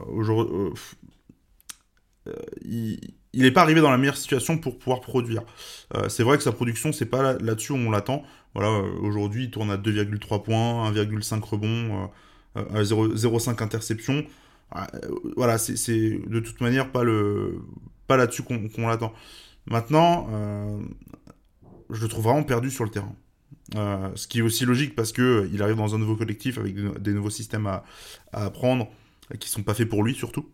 Aujourd'hui, 0.08 0.74
il 2.64 3.00
n'est 3.36 3.52
pas 3.52 3.62
arrivé 3.62 3.82
dans 3.82 3.92
la 3.92 3.98
meilleure 3.98 4.18
situation 4.18 4.58
pour 4.58 4.78
pouvoir 4.78 5.00
produire. 5.00 5.44
c'est 6.10 6.24
vrai 6.24 6.38
que 6.38 6.44
sa 6.44 6.52
production, 6.52 6.92
c'est 6.92 7.06
pas 7.06 7.34
là-dessus 7.34 7.72
où 7.72 7.78
on 7.78 7.92
l'attend. 7.92 8.24
Voilà, 8.56 8.72
aujourd'hui, 9.02 9.44
il 9.44 9.52
tourne 9.52 9.70
à 9.70 9.78
2,3 9.78 10.42
points, 10.42 10.92
1,5 10.92 11.42
rebonds, 11.42 12.10
0,5 12.56 13.62
interceptions. 13.62 14.26
Euh, 14.76 14.82
voilà, 15.36 15.58
c'est 15.58 16.20
de 16.28 16.40
toute 16.40 16.62
manière 16.62 16.92
pas, 16.92 17.04
pas 18.08 18.18
là-dessus 18.18 18.44
qu'on 18.44 18.88
l'attend. 18.88 19.14
Maintenant, 19.68 20.28
euh, 20.32 20.80
je 21.90 22.02
le 22.02 22.08
trouve 22.08 22.26
vraiment 22.26 22.44
perdu 22.44 22.70
sur 22.70 22.84
le 22.84 22.90
terrain. 22.90 23.16
Euh, 23.76 24.12
ce 24.16 24.28
qui 24.28 24.40
est 24.40 24.42
aussi 24.42 24.64
logique 24.66 24.96
parce 24.96 25.12
que 25.12 25.50
il 25.52 25.64
arrive 25.64 25.78
dans 25.78 25.96
un 25.96 25.98
nouveau 25.98 26.16
collectif 26.16 26.60
avec 26.60 26.76
des, 27.02 27.14
nouveaux 27.14 27.32
systèmes 27.32 27.66
à, 27.66 27.84
apprendre 28.32 28.88
qui 29.40 29.50
sont 29.50 29.64
pas 29.64 29.74
faits 29.74 29.90
pour 29.90 30.04
lui 30.04 30.14
surtout. 30.14 30.48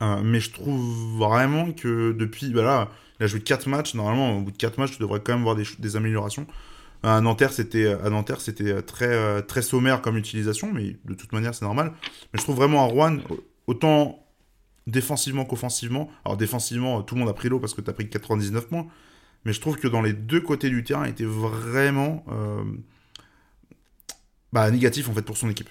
mais 0.00 0.38
je 0.38 0.52
trouve 0.52 1.18
vraiment 1.18 1.72
que 1.72 2.12
depuis, 2.12 2.50
bah 2.50 2.62
là, 2.62 2.90
il 3.18 3.24
a 3.24 3.26
joué 3.26 3.40
4 3.40 3.68
matchs. 3.68 3.94
Normalement, 3.94 4.38
au 4.38 4.42
bout 4.42 4.52
de 4.52 4.56
4 4.56 4.78
matchs, 4.78 4.92
tu 4.92 4.98
devrais 5.00 5.20
quand 5.20 5.32
même 5.34 5.42
voir 5.42 5.56
des, 5.56 5.64
des 5.78 5.96
améliorations. 5.96 6.46
À 7.04 7.20
Nanterre, 7.20 7.52
c'était 7.52 7.96
Nanterre, 8.08 8.40
c'était 8.40 8.82
très 8.82 9.62
sommaire 9.62 10.00
comme 10.00 10.16
utilisation, 10.16 10.72
mais 10.72 10.96
de 11.04 11.14
toute 11.14 11.32
manière, 11.32 11.54
c'est 11.54 11.64
normal. 11.64 11.92
Mais 12.32 12.38
je 12.38 12.42
trouve 12.42 12.56
vraiment 12.56 12.82
à 12.82 12.86
Rouen 12.86 13.18
autant 13.66 14.24
défensivement 14.86 15.44
qu'offensivement. 15.44 16.10
Alors 16.24 16.36
défensivement, 16.36 17.02
tout 17.02 17.14
le 17.14 17.20
monde 17.20 17.28
a 17.28 17.34
pris 17.34 17.48
l'eau 17.48 17.58
parce 17.58 17.74
que 17.74 17.80
tu 17.80 17.90
as 17.90 17.92
pris 17.92 18.08
99 18.08 18.68
points, 18.68 18.86
mais 19.44 19.52
je 19.52 19.60
trouve 19.60 19.76
que 19.76 19.88
dans 19.88 20.02
les 20.02 20.12
deux 20.12 20.40
côtés 20.40 20.70
du 20.70 20.84
terrain, 20.84 21.06
il 21.06 21.10
était 21.10 21.24
vraiment 21.24 22.24
euh, 22.30 22.62
bah, 24.52 24.70
négatif 24.70 25.08
pour 25.08 25.36
son 25.36 25.50
équipe. 25.50 25.68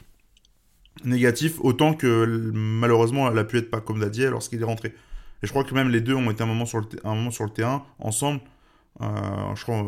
Négatif 1.05 1.59
autant 1.59 1.93
que 1.93 2.51
malheureusement 2.53 3.29
elle 3.29 3.37
a 3.37 3.43
pu 3.43 3.57
être 3.57 3.71
pas 3.71 3.81
comme 3.81 3.99
Dadier 3.99 4.29
lorsqu'il 4.29 4.61
est 4.61 4.65
rentré. 4.65 4.89
Et 5.41 5.47
je 5.47 5.49
crois 5.49 5.63
que 5.63 5.73
même 5.73 5.89
les 5.89 6.01
deux 6.01 6.13
ont 6.13 6.31
été 6.31 6.43
un 6.43 6.45
moment 6.45 6.65
sur 6.65 6.79
le, 6.79 6.87
un 7.03 7.15
moment 7.15 7.31
sur 7.31 7.43
le 7.43 7.49
terrain 7.49 7.85
ensemble 7.99 8.39
euh, 8.39 8.47
je 8.99 9.61
crois 9.61 9.83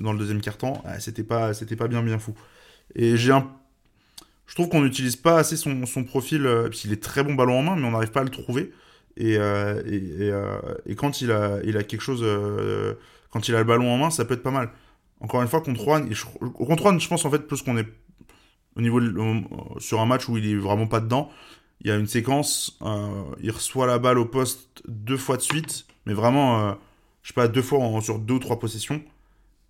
dans 0.00 0.12
le 0.12 0.18
deuxième 0.18 0.40
quart-temps, 0.40 0.82
c'était 0.98 1.24
pas, 1.24 1.54
c'était 1.54 1.76
pas 1.76 1.88
bien 1.88 2.02
bien 2.02 2.18
fou. 2.18 2.34
Et 2.94 3.16
j'ai 3.16 3.32
un, 3.32 3.46
je 4.48 4.54
trouve 4.54 4.70
qu'on 4.70 4.80
n'utilise 4.80 5.16
pas 5.16 5.38
assez 5.38 5.56
son, 5.56 5.86
son 5.86 6.04
profil. 6.04 6.46
Euh, 6.46 6.70
il 6.84 6.92
est 6.92 7.02
très 7.02 7.22
bon 7.22 7.34
ballon 7.34 7.58
en 7.58 7.62
main, 7.62 7.76
mais 7.76 7.86
on 7.86 7.92
n'arrive 7.92 8.10
pas 8.10 8.20
à 8.20 8.24
le 8.24 8.30
trouver. 8.30 8.72
Et, 9.16 9.36
euh, 9.36 9.82
et, 9.86 10.90
et, 10.90 10.94
quand 10.94 11.20
il 11.20 11.30
a, 11.30 11.58
il 11.64 11.76
a 11.76 11.82
quelque 11.82 12.00
chose, 12.00 12.24
quand 13.30 13.48
il 13.48 13.54
a 13.54 13.58
le 13.58 13.64
ballon 13.64 13.92
en 13.92 13.98
main, 13.98 14.10
ça 14.10 14.24
peut 14.24 14.34
être 14.34 14.42
pas 14.42 14.50
mal. 14.50 14.70
Encore 15.20 15.42
une 15.42 15.48
fois, 15.48 15.60
contre 15.60 15.82
Juan, 15.82 16.06
je, 16.10 16.24
contre 16.24 16.82
Juan, 16.82 17.00
je 17.00 17.08
pense 17.08 17.24
en 17.24 17.30
fait 17.30 17.46
plus 17.46 17.62
qu'on 17.62 17.76
est 17.76 17.86
au 18.76 18.80
niveau 18.80 19.00
sur 19.80 20.00
un 20.00 20.06
match 20.06 20.28
où 20.28 20.38
il 20.38 20.48
est 20.48 20.56
vraiment 20.56 20.86
pas 20.86 21.00
dedans. 21.00 21.30
Il 21.80 21.88
y 21.88 21.90
a 21.90 21.96
une 21.96 22.06
séquence, 22.06 22.78
il 23.42 23.50
reçoit 23.50 23.86
la 23.86 23.98
balle 23.98 24.18
au 24.18 24.24
poste 24.24 24.82
deux 24.86 25.16
fois 25.16 25.36
de 25.36 25.42
suite, 25.42 25.86
mais 26.06 26.14
vraiment 26.14 26.76
je 27.22 27.28
sais 27.28 27.34
pas, 27.34 27.48
deux 27.48 27.62
fois 27.62 27.78
sur 28.00 28.18
deux 28.18 28.34
ou 28.34 28.38
trois 28.38 28.58
possessions. 28.58 29.02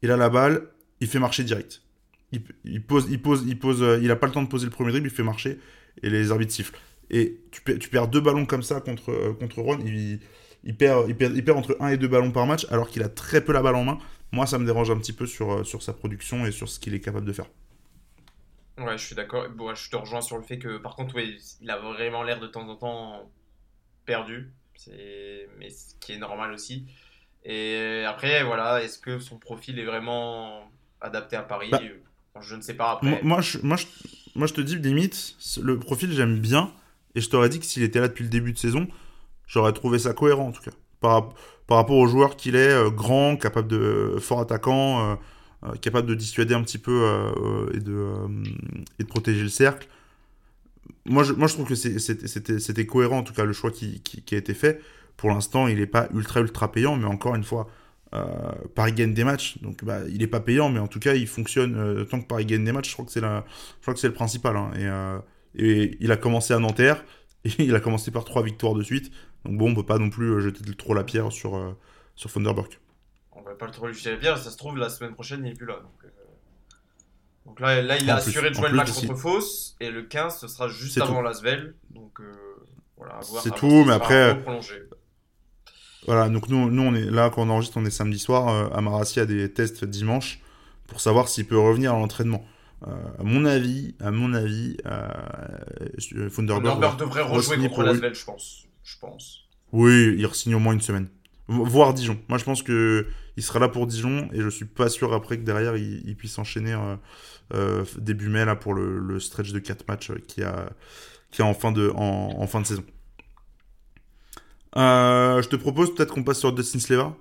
Il 0.03 0.11
a 0.11 0.17
la 0.17 0.29
balle, 0.29 0.69
il 1.01 1.09
fait 1.09 1.19
marcher 1.19 1.45
direct. 1.45 1.83
Il, 2.31 2.83
pose, 2.83 3.07
il 3.11 3.23
pose, 3.23 3.45
il 3.47 3.59
pose, 3.59 3.83
euh, 3.83 4.01
il 4.03 4.11
a 4.11 4.17
pas 4.17 4.27
le 4.27 4.33
temps 4.33 4.43
de 4.43 4.49
poser 4.49 4.67
le 4.67 4.71
premier 4.71 4.91
dribble, 4.91 5.07
il 5.07 5.15
fait 5.15 5.23
marcher 5.23 5.59
et 6.03 6.11
les 6.11 6.31
arbitres 6.31 6.53
sifflent. 6.53 6.79
Et 7.11 7.41
tu, 7.51 7.63
perds 7.63 8.09
deux 8.09 8.21
ballons 8.21 8.45
comme 8.45 8.63
ça 8.63 8.83
contre, 8.83 9.11
euh, 9.11 9.33
contre 9.33 9.63
Ron, 9.63 9.79
il, 9.85 10.21
il, 10.63 10.77
perd, 10.77 11.09
il, 11.09 11.17
perd, 11.17 11.35
il 11.35 11.43
perd 11.43 11.57
entre 11.57 11.77
un 11.81 11.89
et 11.89 11.97
deux 11.97 12.09
ballons 12.09 12.31
par 12.31 12.47
match 12.47 12.67
alors 12.71 12.89
qu'il 12.89 13.03
a 13.03 13.09
très 13.09 13.43
peu 13.43 13.53
la 13.53 13.63
balle 13.63 13.77
en 13.77 13.85
main. 13.85 13.99
Moi, 14.31 14.47
ça 14.47 14.59
me 14.59 14.67
dérange 14.67 14.91
un 14.91 14.99
petit 14.99 15.15
peu 15.15 15.27
sur, 15.27 15.51
euh, 15.51 15.65
sur 15.65 15.83
sa 15.83 15.95
production 15.95 16.45
et 16.45 16.53
sur 16.53 16.69
ce 16.69 16.79
qu'il 16.79 16.93
est 16.93 17.01
capable 17.01 17.25
de 17.25 17.33
faire. 17.33 17.47
Ouais, 18.77 18.99
je 18.99 19.07
suis 19.07 19.15
d'accord. 19.15 19.49
Bon, 19.49 19.75
je 19.75 19.91
te 19.91 19.97
rejoins 19.97 20.21
sur 20.21 20.37
le 20.37 20.43
fait 20.43 20.59
que, 20.59 20.77
par 20.77 20.97
contre, 20.97 21.15
ouais, 21.15 21.35
il 21.63 21.71
a 21.71 21.79
vraiment 21.79 22.23
l'air 22.23 22.39
de 22.41 22.47
temps 22.47 22.69
en 22.69 22.77
temps 22.77 23.31
perdu. 24.05 24.53
Mais 25.59 25.71
ce 25.71 25.95
qui 25.99 26.13
est 26.13 26.19
normal 26.19 26.53
aussi. 26.53 26.87
Et 27.45 28.05
après, 28.07 28.45
voilà, 28.45 28.83
est-ce 28.83 28.99
que 28.99 29.19
son 29.21 29.39
profil 29.39 29.79
est 29.79 29.85
vraiment 29.85 30.71
adapté 31.01 31.37
à 31.37 31.43
Paris? 31.43 31.71
Bah, 31.71 32.41
Je 32.41 32.57
ne 32.57 32.61
sais 32.61 32.75
pas 32.75 32.93
après. 32.93 33.21
Moi, 33.23 33.41
je, 33.41 33.59
moi, 33.63 33.77
je, 33.77 33.87
moi, 34.35 34.47
je 34.47 34.55
te 34.55 34.61
dis, 34.61 34.77
limite, 34.77 35.35
le 35.63 35.79
profil, 35.79 36.13
j'aime 36.13 36.39
bien. 36.39 36.73
Et 37.15 37.21
je 37.21 37.29
t'aurais 37.29 37.49
dit 37.49 37.59
que 37.59 37.67
s'il 37.67 37.83
était 37.83 38.01
là 38.01 38.09
depuis 38.09 38.23
le 38.25 38.31
début 38.31 38.53
de 38.53 38.59
saison, 38.59 38.87
j'aurais 39.47 39.73
trouvé 39.73 39.99
ça 39.99 40.13
cohérent 40.13 40.49
en 40.49 40.53
tout 40.53 40.63
cas. 40.63 40.71
Par, 41.01 41.31
par 41.67 41.79
rapport 41.79 41.97
au 41.97 42.07
joueur 42.07 42.37
qu'il 42.37 42.55
est, 42.55 42.73
euh, 42.73 42.91
grand, 42.91 43.37
capable 43.37 43.69
de. 43.69 44.17
fort 44.21 44.41
attaquant, 44.41 45.13
euh, 45.13 45.15
euh, 45.65 45.75
capable 45.81 46.07
de 46.09 46.15
dissuader 46.15 46.55
un 46.55 46.63
petit 46.63 46.79
peu 46.79 47.07
et, 47.75 47.81
de, 47.81 48.13
et 48.99 49.03
de 49.03 49.09
protéger 49.09 49.43
le 49.43 49.49
cercle. 49.49 49.89
Moi 51.07 51.25
je, 51.25 51.33
moi, 51.33 51.49
je 51.49 51.55
trouve 51.55 51.67
que 51.67 51.75
c'était 51.75 52.87
cohérent 52.87 53.19
en 53.19 53.23
tout 53.23 53.35
cas 53.35 53.45
le 53.45 53.53
choix 53.53 53.71
qui, 53.71 54.01
qui, 54.01 54.23
qui 54.23 54.35
a 54.35 54.39
été 54.39 54.55
fait. 54.55 54.81
Pour 55.19 55.31
l'instant, 55.31 55.67
il 55.67 55.79
n'est 55.79 55.87
pas 55.87 56.09
ultra 56.15 56.41
ultra 56.41 56.73
payant, 56.73 56.97
mais 56.97 57.07
encore 57.07 57.35
une 57.35 57.43
fois, 57.43 57.69
euh, 58.15 58.53
Paris 58.75 58.93
gagne 58.93 59.13
des 59.13 59.25
matchs, 59.25 59.59
donc 59.61 59.85
bah, 59.85 60.01
il 60.09 60.19
n'est 60.19 60.29
pas 60.29 60.41
payant, 60.41 60.71
mais 60.71 60.79
en 60.79 60.87
tout 60.87 61.01
cas, 61.01 61.15
il 61.15 61.27
fonctionne 61.27 61.77
euh, 61.77 62.05
tant 62.05 62.21
que 62.21 62.27
Paris 62.27 62.47
gagne 62.47 62.65
des 62.65 62.71
matchs. 62.71 62.89
Je 62.91 62.93
crois 62.95 63.05
que 63.05 63.11
c'est 63.11 63.21
la, 63.21 63.45
je 63.79 63.83
crois 63.83 63.95
que 63.95 64.01
c'est 64.01 64.07
le 64.07 64.15
principal. 64.15 64.57
Hein. 64.57 64.71
et, 64.77 64.87
euh, 64.87 65.19
et, 65.57 65.99
il 66.01 66.13
a 66.13 66.17
commencé 66.17 66.55
à 66.55 66.61
Nanterre, 66.61 67.05
et 67.45 67.51
il 67.59 67.75
a 67.75 67.81
commencé 67.81 68.13
par 68.13 68.25
trois 68.25 68.45
victoires 68.45 68.75
de 68.75 68.83
suite. 68.83 69.11
Donc 69.45 69.59
bon, 69.59 69.73
on 69.73 69.75
peut 69.75 69.85
pas 69.85 69.99
non 69.99 70.09
plus 70.09 70.41
jeter 70.41 70.61
trop 70.77 70.95
la 70.95 71.05
pierre 71.05 71.33
sur 71.33 71.77
sur 72.15 72.33
Thunderberg. 72.33 72.79
On 73.33 73.43
va 73.43 73.55
pas 73.55 73.67
trop 73.67 73.89
lui 73.89 73.95
jeter 73.95 74.13
la 74.13 74.17
pierre. 74.19 74.39
Ça 74.39 74.51
se 74.51 74.57
trouve 74.57 74.77
la 74.77 74.89
semaine 74.89 75.15
prochaine, 75.15 75.45
il 75.45 75.51
est 75.51 75.55
plus 75.55 75.67
là. 75.67 75.81
Donc, 75.83 76.13
donc 77.45 77.61
là, 77.61 77.83
là, 77.83 77.99
il 77.99 78.09
a 78.09 78.17
assuré 78.17 78.51
de 78.51 78.55
jouer 78.55 78.69
le 78.69 78.77
match 78.77 78.93
contre 78.93 79.41
et 79.81 79.91
le 79.91 80.03
15, 80.03 80.39
ce 80.39 80.49
sera 80.49 80.69
juste 80.69 81.01
avant 81.01 81.23
Lasvel. 81.23 81.75
Donc 81.91 82.21
voilà, 82.97 83.19
C'est 83.43 83.55
tout, 83.55 83.85
mais 83.85 83.95
après. 83.95 84.39
Voilà, 86.09 86.31
donc 86.31 86.49
nous, 86.49 86.71
nous 86.71 86.83
on 86.83 86.95
est 86.95 87.05
là 87.05 87.29
quand 87.29 87.43
on 87.43 87.51
enregistre, 87.51 87.77
on 87.77 87.85
est 87.85 87.91
samedi 87.91 88.19
soir. 88.19 88.49
Euh, 88.49 88.75
Amarassi 88.75 89.21
a 89.21 89.27
des 89.27 89.53
tests 89.53 89.85
dimanche 89.85 90.41
pour 90.87 91.03
savoir 91.03 91.29
s'il 91.29 91.47
peut 91.47 91.59
revenir 91.59 91.93
à 91.93 91.99
l'entraînement. 91.99 92.47
Euh, 92.87 92.93
à 93.19 93.23
mon 93.25 93.45
avis, 93.45 93.95
à 94.01 94.11
mon 94.11 94.33
avis, 94.33 94.79
euh, 94.87 96.31
Funderberg 96.31 96.97
devrait 96.97 97.21
rejouer 97.21 97.59
contre 97.59 97.83
Lasvel, 97.83 98.15
je 98.15 98.25
pense. 98.25 98.65
Je 98.83 98.97
pense. 98.99 99.45
Oui, 99.73 100.15
il 100.17 100.25
re-signe 100.25 100.55
au 100.55 100.59
moins 100.59 100.73
une 100.73 100.81
semaine. 100.81 101.09
Voire 101.47 101.93
Dijon. 101.93 102.19
Moi, 102.31 102.39
je 102.39 102.45
pense 102.45 102.63
que 102.63 103.07
il 103.37 103.43
sera 103.43 103.59
là 103.59 103.69
pour 103.69 103.87
Dijon 103.87 104.31
et 104.33 104.41
je 104.41 104.49
suis 104.49 104.65
pas 104.65 104.89
sûr 104.89 105.13
après 105.13 105.37
que 105.37 105.43
derrière 105.43 105.77
il, 105.77 106.17
puisse 106.17 106.39
enchaîner 106.39 106.75
euh, 107.53 107.85
début 107.99 108.31
mai 108.31 108.47
là 108.47 108.57
pour 108.57 108.73
le, 108.73 108.99
le, 108.99 109.21
stretch 109.21 109.53
de 109.53 109.59
4 109.59 109.87
matchs 109.87 110.11
qui 110.27 110.43
a 110.43 110.71
qui 111.31 111.43
est 111.43 111.45
en 111.45 111.53
fin 111.53 111.71
de 111.71 111.93
en, 111.95 112.31
en 112.39 112.47
fin 112.47 112.63
de 112.63 112.67
saison. 112.67 112.85
Euh, 114.77 115.43
je 115.43 115.49
te 115.49 115.57
propose 115.57 115.95
peut-être 115.95 116.13
qu'on 116.13 116.25
passe 116.25 116.41
sur 116.41 116.53
Dustin 116.53 116.79
Sleva. 116.79 117.17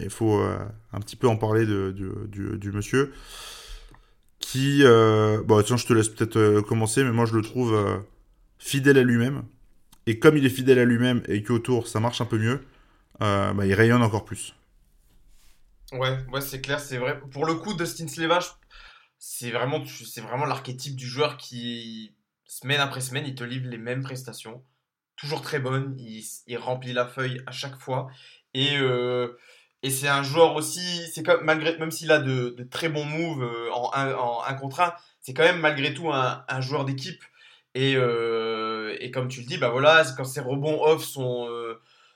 Il 0.00 0.10
faut 0.10 0.40
euh, 0.40 0.58
un 0.92 1.00
petit 1.00 1.16
peu 1.16 1.28
en 1.28 1.36
parler 1.36 1.66
du, 1.66 2.72
monsieur. 2.72 3.12
Qui. 4.38 4.82
Euh, 4.82 5.42
bon, 5.42 5.62
tiens, 5.62 5.76
je 5.76 5.86
te 5.86 5.92
laisse 5.92 6.08
peut-être 6.08 6.60
commencer, 6.60 7.04
mais 7.04 7.12
moi 7.12 7.26
je 7.26 7.34
le 7.34 7.42
trouve 7.42 8.02
fidèle 8.58 8.98
à 8.98 9.02
lui-même. 9.02 9.42
Et 10.06 10.18
comme 10.18 10.36
il 10.36 10.46
est 10.46 10.50
fidèle 10.50 10.78
à 10.78 10.84
lui-même 10.84 11.22
et 11.28 11.42
qu'autour 11.42 11.86
ça 11.86 12.00
marche 12.00 12.20
un 12.20 12.24
peu 12.26 12.38
mieux, 12.38 12.60
bah, 13.20 13.54
il 13.64 13.74
rayonne 13.74 14.02
encore 14.02 14.24
plus. 14.24 14.54
Ouais, 15.92 16.18
ouais 16.32 16.40
c'est 16.40 16.60
clair, 16.60 16.78
c'est 16.78 16.98
vrai. 16.98 17.20
Pour 17.32 17.46
le 17.46 17.54
coup, 17.54 17.74
Dustin 17.74 18.06
Sleva, 18.06 18.38
c'est 19.18 19.50
vraiment, 19.50 19.84
c'est 19.84 20.20
vraiment 20.20 20.46
l'archétype 20.46 20.94
du 20.94 21.06
joueur 21.06 21.36
qui, 21.36 22.14
semaine 22.46 22.80
après 22.80 23.00
semaine, 23.00 23.24
il 23.26 23.34
te 23.34 23.44
livre 23.44 23.68
les 23.68 23.78
mêmes 23.78 24.02
prestations 24.02 24.62
toujours 25.20 25.42
très 25.42 25.60
bonne. 25.60 25.96
Il, 25.98 26.58
remplit 26.58 26.92
la 26.92 27.06
feuille 27.06 27.42
à 27.46 27.52
chaque 27.52 27.78
fois. 27.78 28.08
Et, 28.54 28.76
euh, 28.78 29.38
et 29.82 29.90
c'est 29.90 30.08
un 30.08 30.22
joueur 30.22 30.56
aussi, 30.56 30.80
c'est 31.12 31.22
comme, 31.22 31.44
malgré, 31.44 31.76
même 31.78 31.90
s'il 31.90 32.10
a 32.10 32.18
de, 32.18 32.56
très 32.70 32.88
bons 32.88 33.04
moves 33.04 33.42
euh, 33.42 33.70
en 33.72 33.92
1 33.94 34.14
en 34.14 34.54
contre 34.56 34.80
1, 34.80 34.94
c'est 35.20 35.34
quand 35.34 35.44
même 35.44 35.60
malgré 35.60 35.94
tout 35.94 36.10
un, 36.12 36.60
joueur 36.60 36.84
d'équipe. 36.84 37.22
Et, 37.74 37.94
euh, 37.96 38.96
et, 39.00 39.10
comme 39.10 39.28
tu 39.28 39.40
le 39.40 39.46
dis, 39.46 39.58
bah 39.58 39.68
voilà, 39.68 40.04
quand 40.16 40.24
ses 40.24 40.40
rebonds 40.40 40.82
off 40.82 41.04
sont, 41.04 41.48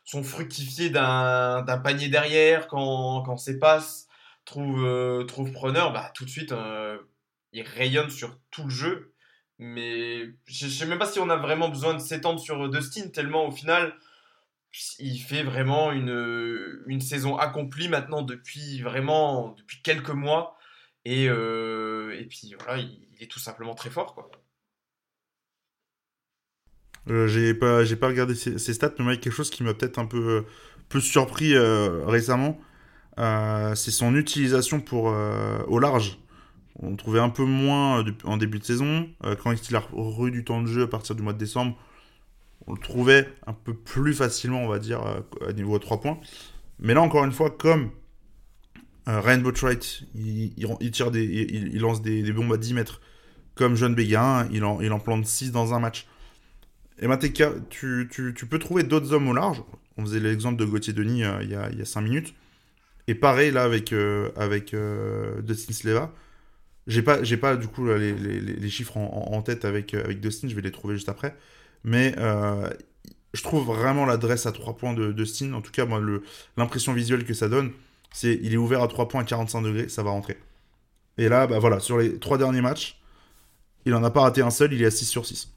sont 0.05 0.23
fructifiés 0.23 0.91
d'un 0.91 1.81
panier 1.85 2.09
derrière, 2.09 2.67
quand, 2.69 3.23
quand 3.23 3.37
ses 3.37 3.59
passes 3.59 4.09
trouvent, 4.45 5.27
trouvent 5.27 5.53
preneur, 5.53 5.93
bah 5.93 6.11
tout 6.15 6.25
de 6.25 6.31
suite, 6.31 6.53
il 7.53 7.63
rayonne 7.63 8.11
sur 8.11 8.37
tout 8.51 8.65
le 8.65 8.71
jeu. 8.71 9.14
Mais 9.59 10.31
je 10.47 10.67
sais 10.67 10.87
même 10.87 10.99
pas 10.99 11.07
si 11.07 11.21
on 11.21 11.31
a 11.31 11.37
vraiment 11.37 11.69
besoin 11.69 11.95
de 11.95 12.01
s'étendre 12.01 12.41
sur 12.41 12.69
Dustin, 12.69 13.09
tellement 13.09 13.47
au 13.47 13.53
final, 13.53 13.95
il 14.99 15.19
fait 15.19 15.43
vraiment 15.43 15.93
une, 15.93 16.83
une 16.87 17.01
saison 17.01 17.37
accomplie 17.37 17.89
maintenant 17.89 18.23
depuis 18.23 18.83
vraiment 18.83 19.55
depuis 19.57 19.81
quelques 19.83 20.11
mois. 20.11 20.59
Et, 21.05 21.29
euh, 21.29 22.19
et 22.19 22.25
puis 22.25 22.55
voilà, 22.59 22.79
il, 22.83 23.01
est 23.21 23.31
tout 23.31 23.39
simplement 23.39 23.75
très 23.75 23.91
fort. 23.91 24.15
quoi. 24.15 24.31
Euh, 27.11 27.27
j'ai 27.29 27.55
pas, 27.55 27.85
j'ai 27.85 27.97
pas 27.97 28.09
regardé 28.09 28.35
ses, 28.35 28.59
stats, 28.59 28.95
mais 28.99 29.05
il 29.05 29.11
y 29.11 29.13
a 29.13 29.17
quelque 29.19 29.33
chose 29.33 29.51
qui 29.51 29.63
m'a 29.63 29.75
peut-être 29.75 29.99
un 29.99 30.07
peu 30.07 30.45
surpris 31.01 31.55
euh, 31.55 32.05
récemment. 32.07 32.59
c'est 33.19 33.91
son 33.91 34.15
utilisation 34.17 34.81
pour 34.81 35.05
au 35.05 35.79
large 35.79 36.19
on 36.81 36.97
trouvait 36.97 37.21
un 37.21 37.31
peu 37.31 37.45
moins 37.45 38.05
euh, 38.05 38.13
en 38.25 38.37
début 38.37 38.59
de 38.59 38.65
saison. 38.65 39.09
Euh, 39.25 39.37
quand 39.37 39.53
il 39.53 39.77
a 39.77 39.83
eu 40.27 40.31
du 40.31 40.45
temps 40.45 40.63
de 40.63 40.67
jeu 40.67 40.83
à 40.83 40.87
partir 40.87 41.15
du 41.15 41.23
mois 41.23 41.33
de 41.33 41.39
décembre, 41.39 41.77
on 42.67 42.73
le 42.73 42.81
trouvait 42.81 43.29
un 43.47 43.53
peu 43.53 43.75
plus 43.75 44.15
facilement, 44.15 44.63
on 44.63 44.69
va 44.69 44.79
dire, 44.79 45.03
euh, 45.03 45.49
à 45.49 45.53
niveau 45.53 45.79
3 45.79 46.01
points. 46.01 46.19
Mais 46.81 46.95
là, 46.95 47.03
encore 47.03 47.25
une 47.25 47.33
fois, 47.33 47.51
comme 47.51 47.91
Rainbow 49.07 49.53
Trite, 49.53 50.05
il, 50.15 50.91
tire 50.91 51.11
des, 51.11 51.25
il, 51.25 51.79
lance 51.79 52.03
des, 52.03 52.33
bombes 52.33 52.53
à 52.53 52.57
10 52.57 52.75
mètres, 52.75 53.01
comme 53.55 53.77
John 53.77 53.95
Béguin, 53.95 54.49
il 54.51 54.65
en, 54.65 54.81
il 54.81 54.91
en 54.93 54.99
plante 54.99 55.27
6 55.27 55.53
dans 55.53 55.75
un 55.75 55.79
match. 55.79 56.07
Et 56.99 57.07
Mateka, 57.07 57.53
tu, 57.71 58.09
tu, 58.11 58.35
tu, 58.35 58.47
peux 58.47 58.59
trouver 58.59 58.83
d'autres 58.83 59.13
hommes 59.13 59.29
au 59.29 59.35
large. 59.35 59.63
On 59.99 60.03
faisait 60.03 60.21
l'exemple 60.21 60.57
de 60.57 60.65
Gauthier 60.65 60.93
Denis 60.95 61.23
il, 61.43 61.51
y 61.51 61.55
a, 61.55 61.71
il 61.71 61.79
y 61.79 61.83
a 61.83 61.85
5 61.85 62.01
minutes. 62.01 62.35
Et 63.07 63.15
pareil 63.15 63.51
là 63.51 63.65
avec, 63.65 63.95
avec 64.37 64.75
Dustin 65.45 65.75
Sleva 65.75 66.13
j'ai 66.87 67.03
pas, 67.03 67.23
j'ai 67.23 67.37
pas 67.37 67.57
du 67.57 67.67
coup 67.67 67.87
les, 67.87 68.13
les, 68.13 68.41
les 68.41 68.71
chiffres 68.71 68.97
en, 68.97 69.41
tête 69.43 69.65
avec, 69.65 69.95
avec 69.95 70.21
Dustin, 70.21 70.49
je 70.49 70.55
vais 70.55 70.63
les 70.63 70.71
trouver 70.71 70.95
juste 70.95 71.09
après. 71.09 71.35
Mais 71.83 72.15
euh, 72.19 72.69
je 73.33 73.43
trouve 73.43 73.67
vraiment 73.67 74.07
l'adresse 74.07 74.47
à 74.47 74.53
3 74.53 74.77
points 74.77 74.95
de 74.95 75.13
Dustin. 75.13 75.53
En 75.53 75.61
tout 75.61 75.73
cas, 75.73 75.87
moi, 75.87 76.01
l'impression 76.57 76.93
visuelle 76.93 77.25
que 77.25 77.35
ça 77.35 77.49
donne, 77.49 77.73
c'est 78.13 78.39
il 78.43 78.53
est 78.53 78.59
ouvert 78.59 78.83
à 78.83 78.89
3 78.89 79.09
points 79.09 79.23
à 79.23 79.25
45 79.25 79.63
degrés, 79.63 79.89
ça 79.89 80.03
va 80.03 80.11
rentrer. 80.11 80.39
Et 81.19 81.29
là, 81.29 81.47
bah 81.47 81.59
voilà, 81.59 81.81
sur 81.81 81.99
les 81.99 82.19
3 82.19 82.39
derniers 82.39 82.61
matchs, 82.61 83.01
il 83.87 83.95
en 83.95 84.03
a 84.03 84.11
pas 84.11 84.23
raté 84.23 84.43
un 84.43 84.51
seul, 84.51 84.73
il 84.73 84.83
est 84.83 84.87
à 84.87 84.91
6 84.91 85.07
sur 85.07 85.27
6. 85.27 85.53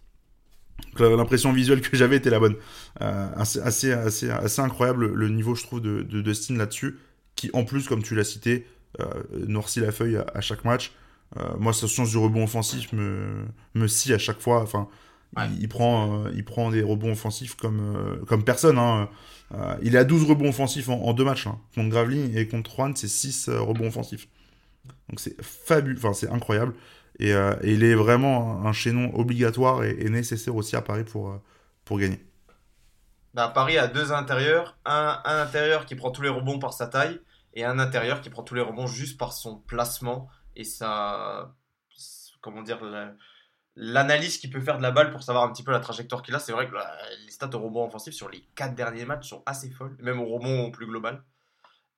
L'impression 0.99 1.51
visuelle 1.51 1.81
que 1.81 1.95
j'avais 1.95 2.17
était 2.17 2.29
la 2.29 2.39
bonne. 2.39 2.55
Euh, 3.01 3.29
assez, 3.35 3.59
assez, 3.59 3.91
assez, 3.91 4.29
assez, 4.29 4.61
incroyable 4.61 5.11
le 5.13 5.29
niveau, 5.29 5.55
je 5.55 5.63
trouve, 5.63 5.81
de, 5.81 6.01
Dustin 6.21 6.55
là-dessus, 6.55 6.99
qui 7.35 7.49
en 7.53 7.63
plus, 7.63 7.87
comme 7.87 8.03
tu 8.03 8.15
l'as 8.15 8.23
cité, 8.23 8.67
euh, 8.99 9.05
noircit 9.47 9.79
la 9.79 9.91
feuille 9.91 10.17
à 10.17 10.41
chaque 10.41 10.65
match. 10.65 10.93
Euh, 11.35 11.57
moi, 11.57 11.73
sa 11.73 11.87
science 11.87 12.11
du 12.11 12.17
rebond 12.17 12.43
offensif 12.43 12.93
me, 12.93 13.45
me 13.73 13.87
scie 13.87 14.13
à 14.13 14.17
chaque 14.17 14.39
fois. 14.39 14.61
Enfin, 14.61 14.87
il, 15.59 15.67
prend, 15.67 16.25
euh, 16.25 16.31
il 16.33 16.45
prend 16.45 16.71
des 16.71 16.81
rebonds 16.81 17.11
offensifs 17.11 17.55
comme, 17.55 17.95
euh, 17.95 18.25
comme 18.25 18.43
personne. 18.43 18.77
Hein. 18.77 19.09
il 19.81 19.95
est 19.95 19.99
à 19.99 20.03
12 20.03 20.29
rebonds 20.29 20.49
offensifs 20.49 20.89
en, 20.89 21.13
deux 21.13 21.25
matchs. 21.25 21.47
Hein. 21.47 21.59
Contre 21.75 21.89
Gravely 21.89 22.37
et 22.37 22.47
contre 22.47 22.71
Juan, 22.71 22.95
c'est 22.95 23.09
6 23.09 23.49
rebonds 23.49 23.87
offensifs. 23.87 24.27
Donc 25.09 25.19
c'est 25.19 25.41
fabuleux, 25.41 25.97
enfin 25.97 26.13
c'est 26.13 26.29
incroyable. 26.29 26.73
Et, 27.19 27.33
il 27.63 27.83
est 27.83 27.95
vraiment 27.95 28.65
un 28.65 28.73
chaînon 28.73 29.11
obligatoire 29.15 29.83
et, 29.83 30.09
nécessaire 30.09 30.55
aussi 30.55 30.75
à 30.75 30.81
Paris 30.81 31.03
pour, 31.03 31.39
pour 31.83 31.99
gagner. 31.99 32.19
Bah, 33.33 33.51
Paris 33.53 33.77
a 33.77 33.87
deux 33.87 34.11
intérieurs. 34.11 34.77
Un, 34.85 35.19
un 35.25 35.41
intérieur 35.41 35.85
qui 35.85 35.95
prend 35.95 36.11
tous 36.11 36.21
les 36.21 36.29
rebonds 36.29 36.59
par 36.59 36.73
sa 36.73 36.87
taille 36.87 37.19
et 37.53 37.65
un 37.65 37.79
intérieur 37.79 38.21
qui 38.21 38.29
prend 38.29 38.43
tous 38.43 38.55
les 38.55 38.61
rebonds 38.61 38.87
juste 38.87 39.17
par 39.17 39.33
son 39.33 39.57
placement 39.57 40.29
et 40.57 40.63
ça, 40.63 41.55
comment 42.41 42.63
dire, 42.63 42.79
l'analyse 43.75 44.39
qu'il 44.39 44.49
peut 44.49 44.59
faire 44.59 44.77
de 44.77 44.81
la 44.81 44.89
balle 44.89 45.11
pour 45.11 45.21
savoir 45.21 45.45
un 45.45 45.53
petit 45.53 45.63
peu 45.63 45.71
la 45.71 45.79
trajectoire 45.79 46.23
qu'il 46.23 46.33
a. 46.33 46.39
C'est 46.39 46.51
vrai 46.51 46.67
que 46.67 46.75
les 47.25 47.31
stats 47.31 47.53
au 47.53 47.59
rebond 47.59 47.85
offensif 47.85 48.13
sur 48.13 48.27
les 48.27 48.41
quatre 48.55 48.73
derniers 48.73 49.05
matchs 49.05 49.29
sont 49.29 49.43
assez 49.45 49.69
folles, 49.69 49.95
même 49.99 50.19
au 50.19 50.25
rebond 50.25 50.71
plus 50.71 50.87
global. 50.87 51.23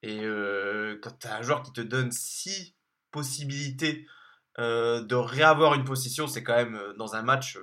Et 0.03 0.19
euh, 0.23 0.99
quand 1.01 1.17
tu 1.19 1.27
as 1.27 1.37
un 1.37 1.41
joueur 1.41 1.63
qui 1.63 1.71
te 1.71 1.79
donne 1.79 2.11
six 2.11 2.75
possibilités 3.11 4.05
euh, 4.59 5.01
de 5.03 5.15
réavoir 5.15 5.73
une 5.75 5.85
position, 5.85 6.27
c'est 6.27 6.43
quand 6.43 6.55
même 6.55 6.75
euh, 6.75 6.93
dans 6.95 7.15
un 7.15 7.21
match. 7.21 7.57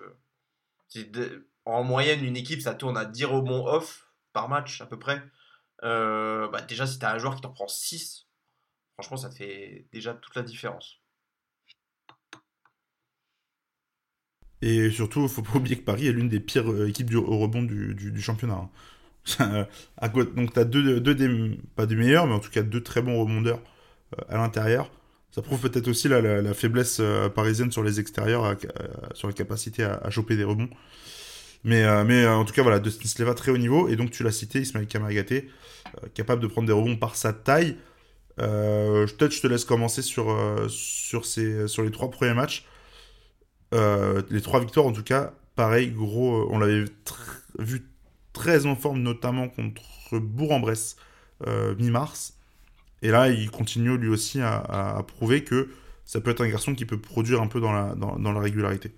en 1.67 1.85
moyenne, 1.85 2.25
une 2.25 2.39
équipe, 2.39 2.63
ça 2.63 2.75
tourne 2.75 2.97
à 2.97 3.05
10 3.05 3.27
rebonds 3.27 3.67
off 3.67 4.11
par 4.33 4.49
match 4.49 4.81
à 4.81 4.87
peu 4.87 4.99
près. 4.99 5.23
Bah, 5.83 6.63
déjà, 6.67 6.87
si 6.87 6.99
tu 6.99 7.05
as 7.05 7.13
un 7.13 7.19
joueur 7.19 7.35
qui 7.35 7.43
t'en 7.43 7.53
prend 7.53 7.69
6 7.69 8.26
Franchement, 8.99 9.19
ça 9.19 9.31
fait 9.31 9.87
déjà 9.93 10.15
toute 10.15 10.35
la 10.37 10.43
différence. 10.43 11.01
Et 14.63 14.91
surtout, 14.91 15.21
il 15.21 15.25
ne 15.25 15.29
faut 15.29 15.43
pas 15.43 15.57
oublier 15.57 15.77
que 15.77 15.85
Paris 15.85 16.07
est 16.09 16.13
l'une 16.13 16.29
des 16.29 16.41
pires 16.41 16.71
euh, 16.71 16.89
équipes 16.89 17.11
du, 17.11 17.17
au 17.17 17.39
rebond 17.39 17.63
du, 17.63 18.21
championnat. 18.21 18.69
Hein. 19.39 19.67
Donc, 20.35 20.55
tu 20.55 20.59
as 20.59 20.65
deux, 20.65 21.01
pas 21.75 21.87
des 21.87 21.97
meilleurs, 21.97 22.27
mais 22.27 22.35
en 22.35 22.41
tout 22.41 22.51
cas 22.51 22.63
deux 22.63 22.83
très 22.83 23.03
bons 23.03 23.21
rebondeurs 23.21 23.61
euh, 24.19 24.23
à 24.29 24.39
l'intérieur. 24.39 24.91
Ça 25.31 25.43
prouve 25.43 25.61
peut-être 25.61 25.89
aussi 25.89 26.09
la, 26.09 26.55
faiblesse 26.55 26.99
euh, 27.01 27.29
parisienne 27.29 27.71
sur 27.71 27.83
les 27.83 28.01
extérieurs, 28.01 28.57
sur 29.13 29.29
la 29.29 29.35
capacité 29.35 29.85
à, 29.85 30.09
choper 30.09 30.37
des 30.37 30.45
rebonds. 30.45 30.71
Mais, 31.65 32.05
mais 32.05 32.27
en 32.27 32.45
tout 32.45 32.55
cas, 32.55 32.63
voilà, 32.63 32.79
Dustin 32.79 33.09
Sleva 33.09 33.35
très 33.35 33.51
haut 33.51 33.59
niveau. 33.59 33.89
Et 33.89 33.97
donc, 33.97 34.11
tu 34.11 34.23
l'as 34.23 34.33
cité, 34.33 34.61
Ismaël 34.61 34.87
Kamagaté, 34.87 35.51
capable 36.15 36.41
de 36.41 36.47
prendre 36.47 36.67
des 36.67 36.73
rebonds 36.73 36.97
par 36.97 37.17
sa 37.17 37.33
taille. 37.33 37.77
Euh, 38.41 39.07
peut-être 39.07 39.33
je 39.33 39.41
te 39.41 39.47
laisse 39.47 39.65
commencer 39.65 40.03
sur, 40.03 40.31
euh, 40.31 40.69
sur, 40.69 41.25
ces, 41.25 41.69
sur 41.69 41.83
les 41.83 41.91
trois 41.91 42.11
premiers 42.11 42.35
matchs. 42.35 42.65
Euh, 43.75 44.23
les 44.31 44.43
trois 44.43 44.61
victoires, 44.61 44.87
en 44.87 44.93
tout 44.93 45.03
cas, 45.03 45.33
pareil, 45.55 45.91
gros, 45.91 46.47
on 46.51 46.59
l'avait 46.59 46.85
vu 47.59 47.87
très 48.33 48.67
en 48.67 48.77
forme, 48.77 49.01
notamment 49.01 49.49
contre 49.49 50.19
Bourg-en-Bresse 50.19 50.97
mi-mars. 51.79 52.39
Et 53.03 53.11
là, 53.11 53.29
il 53.29 53.51
continue 53.51 53.97
lui 53.99 54.09
aussi 54.09 54.41
à, 54.41 55.05
prouver 55.07 55.45
que 55.45 55.71
ça 56.05 56.21
peut 56.21 56.31
être 56.31 56.43
un 56.43 56.49
garçon 56.49 56.75
qui 56.75 56.87
peut 56.87 57.01
produire 57.01 57.43
un 57.43 57.47
peu 57.47 57.61
dans 57.61 57.73
la, 57.73 57.95
dans, 57.95 58.33
la 58.33 58.41
régularité. 58.41 58.95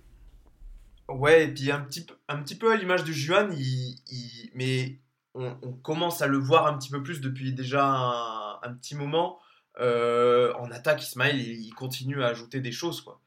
Ouais, 1.09 1.45
et 1.45 1.49
puis 1.49 1.70
un 1.70 1.80
petit, 1.80 2.07
un 2.28 2.36
petit 2.43 2.55
peu 2.55 2.70
à 2.70 2.76
l'image 2.76 3.05
de 3.05 3.12
Juan, 3.12 3.57
mais 4.55 5.01
on, 5.34 5.72
commence 5.82 6.22
à 6.22 6.26
le 6.26 6.39
voir 6.39 6.66
un 6.66 6.76
petit 6.76 6.91
peu 6.91 7.03
plus 7.03 7.20
depuis 7.20 7.53
déjà 7.53 8.48
petit 8.75 8.95
moment. 8.95 9.39
Euh, 9.81 10.53
en 10.55 10.71
attaque, 10.71 11.03
Ismaël, 11.03 11.41
il, 11.41 11.73
continue 11.75 12.23
à 12.23 12.29
ajouter 12.29 12.61
des 12.61 12.73
choses. 12.73 13.01
Quoi. 13.01 13.21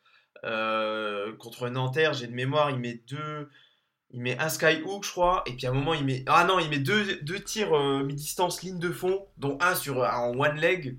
Euh, 0.44 1.34
contre 1.38 1.70
Nanterre, 1.70 2.14
j'ai 2.14 2.28
de 2.28 2.34
mémoire, 2.34 2.72
il 2.72 2.78
met 2.78 3.02
deux, 3.08 3.50
il 4.12 4.22
met 4.22 4.38
un 4.38 4.50
skyhook, 4.50 5.06
je 5.06 5.12
crois, 5.12 5.44
et 5.46 5.54
puis 5.54 5.68
à 5.68 5.70
un 5.70 5.74
moment, 5.74 5.94
il 5.94 6.04
met. 6.04 6.24
Ah 6.28 6.44
non, 6.44 6.60
il 6.60 6.70
met 6.70 6.80
deux, 6.80 7.20
deux 7.22 7.40
tirs 7.40 7.74
euh, 7.74 8.04
mi-distance, 8.04 8.64
ligne 8.64 8.80
de 8.80 8.92
fond, 8.92 9.26
dont 9.38 9.58
un 9.62 9.76
sur, 9.76 10.00
en 10.00 10.38
one 10.38 10.60
leg. 10.60 10.98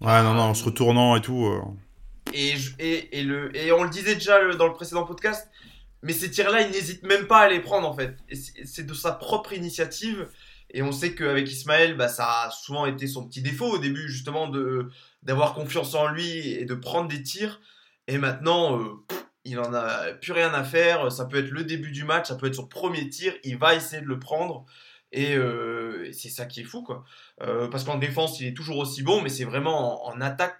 Ouais, 0.00 0.22
non, 0.22 0.34
non, 0.34 0.42
en 0.42 0.54
se 0.54 0.64
retournant 0.64 1.16
et 1.16 1.20
tout. 1.20 1.46
Euh. 1.46 1.62
Et, 2.32 3.22
le, 3.22 3.56
et 3.56 3.72
on 3.72 3.84
le 3.84 3.90
disait 3.90 4.14
déjà 4.14 4.54
dans 4.54 4.66
le 4.66 4.72
précédent 4.72 5.04
podcast, 5.04 5.48
mais 6.02 6.12
ces 6.12 6.30
tirs-là, 6.30 6.62
il 6.62 6.70
n'hésite 6.70 7.02
même 7.02 7.26
pas 7.26 7.40
à 7.40 7.48
les 7.48 7.60
prendre 7.60 7.88
en 7.88 7.94
fait. 7.94 8.16
C'est 8.64 8.84
de 8.84 8.94
sa 8.94 9.12
propre 9.12 9.52
initiative. 9.52 10.28
Et 10.70 10.82
on 10.82 10.92
sait 10.92 11.14
qu'avec 11.14 11.50
Ismaël, 11.50 11.96
bah, 11.96 12.08
ça 12.08 12.42
a 12.42 12.50
souvent 12.50 12.86
été 12.86 13.06
son 13.06 13.26
petit 13.26 13.42
défaut 13.42 13.66
au 13.66 13.78
début, 13.78 14.08
justement, 14.08 14.50
d'avoir 15.22 15.54
confiance 15.54 15.94
en 15.94 16.08
lui 16.08 16.48
et 16.50 16.64
de 16.64 16.74
prendre 16.74 17.08
des 17.08 17.22
tirs. 17.22 17.60
Et 18.08 18.18
maintenant, 18.18 18.78
euh, 18.78 19.04
il 19.44 19.58
en 19.58 19.72
a 19.74 20.12
plus 20.14 20.32
rien 20.32 20.52
à 20.52 20.64
faire. 20.64 21.10
Ça 21.12 21.24
peut 21.24 21.38
être 21.38 21.50
le 21.50 21.64
début 21.64 21.92
du 21.92 22.04
match, 22.04 22.28
ça 22.28 22.36
peut 22.36 22.46
être 22.46 22.56
son 22.56 22.66
premier 22.66 23.08
tir. 23.08 23.32
Il 23.44 23.58
va 23.58 23.74
essayer 23.74 24.02
de 24.02 24.08
le 24.08 24.18
prendre. 24.18 24.66
Et 25.12 25.34
euh, 25.36 26.10
c'est 26.12 26.28
ça 26.28 26.46
qui 26.46 26.60
est 26.60 26.64
fou, 26.64 26.82
quoi. 26.82 27.04
Euh, 27.42 27.68
parce 27.68 27.84
qu'en 27.84 27.96
défense, 27.96 28.40
il 28.40 28.48
est 28.48 28.54
toujours 28.54 28.78
aussi 28.78 29.02
bon, 29.02 29.22
mais 29.22 29.28
c'est 29.28 29.44
vraiment 29.44 30.06
en, 30.06 30.20
attaque, 30.20 30.56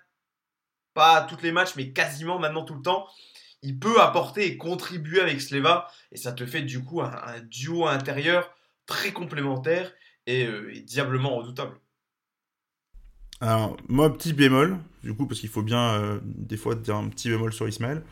pas 0.95 1.23
toutes 1.23 1.43
les 1.43 1.53
matchs, 1.53 1.75
mais 1.77 1.93
quasiment 1.93 2.39
maintenant 2.39 2.65
tout 2.65 2.75
le 2.75 2.83
temps. 2.83 3.07
Il 3.63 3.79
peut 3.79 4.01
apporter 4.01 4.47
et 4.47 4.57
contribuer 4.57 5.21
avec 5.21 5.41
Sleva, 5.41 5.89
et 6.13 6.17
ça 6.17 6.33
te 6.33 6.47
fait 6.47 6.63
du 6.63 6.85
coup 6.85 7.03
un, 7.03 7.41
duo 7.43 7.87
intérieur 7.87 8.55
très 8.87 9.13
complémentaire 9.13 9.93
et, 10.27 10.49
diablement 10.85 11.37
redoutable. 11.37 11.77
Alors, 13.41 13.77
moi, 13.89 14.13
petit 14.13 14.33
bémol, 14.33 14.79
du 15.05 15.15
coup, 15.15 15.27
parce 15.27 15.41
qu'il 15.41 15.51
faut 15.51 15.63
bien 15.63 16.21
des 16.25 16.57
fois 16.57 16.75
dire 16.75 16.97
un 16.97 17.09
petit 17.09 17.29
bémol 17.29 17.53
sur 17.53 17.69
Ismaël. 17.69 18.03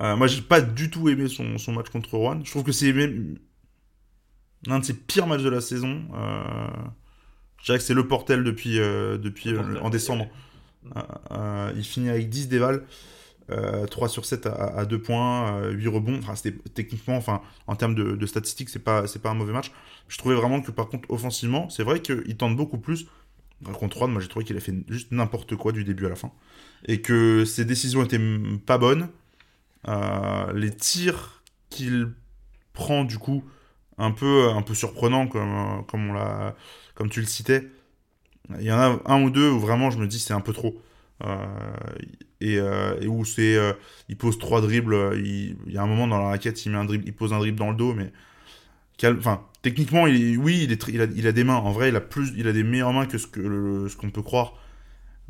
Euh, 0.00 0.16
moi, 0.16 0.26
j'ai 0.26 0.42
pas 0.42 0.60
du 0.60 0.90
tout 0.90 1.08
aimé 1.08 1.28
son, 1.28 1.58
son, 1.58 1.72
match 1.72 1.90
contre 1.90 2.16
Rouen. 2.16 2.40
Je 2.44 2.50
trouve 2.50 2.64
que 2.64 2.72
c'est 2.72 2.92
même 2.92 3.38
l'un 4.66 4.78
de 4.78 4.84
ses 4.84 4.94
pires 4.94 5.26
matchs 5.26 5.42
de 5.42 5.50
la 5.50 5.60
saison. 5.60 6.02
Euh, 6.14 6.66
je 7.58 7.64
dirais 7.66 7.78
que 7.78 7.84
c'est 7.84 7.94
le 7.94 8.08
portel 8.08 8.42
depuis, 8.42 8.78
euh, 8.78 9.18
depuis 9.18 9.56
en 9.58 9.90
décembre. 9.90 10.28
il 11.76 11.84
finit 11.84 12.08
avec 12.08 12.28
10 12.28 12.48
dévals. 12.48 12.84
3 13.48 14.08
sur 14.08 14.24
7 14.24 14.46
à, 14.46 14.84
2 14.84 15.00
points, 15.00 15.68
8 15.68 15.88
rebonds. 15.88 16.18
Enfin, 16.18 16.34
c'était 16.34 16.56
techniquement, 16.74 17.16
enfin, 17.16 17.42
en 17.66 17.76
termes 17.76 17.94
de, 17.94 18.26
statistiques, 18.26 18.68
c'est 18.68 18.78
pas, 18.78 19.06
c'est 19.06 19.20
pas 19.20 19.30
un 19.30 19.34
mauvais 19.34 19.52
match. 19.52 19.72
Je 20.08 20.18
trouvais 20.18 20.34
vraiment 20.34 20.60
que 20.60 20.70
par 20.70 20.88
contre, 20.88 21.10
offensivement, 21.10 21.68
c'est 21.68 21.82
vrai 21.82 22.00
qu'il 22.00 22.36
tente 22.36 22.56
beaucoup 22.56 22.78
plus. 22.78 23.06
Contre 23.64 23.98
Rouen, 23.98 24.08
moi 24.08 24.20
j'ai 24.20 24.28
trouvé 24.28 24.44
qu'il 24.44 24.56
a 24.56 24.60
fait 24.60 24.74
juste 24.88 25.12
n'importe 25.12 25.54
quoi 25.54 25.70
du 25.70 25.84
début 25.84 26.06
à 26.06 26.08
la 26.08 26.16
fin. 26.16 26.32
Et 26.86 27.00
que 27.00 27.44
ses 27.44 27.64
décisions 27.64 28.02
étaient 28.02 28.20
pas 28.66 28.76
bonnes. 28.78 29.08
Euh, 29.88 30.52
les 30.52 30.74
tirs 30.74 31.42
qu'il 31.70 32.12
prend 32.72 33.04
du 33.04 33.18
coup 33.18 33.44
un 33.98 34.12
peu 34.12 34.48
un 34.50 34.62
peu 34.62 34.74
surprenant 34.74 35.26
comme 35.26 35.84
comme 35.88 36.10
on 36.10 36.12
l'a 36.12 36.54
comme 36.94 37.10
tu 37.10 37.20
le 37.20 37.26
citais 37.26 37.68
il 38.58 38.64
y 38.64 38.72
en 38.72 38.78
a 38.78 39.00
un 39.06 39.22
ou 39.22 39.30
deux 39.30 39.50
où 39.50 39.58
vraiment 39.58 39.90
je 39.90 39.98
me 39.98 40.06
dis 40.06 40.20
c'est 40.20 40.34
un 40.34 40.40
peu 40.40 40.52
trop 40.52 40.80
euh, 41.24 41.36
et, 42.42 42.58
euh, 42.58 42.98
et, 43.00 43.06
où 43.06 43.24
c'est 43.24 43.58
il 44.08 44.16
pose 44.16 44.38
trois 44.38 44.60
dribbles 44.60 45.16
il, 45.16 45.56
y 45.68 45.78
a 45.78 45.82
un 45.82 45.86
moment 45.86 46.06
dans 46.06 46.18
la 46.18 46.28
raquette 46.28 46.64
il 46.64 46.72
met 46.72 46.78
un 46.78 46.84
dribble 46.84 47.04
il 47.06 47.12
pose 47.12 47.32
un 47.32 47.38
dribble 47.38 47.58
dans 47.58 47.70
le 47.70 47.76
dos 47.76 47.94
mais 47.94 48.12
enfin 49.04 49.42
techniquement 49.62 50.04
oui 50.04 50.64
il, 50.64 50.72
est, 50.72 50.88
il, 50.88 51.26
a, 51.26 51.32
des 51.32 51.44
mains 51.44 51.56
en 51.56 51.72
vrai 51.72 51.88
il 51.88 51.96
a 51.96 52.00
plus 52.00 52.32
il 52.36 52.46
a 52.48 52.52
des 52.52 52.62
meilleures 52.62 52.92
mains 52.92 53.06
que 53.06 53.18
ce 53.18 53.26
que 53.26 53.86
ce 53.88 53.96
qu'on 53.96 54.10
peut 54.10 54.22
croire 54.22 54.54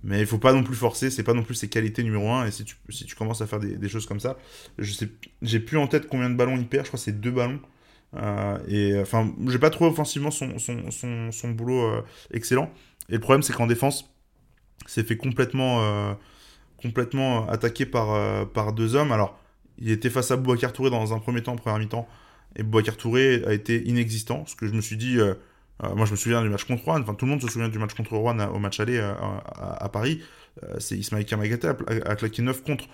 mais 0.05 0.21
il 0.21 0.27
faut 0.27 0.39
pas 0.39 0.53
non 0.53 0.65
plus 0.65 0.75
forcer, 0.75 1.11
c'est 1.11 1.23
pas 1.23 1.35
non 1.35 1.43
plus 1.43 1.55
ses 1.55 1.69
qualités 1.69 2.03
numéro 2.03 2.29
1. 2.29 2.47
Et 2.47 2.51
si 2.51 2.65
tu, 2.65 2.77
si 2.89 3.05
tu 3.05 3.15
commences 3.15 3.41
à 3.41 3.47
faire 3.47 3.61
des, 3.61 3.89
choses 3.89 4.07
comme 4.07 4.19
ça, 4.21 4.37
je 4.79 4.93
sais, 4.93 5.09
j'ai 5.43 5.61
plus 5.61 5.79
en 5.79 5.87
tête 5.87 6.09
combien 6.09 6.29
de 6.29 6.35
ballons 6.35 6.57
il 6.57 6.67
perd, 6.67 6.85
je 6.85 6.91
crois 6.91 6.99
que 6.99 7.05
c'est 7.05 7.21
deux 7.21 7.31
ballons. 7.31 7.61
Euh, 8.15 8.59
et 8.69 9.01
enfin, 9.01 9.33
j'ai 9.47 9.59
pas 9.59 9.71
trouvé 9.71 9.91
offensivement 9.91 10.31
son, 10.31 10.59
son, 10.59 11.31
son, 11.31 11.51
boulot 11.51 11.83
euh, 11.83 12.03
excellent. 12.33 12.73
Et 13.09 13.15
le 13.15 13.21
problème, 13.21 13.43
c'est 13.43 13.53
qu'en 13.53 13.69
défense, 13.69 14.13
c'est 14.87 15.07
fait 15.07 15.17
complètement, 15.17 15.83
euh, 15.83 16.15
complètement 16.83 17.49
attaqué 17.49 17.87
par, 17.87 18.49
par 18.51 18.73
deux 18.73 18.95
hommes. 18.95 19.13
Alors, 19.13 19.39
il 19.79 19.91
était 19.91 20.11
face 20.11 20.31
à 20.31 20.37
Boubacar 20.37 20.73
Touré 20.73 20.91
dans 20.91 21.15
un 21.15 21.19
premier 21.19 21.43
temps, 21.43 21.53
en 21.53 21.57
première 21.57 21.79
mi-temps. 21.79 22.09
Et 22.57 22.63
Boubacar 22.63 22.97
Touré 22.97 23.43
a 23.47 23.53
été 23.53 23.83
inexistant. 23.89 24.45
Ce 24.47 24.55
que 24.55 24.67
je 24.67 24.73
me 24.73 24.81
suis 24.81 24.97
dit, 24.97 25.19
euh, 25.83 25.95
moi, 25.95 26.07
je 26.07 26.13
me 26.13 26.17
souviens 26.17 26.43
du 26.43 26.49
match 26.49 26.65
contre 26.65 26.85
Rouen. 26.85 27.01
Enfin, 27.01 27.15
tout 27.15 27.25
le 27.25 27.31
monde 27.31 27.43
se 27.43 27.49
souvient 27.49 27.69
du 27.69 27.79
match 27.79 27.95
contre 27.95 28.17
Rouen 28.17 28.39
au 28.49 28.59
match 28.59 28.81
aller 28.81 28.99
euh, 28.99 29.15
à, 29.57 29.89
Paris. 29.89 30.21
Euh, 30.63 30.77
c'est 30.79 30.97
Ismaël 30.97 31.25
Kamagaté 31.25 31.69
à, 31.69 32.17
claquer 32.17 32.43
9 32.43 32.63
contre. 32.63 32.85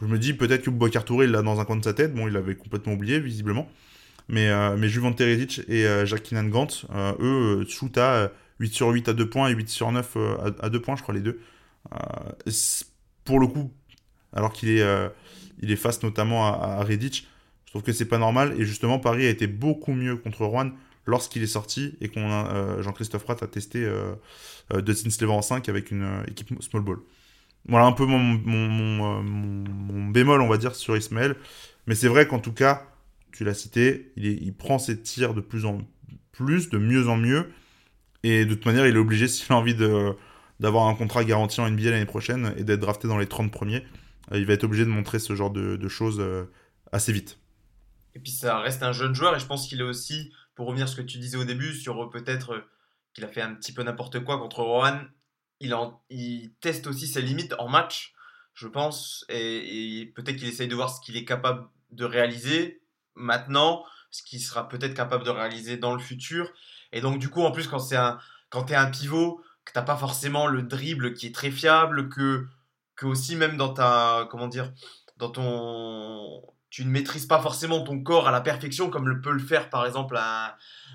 Je 0.00 0.06
me 0.06 0.18
dis 0.18 0.34
peut-être 0.34 0.62
que 0.62 0.70
Boubacar 0.70 1.04
Touré 1.04 1.26
l'a 1.26 1.42
dans 1.42 1.60
un 1.60 1.64
coin 1.64 1.76
de 1.76 1.84
sa 1.84 1.92
tête. 1.92 2.14
Bon, 2.14 2.26
il 2.26 2.32
l'avait 2.32 2.54
complètement 2.54 2.92
oublié, 2.92 3.20
visiblement. 3.20 3.68
Mais, 4.28 4.50
mais 4.76 4.88
Juvan 4.88 5.14
et 5.18 6.06
Jacques 6.06 6.32
Gant, 6.32 6.68
eux, 7.20 7.66
shoot 7.68 7.98
à 7.98 8.30
8 8.60 8.72
sur 8.72 8.88
8 8.88 9.08
à 9.08 9.12
2 9.12 9.28
points 9.28 9.48
et 9.48 9.52
8 9.52 9.68
sur 9.68 9.90
9 9.90 10.16
à, 10.60 10.70
2 10.70 10.80
points, 10.80 10.96
je 10.96 11.02
crois, 11.02 11.14
les 11.14 11.20
deux. 11.20 11.40
Pour 13.24 13.40
le 13.40 13.46
coup, 13.46 13.70
alors 14.32 14.52
qu'il 14.52 14.70
est, 14.70 14.84
est 15.62 15.76
face 15.76 16.02
notamment 16.02 16.46
à, 16.46 16.78
à 16.78 16.84
Redic, 16.84 17.28
je 17.72 17.78
trouve 17.78 17.82
que 17.82 17.92
c'est 17.92 18.04
pas 18.04 18.18
normal. 18.18 18.54
Et 18.58 18.66
justement, 18.66 18.98
Paris 18.98 19.26
a 19.26 19.30
été 19.30 19.46
beaucoup 19.46 19.94
mieux 19.94 20.16
contre 20.16 20.44
Rouen 20.44 20.72
lorsqu'il 21.06 21.42
est 21.42 21.46
sorti 21.46 21.96
et 22.02 22.08
qu'on 22.08 22.30
euh, 22.30 22.82
Jean-Christophe 22.82 23.24
Pratt 23.24 23.42
a 23.42 23.46
testé 23.46 23.82
euh, 23.82 24.14
euh 24.74 24.94
Slever 24.94 25.32
en 25.32 25.42
5 25.42 25.68
avec 25.70 25.90
une 25.90 26.02
euh, 26.02 26.22
équipe 26.28 26.52
small 26.62 26.82
ball. 26.82 26.98
Voilà 27.66 27.86
un 27.86 27.92
peu 27.92 28.04
mon, 28.04 30.10
bémol, 30.10 30.42
on 30.42 30.48
va 30.48 30.58
dire, 30.58 30.74
sur 30.74 30.96
Ismaël. 30.96 31.36
Mais 31.86 31.94
c'est 31.94 32.08
vrai 32.08 32.26
qu'en 32.26 32.40
tout 32.40 32.52
cas, 32.52 32.86
tu 33.32 33.44
l'as 33.44 33.54
cité, 33.54 34.12
il, 34.16 34.26
il, 34.26 34.52
prend 34.52 34.78
ses 34.78 35.00
tirs 35.00 35.32
de 35.32 35.40
plus 35.40 35.64
en 35.64 35.78
plus, 36.32 36.70
de 36.70 36.78
mieux 36.78 37.08
en 37.08 37.16
mieux. 37.16 37.50
Et 38.22 38.44
de 38.44 38.54
toute 38.54 38.66
manière, 38.66 38.86
il 38.86 38.96
est 38.96 38.98
obligé, 38.98 39.28
s'il 39.28 39.50
a 39.52 39.56
envie 39.56 39.74
de, 39.74 40.14
d'avoir 40.62 40.86
un 40.86 40.94
contrat 40.94 41.24
garanti 41.24 41.60
en 41.60 41.68
NBA 41.68 41.90
l'année 41.90 42.06
prochaine 42.06 42.54
et 42.56 42.64
d'être 42.64 42.80
drafté 42.80 43.08
dans 43.08 43.18
les 43.18 43.26
30 43.26 43.52
premiers, 43.52 43.84
il 44.32 44.46
va 44.46 44.54
être 44.54 44.64
obligé 44.64 44.84
de 44.84 44.90
montrer 44.90 45.18
ce 45.18 45.34
genre 45.34 45.50
de, 45.50 45.88
choses 45.88 46.24
assez 46.92 47.12
vite. 47.12 47.38
Et 48.14 48.20
puis 48.20 48.32
ça 48.32 48.58
reste 48.60 48.82
un 48.82 48.92
jeune 48.92 49.14
joueur 49.14 49.36
et 49.36 49.40
je 49.40 49.46
pense 49.46 49.68
qu'il 49.68 49.80
est 49.80 49.84
aussi 49.84 50.32
pour 50.54 50.66
revenir 50.66 50.88
sur 50.88 50.98
ce 50.98 51.02
que 51.02 51.06
tu 51.06 51.18
disais 51.18 51.36
au 51.36 51.44
début, 51.44 51.74
sur 51.74 52.02
euh, 52.02 52.10
peut-être 52.10 52.52
euh, 52.52 52.60
qu'il 53.14 53.24
a 53.24 53.28
fait 53.28 53.42
un 53.42 53.54
petit 53.54 53.72
peu 53.72 53.82
n'importe 53.82 54.22
quoi 54.24 54.38
contre 54.38 54.62
Rohan, 54.62 55.00
il, 55.60 55.74
il 56.10 56.52
teste 56.60 56.86
aussi 56.86 57.06
ses 57.06 57.22
limites 57.22 57.54
en 57.58 57.68
match, 57.68 58.14
je 58.54 58.66
pense, 58.66 59.24
et, 59.28 60.12
peut-être 60.14 60.36
qu'il 60.36 60.48
essaye 60.48 60.68
de 60.68 60.74
voir 60.74 60.90
ce 60.90 61.00
qu'il 61.00 61.16
est 61.16 61.24
capable 61.24 61.68
de 61.90 62.04
réaliser 62.04 62.82
maintenant, 63.14 63.84
ce 64.10 64.22
qu'il 64.22 64.40
sera 64.40 64.68
peut-être 64.68 64.94
capable 64.94 65.24
de 65.24 65.30
réaliser 65.30 65.76
dans 65.76 65.94
le 65.94 66.00
futur. 66.00 66.50
Et 66.92 67.00
donc, 67.00 67.18
du 67.18 67.28
coup, 67.28 67.42
en 67.42 67.52
plus, 67.52 67.66
quand 67.66 67.92
un, 67.92 68.18
quand 68.50 68.70
es 68.70 68.74
un 68.74 68.90
pivot, 68.90 69.42
que 69.64 69.72
t'as 69.72 69.82
pas 69.82 69.96
forcément 69.96 70.46
le 70.46 70.62
dribble 70.62 71.14
qui 71.14 71.26
est 71.26 71.34
très 71.34 71.50
fiable, 71.50 72.08
que, 72.08 72.46
que 72.96 73.06
aussi 73.06 73.36
même 73.36 73.56
dans 73.56 73.72
ta, 73.72 74.26
comment 74.30 74.48
dire, 74.48 74.72
dans 75.16 75.30
ton, 75.30 76.42
tu 76.70 76.84
ne 76.84 76.90
maîtrises 76.90 77.26
pas 77.26 77.40
forcément 77.40 77.82
ton 77.82 78.02
corps 78.02 78.28
à 78.28 78.32
la 78.32 78.40
perfection 78.40 78.90
comme 78.90 79.08
le 79.08 79.20
peut 79.20 79.32
le 79.32 79.38
faire 79.38 79.70
par 79.70 79.86
exemple 79.86 80.16
un, 80.16 80.54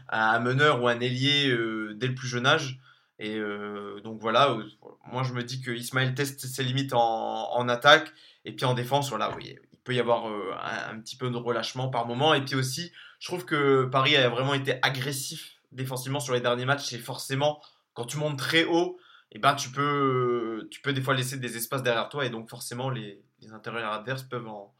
un 0.09 0.39
meneur 0.39 0.81
ou 0.81 0.87
un 0.87 0.99
ailier 0.99 1.49
euh, 1.49 1.93
dès 1.95 2.07
le 2.07 2.15
plus 2.15 2.27
jeune 2.27 2.45
âge. 2.45 2.79
Et 3.19 3.35
euh, 3.37 3.99
donc 4.01 4.19
voilà, 4.19 4.51
euh, 4.51 4.63
moi 5.11 5.23
je 5.23 5.33
me 5.33 5.43
dis 5.43 5.61
que 5.61 5.71
Ismaël 5.71 6.13
teste 6.13 6.45
ses 6.45 6.63
limites 6.63 6.93
en, 6.93 7.51
en 7.51 7.69
attaque 7.69 8.11
et 8.45 8.53
puis 8.55 8.65
en 8.65 8.73
défense, 8.73 9.09
voilà, 9.09 9.35
oui, 9.35 9.55
il 9.71 9.79
peut 9.79 9.93
y 9.93 9.99
avoir 9.99 10.25
un, 10.25 10.99
petit 10.99 11.15
peu 11.15 11.29
de 11.29 11.37
relâchement 11.37 11.89
par 11.89 12.05
moment. 12.05 12.33
Et 12.33 12.41
puis 12.41 12.55
aussi, 12.55 12.91
je 13.19 13.27
trouve 13.27 13.45
que 13.45 13.85
Paris 13.85 14.15
a 14.15 14.29
vraiment 14.29 14.53
été 14.53 14.79
agressif 14.81 15.57
défensivement 15.71 16.19
sur 16.19 16.33
les 16.33 16.41
derniers 16.41 16.65
matchs. 16.65 16.93
Et 16.93 16.97
forcément, 16.97 17.61
quand 17.97 18.05
tu 18.05 18.17
montes 18.17 18.37
très 18.37 18.63
haut, 18.63 18.99
eh 19.31 19.39
ben, 19.39 19.55
tu, 19.55 19.69
peux, 19.69 20.67
tu 20.69 20.81
peux 20.81 20.93
des 20.93 21.01
fois 21.01 21.15
laisser 21.15 21.37
des 21.37 21.57
espaces 21.57 21.81
derrière 21.81 22.09
toi 22.09 22.27
et 22.27 22.29
donc 22.29 22.47
forcément 22.47 22.91
les, 22.91 23.23
les 23.41 23.51
intérieurs 23.53 23.91
adverses 23.91 24.21
peuvent 24.21 24.47
en, 24.47 24.75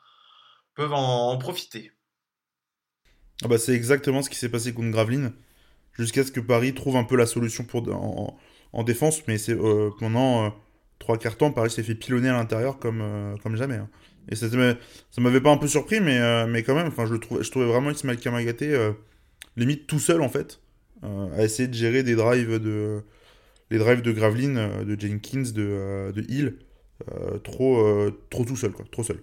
peuvent 0.76 0.94
en, 0.94 1.36
profiter. 1.40 1.92
Ah 3.44 3.48
bah 3.48 3.58
c'est 3.58 3.74
exactement 3.74 4.22
ce 4.22 4.30
qui 4.30 4.36
s'est 4.36 4.50
passé 4.50 4.72
contre 4.72 4.92
Graveline, 4.92 5.34
jusqu'à 5.94 6.24
ce 6.24 6.32
que 6.32 6.40
Paris 6.40 6.76
trouve 6.76 6.96
un 6.96 7.06
peu 7.06 7.16
la 7.16 7.26
solution 7.26 7.64
pour 7.64 7.88
en, 7.92 8.84
défense, 8.84 9.26
mais 9.28 9.40
c'est 9.40 9.58
euh, 9.58 9.90
pendant 9.98 10.46
euh, 10.46 10.50
trois 11.00 11.18
quarts 11.18 11.38
Paris 11.56 11.72
s'est 11.72 11.82
fait 11.82 11.96
pilonner 11.96 12.30
à 12.30 12.34
l'intérieur 12.34 12.78
comme, 12.78 13.02
euh, 13.02 13.36
comme 13.38 13.56
jamais. 13.56 13.78
Hein. 13.78 13.90
Et 14.30 14.36
ça, 14.36 14.48
m'avait 15.18 15.42
pas 15.42 15.52
un 15.52 15.58
peu 15.58 15.68
surpris, 15.68 16.02
mais, 16.02 16.46
mais 16.46 16.62
quand 16.62 16.76
même, 16.76 16.92
je, 16.96 17.14
le 17.14 17.20
trouvais, 17.20 17.44
je 17.44 17.50
trouvais 17.50 17.66
vraiment 17.66 17.90
Ismaël 17.90 18.20
Kamagaté 18.20 18.92
limite 19.56 19.88
tout 19.88 20.00
seul 20.00 20.22
en 20.22 20.30
fait, 20.30 20.60
à 21.04 21.44
essayer 21.44 21.68
de 21.68 21.74
gérer 21.74 22.04
des 22.04 22.16
drives 22.16 22.60
de, 22.60 23.04
les 23.70 23.78
drives 23.78 24.02
de 24.02 24.12
Graveline, 24.12 24.84
de 24.84 25.00
Jenkins, 25.00 25.52
de, 25.54 26.12
de 26.16 26.26
Hill, 26.28 26.56
trop, 27.44 28.10
trop 28.30 28.46
tout 28.46 28.56
seul, 28.56 28.74
trop 28.92 29.04
seul. 29.04 29.22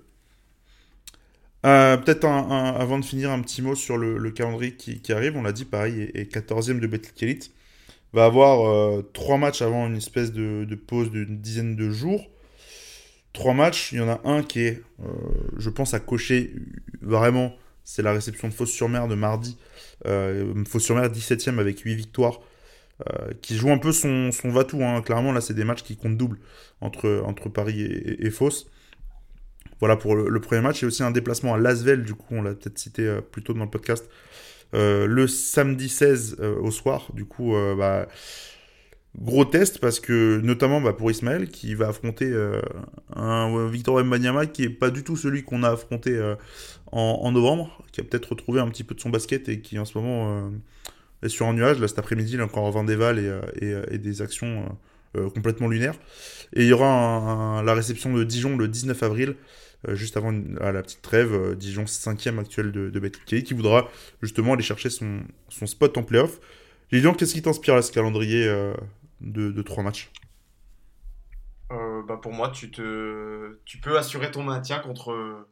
Peut-être 1.62 2.27
avant 2.27 2.99
de 2.99 3.05
finir, 3.05 3.31
un 3.31 3.41
petit 3.41 3.62
mot 3.62 3.75
sur 3.75 3.97
le, 3.99 4.31
calendrier 4.31 4.75
qui, 4.77 5.12
arrive. 5.12 5.37
On 5.37 5.43
l'a 5.43 5.53
dit, 5.53 5.64
pareil, 5.64 6.11
et, 6.14 6.25
14e 6.25 6.81
de 6.81 6.87
Betclic 6.87 7.53
Va 8.12 8.27
avoir 8.27 9.03
trois 9.12 9.39
matchs 9.39 9.62
avant 9.62 9.89
une 9.89 9.97
espèce 9.97 10.33
de, 10.33 10.75
pause 10.75 11.11
d'une 11.11 11.41
dizaine 11.41 11.75
de 11.75 11.91
jours 11.91 12.31
trois 13.35 13.53
matchs. 13.53 13.93
Il 13.93 13.99
y 13.99 14.01
en 14.01 14.09
a 14.09 14.22
un 14.25 14.43
qui 14.43 14.61
est, 14.61 14.83
euh, 15.03 15.12
je 15.59 15.68
pense, 15.68 15.93
à 15.93 16.01
cocher 16.01 16.55
vraiment. 17.03 17.53
C'est 17.85 18.03
la 18.03 18.12
réception 18.12 18.49
de 18.49 18.55
Fos-sur-Mer 18.55 19.09
de 19.09 19.14
mardi. 19.14 19.59
Euh, 20.07 20.64
Fos-sur-Mer 20.64 21.11
17ème 21.11 21.59
avec 21.59 21.80
8 21.80 21.95
victoires. 21.95 22.41
Euh, 23.12 23.32
qui 23.43 23.57
joue 23.57 23.70
un 23.70 23.78
peu 23.78 23.91
son, 23.93 24.30
son 24.30 24.51
va-tout. 24.51 24.82
Hein. 24.82 25.03
Clairement, 25.03 25.32
là, 25.32 25.41
c'est 25.41 25.55
des 25.55 25.64
matchs 25.64 25.82
qui 25.82 25.97
comptent 25.97 26.16
double 26.16 26.39
entre, 26.80 27.49
Paris 27.49 27.82
et, 27.82 28.26
et, 28.26 28.32
Voilà 29.80 29.97
pour 29.97 30.14
le, 30.14 30.41
premier 30.41 30.61
match. 30.61 30.82
A 30.82 30.87
aussi 30.87 31.03
un 31.03 31.11
déplacement 31.11 31.55
à 31.55 31.59
Lasvel, 31.59 32.05
du 32.05 32.14
coup, 32.14 32.35
on 32.37 32.43
l'a 32.43 32.55
peut-être 32.55 32.78
cité 32.78 33.03
euh, 33.03 33.20
plus 33.20 33.43
tôt 33.43 33.53
dans 33.53 33.64
le 33.64 33.70
podcast. 33.70 34.09
le 34.72 35.26
samedi 35.26 35.89
16 35.89 36.37
au 36.41 36.70
soir, 36.70 37.11
du 37.14 37.24
coup, 37.24 37.55
bah, 37.76 38.07
Gros 39.16 39.45
test 39.45 39.78
parce 39.78 40.01
que, 40.01 40.41
notamment 40.41 40.80
bah, 40.80 40.93
pour 40.93 41.09
Ismaël, 41.09 41.49
qui 41.49 41.74
va 41.76 41.89
affronter 41.89 42.26
euh, 42.32 42.61
un 43.14 43.68
Victor 43.68 44.03
Mbanyama 44.03 44.47
qui 44.47 44.64
est 44.64 44.68
pas 44.68 44.91
du 44.91 45.05
tout 45.05 45.16
celui 45.16 45.45
qu'on 45.45 45.62
a 45.62 45.70
affronté 45.70 46.20
euh, 46.95 46.99
en, 46.99 47.32
novembre, 47.32 47.82
qui 47.92 48.01
a 48.01 48.05
peut-être 48.05 48.26
retrouvé 48.30 48.61
un 48.61 48.68
petit 48.68 48.84
peu 48.84 48.95
de 48.95 49.01
son 49.01 49.11
basket 49.11 49.49
et 49.49 49.61
qui 49.61 49.78
en 49.78 49.84
ce 49.84 49.99
moment 49.99 50.28
euh, 50.28 50.51
est 51.22 51.28
sur 51.28 51.47
un 51.47 51.53
nuage. 51.53 51.80
Là, 51.80 51.88
cet 51.88 51.99
après-midi, 51.99 52.34
il 52.34 52.40
a 52.40 52.45
encore 52.45 52.70
20 52.70 52.84
déval 52.84 53.18
et, 53.18 53.74
et, 53.90 53.99
des 53.99 54.22
actions 54.22 54.76
complètement 55.34 55.68
lunaires. 55.68 55.95
Et 56.55 56.62
il 56.62 56.68
y 56.68 56.72
aura 56.72 57.62
la 57.64 57.74
réception 57.74 58.12
de 58.12 58.24
Dijon 58.24 58.57
le 58.57 58.68
19 58.68 59.03
avril, 59.03 59.36
juste 59.88 60.16
avant 60.16 60.32
la 60.32 60.82
petite 60.82 61.03
trêve. 61.03 61.57
Dijon 61.57 61.84
5ème 61.84 62.38
actuel 62.38 62.72
de, 62.72 62.90
de 62.90 63.09
Kelly, 63.09 63.42
qui 63.42 63.55
voudra 63.55 63.88
justement 64.22 64.55
aller 64.55 64.62
chercher 64.62 64.90
son, 64.90 65.22
spot 65.49 65.97
en 65.99 66.03
playoff. 66.03 66.38
Lilian, 66.92 67.14
qu'est-ce 67.14 67.34
qui 67.34 67.42
t'inspire 67.42 67.74
à 67.74 67.82
ce 67.82 67.90
calendrier 67.92 68.47
de, 69.20 69.62
trois 69.62 69.82
matchs? 69.82 70.11
Euh, 71.72 72.03
bah 72.03 72.18
Pour 72.20 72.32
moi, 72.32 72.51
tu 72.51 72.68
peux 72.68 73.59
assurer 73.97 74.30
ton 74.30 74.42
maintien 74.42 74.78
contre, 74.80 75.47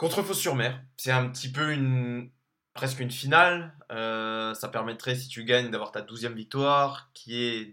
contre 0.00 0.22
Fos-sur-Mer. 0.22 0.80
C'est 0.96 1.10
un 1.10 1.28
petit 1.28 1.52
peu 1.52 1.72
une, 1.72 2.30
presque 2.72 3.00
une 3.00 3.10
finale. 3.10 3.74
Euh, 3.92 4.54
ça 4.54 4.68
permettrait, 4.68 5.14
si 5.14 5.28
tu 5.28 5.44
gagnes, 5.44 5.70
d'avoir 5.70 5.92
ta 5.92 6.00
douzième 6.00 6.32
victoire, 6.32 7.10
qui 7.12 7.44
est, 7.44 7.72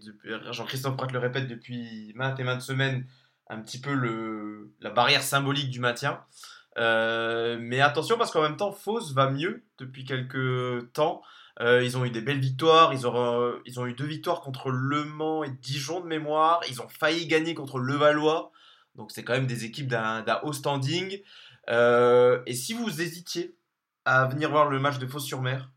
Jean-Christophe 0.52 0.98
Pratt 0.98 1.10
le 1.10 1.20
répète 1.20 1.48
depuis 1.48 2.12
maintes 2.16 2.38
et 2.38 2.44
maintes 2.44 2.60
semaines, 2.60 3.06
un 3.48 3.62
petit 3.62 3.80
peu 3.80 3.94
le, 3.94 4.74
la 4.80 4.90
barrière 4.90 5.22
symbolique 5.22 5.70
du 5.70 5.80
maintien. 5.80 6.20
Euh, 6.76 7.56
mais 7.62 7.80
attention 7.80 8.18
parce 8.18 8.30
qu'en 8.30 8.42
même 8.42 8.58
temps, 8.58 8.72
Fos 8.72 9.14
va 9.14 9.30
mieux 9.30 9.64
depuis 9.78 10.04
quelques 10.04 10.92
temps. 10.92 11.22
Euh, 11.60 11.82
ils 11.82 11.96
ont 11.96 12.04
eu 12.04 12.10
des 12.10 12.20
belles 12.20 12.40
victoires. 12.40 12.92
Ils 12.92 13.06
ont, 13.06 13.54
ils 13.64 13.80
ont 13.80 13.86
eu 13.86 13.94
deux 13.94 14.04
victoires 14.04 14.42
contre 14.42 14.68
Le 14.68 15.02
Mans 15.04 15.44
et 15.44 15.50
Dijon 15.62 16.00
de 16.00 16.06
mémoire. 16.06 16.60
Ils 16.68 16.82
ont 16.82 16.88
failli 16.88 17.26
gagner 17.26 17.54
contre 17.54 17.78
Levallois. 17.78 18.52
Donc 18.96 19.12
c'est 19.12 19.24
quand 19.24 19.32
même 19.32 19.46
des 19.46 19.64
équipes 19.64 19.88
d'un 19.88 20.40
haut 20.42 20.52
standing. 20.52 21.22
Euh, 21.68 22.42
et 22.46 22.54
si 22.54 22.72
vous 22.72 23.00
hésitiez 23.00 23.56
à 24.04 24.26
venir 24.26 24.50
voir 24.50 24.68
le 24.68 24.78
match 24.78 24.98
de 24.98 25.06
Fos-sur-Mer, 25.06 25.70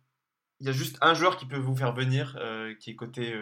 il 0.59 0.67
y 0.67 0.69
a 0.69 0.73
juste 0.73 0.97
un 1.01 1.13
joueur 1.13 1.37
qui 1.37 1.45
peut 1.45 1.57
vous 1.57 1.75
faire 1.75 1.93
venir, 1.93 2.37
qui 2.79 2.91
est 2.91 2.95
côté 2.95 3.35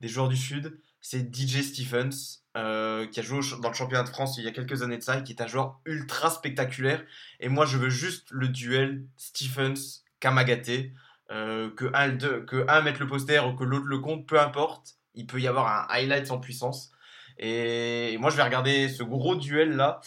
des 0.00 0.08
joueurs 0.08 0.28
du 0.28 0.36
Sud. 0.36 0.80
C'est 1.00 1.32
DJ 1.32 1.62
Stephens, 1.62 2.42
qui 2.54 3.20
a 3.20 3.22
joué 3.22 3.38
dans 3.62 3.68
le 3.68 3.74
championnat 3.74 4.02
de 4.02 4.08
France 4.08 4.36
il 4.36 4.44
y 4.44 4.48
a 4.48 4.50
quelques 4.50 4.82
années 4.82 4.98
de 4.98 5.02
ça, 5.02 5.18
et 5.18 5.22
qui 5.22 5.32
est 5.32 5.40
un 5.40 5.46
joueur 5.46 5.80
ultra 5.84 6.30
spectaculaire. 6.30 7.04
Et 7.38 7.48
moi, 7.48 7.66
je 7.66 7.78
veux 7.78 7.88
juste 7.88 8.26
le 8.32 8.48
duel 8.48 9.06
Stephens-Kamagaté. 9.16 10.92
Euh, 11.30 11.70
que, 11.70 11.86
un, 11.94 12.16
que 12.44 12.64
un 12.68 12.82
mette 12.82 12.98
le 12.98 13.06
poster 13.06 13.40
ou 13.46 13.54
que 13.54 13.64
l'autre 13.64 13.86
le 13.86 13.98
compte, 13.98 14.26
peu 14.26 14.38
importe, 14.38 14.98
il 15.14 15.26
peut 15.26 15.40
y 15.40 15.46
avoir 15.46 15.66
un 15.66 15.86
highlight 15.88 16.30
en 16.30 16.38
puissance. 16.38 16.92
Et 17.38 18.16
moi, 18.18 18.30
je 18.30 18.36
vais 18.36 18.42
regarder 18.42 18.88
ce 18.88 19.02
gros 19.02 19.36
duel 19.36 19.76
là. 19.76 20.00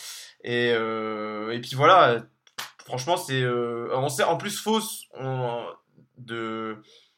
Et, 0.44 0.72
euh, 0.74 1.52
et 1.52 1.60
puis 1.60 1.76
voilà, 1.76 2.24
franchement, 2.86 3.18
c'est. 3.18 3.42
Euh, 3.42 3.90
on 3.94 4.10
sait, 4.10 4.24
en 4.24 4.38
plus, 4.38 4.60
fausse, 4.60 5.08
de, 6.18 6.78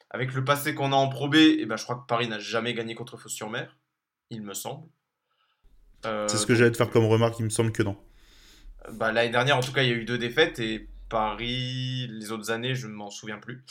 avec 0.10 0.34
le 0.34 0.43
passé 0.43 0.74
qu'on 0.74 0.91
a 0.91 0.95
en 0.95 1.10
Pro 1.10 1.30
B, 1.30 1.36
et 1.36 1.66
ben, 1.66 1.78
je 1.78 1.84
crois 1.84 1.95
que 1.95 2.05
Paris 2.07 2.28
n'a 2.28 2.39
jamais 2.39 2.74
gagné 2.74 2.95
contre 2.95 3.18
Fos-sur-Mer, 3.18 3.78
il 4.30 4.41
me 4.41 4.53
semble. 4.53 4.88
c'est 6.03 6.38
ce 6.38 6.45
que 6.45 6.55
j'allais 6.55 6.72
te 6.72 6.78
faire 6.78 6.89
comme 6.89 7.05
remarque, 7.05 7.39
il 7.39 7.45
me 7.45 7.49
semble 7.49 7.72
que 7.72 7.84
non. 7.84 7.97
Bah, 8.93 9.12
L'année 9.12 9.30
dernière, 9.30 9.57
en 9.57 9.62
tout 9.62 9.74
cas, 9.74 9.84
il 9.84 9.89
y 9.89 9.91
a 9.91 9.95
eu 9.95 10.05
deux 10.05 10.18
défaites 10.18 10.60
et 10.60 10.89
Paris, 11.10 12.07
les 12.07 12.32
autres 12.32 12.51
années, 12.51 12.76
je 12.76 12.88
ne 12.88 12.93
m'en 12.93 13.10
souviens 13.10 13.39
plus. 13.39 13.64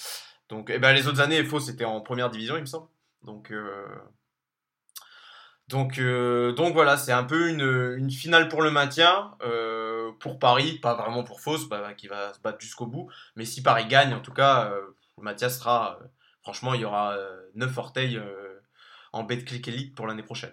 Donc, 0.48 0.70
eh 0.70 0.78
ben, 0.78 0.92
les 0.92 1.06
autres 1.06 1.20
années, 1.20 1.42
FO, 1.44 1.60
c'était 1.60 1.84
en 1.84 2.00
première 2.00 2.30
division, 2.30 2.56
il 2.56 2.62
me 2.62 2.66
semble. 2.66 2.88
Donc, 3.22 3.50
euh, 3.50 3.86
donc, 5.68 5.98
euh, 5.98 6.52
donc 6.52 6.72
voilà, 6.74 6.96
c'est 6.96 7.12
un 7.12 7.24
peu 7.24 7.48
une, 7.48 8.10
finale 8.10 8.48
pour 8.48 8.62
le 8.62 8.70
maintien. 8.70 9.32
Euh, 9.42 10.10
pour 10.20 10.38
Paris, 10.38 10.78
pas 10.80 10.94
vraiment 10.94 11.22
pour 11.22 11.40
Fos, 11.40 11.68
bah, 11.68 11.92
qui 11.96 12.08
va 12.08 12.32
se 12.32 12.40
battre 12.40 12.60
jusqu'au 12.60 12.86
bout. 12.86 13.10
Mais 13.36 13.44
si 13.44 13.62
Paris 13.62 13.86
gagne, 13.86 14.14
en 14.14 14.20
tout 14.20 14.32
cas, 14.32 14.72
le 15.16 15.22
maintien 15.22 15.48
sera. 15.48 15.98
franchement, 16.42 16.74
il 16.74 16.80
y 16.80 16.84
aura 16.84 17.16
9 17.54 17.78
orteils 17.78 18.20
en 19.12 19.24
Betclic 19.24 19.68
Elite 19.68 19.94
pour 19.94 20.06
l'année 20.06 20.22
prochaine. 20.22 20.52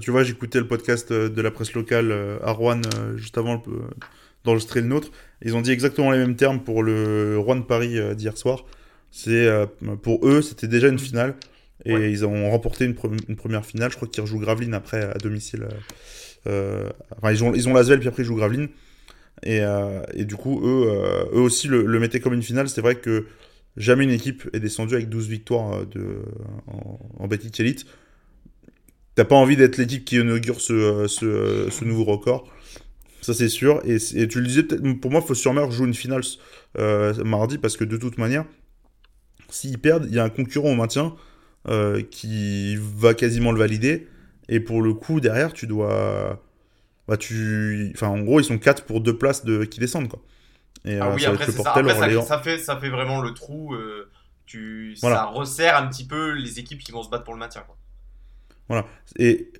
tu 0.00 0.10
vois, 0.10 0.22
j'écoutais 0.22 0.60
le 0.60 0.68
podcast 0.68 1.12
de 1.12 1.42
la 1.42 1.50
presse 1.50 1.74
locale 1.74 2.38
à 2.42 2.52
Rouen 2.52 2.82
juste 3.16 3.36
avant 3.36 3.62
le, 3.66 3.90
d'enregistrer 4.44 4.80
le 4.80 4.86
nôtre. 4.86 5.10
Ils 5.42 5.56
ont 5.56 5.60
dit 5.60 5.70
exactement 5.70 6.10
les 6.10 6.18
mêmes 6.18 6.36
termes 6.36 6.60
pour 6.60 6.82
le 6.82 7.38
Roi 7.38 7.56
de 7.56 7.62
Paris 7.62 7.98
euh, 7.98 8.14
d'hier 8.14 8.36
soir. 8.36 8.64
C'est 9.10 9.46
euh, 9.46 9.66
pour 10.02 10.26
eux, 10.26 10.42
c'était 10.42 10.68
déjà 10.68 10.88
une 10.88 10.98
finale 10.98 11.34
et 11.84 12.10
ils 12.10 12.26
ont 12.26 12.50
remporté 12.50 12.84
une, 12.84 12.94
première 12.94 13.64
finale. 13.64 13.90
Je 13.90 13.96
crois 13.96 14.08
qu'ils 14.08 14.22
rejouent 14.22 14.38
Gravelines 14.38 14.74
après 14.74 15.02
à 15.02 15.14
domicile. 15.14 15.66
Euh, 16.46 16.88
enfin, 17.16 17.32
ils 17.32 17.44
ont 17.44 17.54
ils 17.54 17.68
ont 17.68 17.74
Lasvel 17.74 17.98
puis 17.98 18.08
après 18.08 18.22
ils 18.22 18.26
jouent 18.26 18.36
Gravelines. 18.36 18.68
Et, 19.42 19.62
et, 20.12 20.26
du 20.26 20.36
coup, 20.36 20.60
eux, 20.62 20.86
eux 21.32 21.40
aussi 21.40 21.66
le, 21.66 21.98
mettaient 21.98 22.20
comme 22.20 22.34
une 22.34 22.42
finale. 22.42 22.68
C'est 22.68 22.82
vrai 22.82 22.96
que 22.96 23.24
jamais 23.78 24.04
une 24.04 24.10
équipe 24.10 24.48
est 24.52 24.60
descendue 24.60 24.94
avec 24.94 25.08
12 25.08 25.28
victoires 25.28 25.86
de, 25.86 26.18
en, 26.66 26.98
en 27.18 27.26
Betty 27.26 27.50
Elite. 27.62 27.86
T'as 29.14 29.24
pas 29.24 29.36
envie 29.36 29.56
d'être 29.56 29.78
l'équipe 29.78 30.04
qui 30.04 30.16
inaugure 30.16 30.60
ce, 30.60 31.06
ce, 31.08 31.68
ce 31.70 31.84
nouveau 31.86 32.04
record. 32.04 32.46
Ça, 33.20 33.34
c'est 33.34 33.48
sûr. 33.48 33.82
Et, 33.84 33.98
tu 34.28 34.40
le 34.40 34.46
disais, 34.46 34.62
pour 34.62 35.10
moi, 35.10 35.20
faut 35.20 35.34
sûrement 35.34 35.70
jouer 35.70 35.86
une 35.86 35.94
finale 35.94 36.22
euh, 36.78 37.12
mardi 37.24 37.58
parce 37.58 37.76
que 37.76 37.84
de 37.84 37.96
toute 37.96 38.18
manière, 38.18 38.44
s'ils 39.50 39.78
perdent, 39.78 40.06
il 40.08 40.14
y 40.14 40.18
a 40.18 40.24
un 40.24 40.30
concurrent 40.30 40.70
au 40.70 40.74
maintien 40.74 41.14
euh, 41.68 42.02
qui 42.02 42.76
va 42.76 43.14
quasiment 43.14 43.52
le 43.52 43.58
valider. 43.58 44.08
Et 44.48 44.60
pour 44.60 44.82
le 44.82 44.94
coup, 44.94 45.20
derrière, 45.20 45.52
tu 45.52 45.66
dois. 45.66 46.42
Bah, 47.06 47.16
tu... 47.16 47.92
Enfin, 47.94 48.08
en 48.08 48.20
gros, 48.20 48.40
ils 48.40 48.44
sont 48.44 48.58
4 48.58 48.84
pour 48.84 49.00
2 49.00 49.16
places 49.16 49.44
de... 49.44 49.64
qui 49.64 49.80
descendent. 49.80 50.08
Quoi. 50.08 50.20
Et, 50.84 50.98
ah 50.98 51.08
euh, 51.08 51.14
oui, 51.14 51.24
après, 51.24 51.50
ça. 51.50 51.72
Après 51.72 52.22
ça, 52.22 52.38
fait, 52.38 52.58
ça 52.58 52.76
fait 52.78 52.88
vraiment 52.88 53.20
le 53.20 53.32
trou. 53.32 53.74
tu... 54.46 54.94
Ça 54.96 55.24
resserre 55.26 55.76
un 55.76 55.86
petit 55.88 56.06
peu 56.06 56.32
les 56.32 56.58
équipes 56.58 56.80
qui 56.80 56.92
vont 56.92 57.02
se 57.02 57.10
battre 57.10 57.24
pour 57.24 57.34
le 57.34 57.40
maintien. 57.40 57.62
Quoi. 57.62 57.76
Voilà. 58.68 58.86
Et 59.18 59.52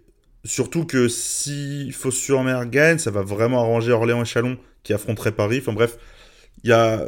Surtout 0.45 0.87
que 0.87 1.09
si 1.09 1.93
Fos-sur-Mer 1.93 2.67
gagne, 2.67 2.99
ça 2.99 3.11
va 3.11 3.23
vraiment 3.23 3.61
arranger 3.61 3.93
Orléans 3.93 4.23
et 4.23 4.25
Chalon 4.25 4.57
qui 4.83 4.95
affronteraient 4.95 5.33
Paris. 5.33 5.59
Enfin 5.61 5.75
bref, 5.75 5.99
il 6.65 6.71
y, 6.71 6.73
a, 6.73 7.05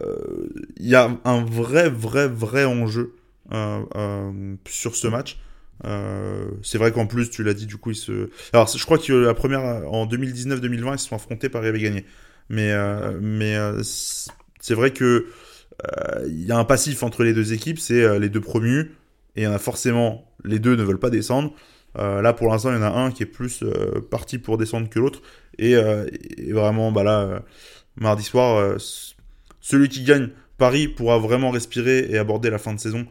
y 0.79 0.95
a 0.95 1.11
un 1.25 1.43
vrai, 1.43 1.89
vrai, 1.89 2.29
vrai 2.29 2.65
enjeu 2.67 3.01
euh, 3.01 3.07
euh, 3.07 3.22
sur 3.51 4.97
ce 4.97 5.07
match. 5.09 5.39
Euh, 5.85 6.49
c'est 6.63 6.79
vrai 6.79 6.93
qu'en 6.93 7.07
plus, 7.07 7.31
tu 7.31 7.43
l'as 7.43 7.55
dit, 7.55 7.67
du 7.67 7.77
coup, 7.77 7.91
ils 7.91 7.97
se. 7.97 8.31
Alors, 8.53 8.69
je 8.69 8.85
crois 8.85 8.99
que 8.99 9.13
la 9.13 9.35
première, 9.35 9.61
en 9.61 10.07
2019-2020, 10.07 10.95
ils 10.95 10.99
se 10.99 11.09
sont 11.09 11.17
affrontés, 11.17 11.49
Paris 11.49 11.69
avait 11.69 11.81
gagné. 11.81 12.05
Mais, 12.49 12.73
mais 13.21 13.57
c'est 13.83 14.75
vrai 14.75 14.93
que 14.93 15.27
il 16.27 16.45
y 16.45 16.53
a 16.53 16.59
un 16.59 16.65
passif 16.65 17.03
entre 17.03 17.25
les 17.25 17.33
deux 17.33 17.53
équipes, 17.53 17.79
c'est 17.79 18.19
les 18.19 18.29
deux 18.29 18.41
promus, 18.41 18.93
et 19.35 19.43
il 19.43 19.45
y 19.45 19.47
en 19.47 19.53
a 19.53 19.59
forcément, 19.59 20.31
les 20.45 20.59
deux 20.59 20.77
ne 20.77 20.83
veulent 20.83 21.01
pas 21.01 21.11
descendre. 21.11 21.55
Euh, 21.99 22.23
là, 22.23 22.33
pour 22.33 22.49
l'instant, 22.49 22.71
il 22.71 22.77
y 22.77 22.79
en 22.79 22.83
a 22.83 22.91
un 22.91 23.11
qui 23.11 23.23
est 23.23 23.27
plus 23.27 23.63
euh, 23.63 24.01
parti 24.11 24.39
pour 24.39 24.59
descendre 24.59 24.89
que 24.89 24.99
l'autre. 24.99 25.23
Et, 25.59 25.77
euh, 25.77 26.07
vraiment, 26.51 26.93
bah 26.93 27.03
là, 27.03 27.43
mardi 27.97 28.23
soir, 28.23 28.79
celui 29.61 29.89
qui 29.89 30.03
gagne 30.05 30.31
Paris 30.59 30.89
pourra 30.89 31.19
vraiment 31.19 31.51
respirer 31.51 32.07
et 32.11 32.19
aborder 32.19 32.51
la 32.51 32.59
fin 32.59 32.75
de 32.75 32.81
saison. 32.81 33.07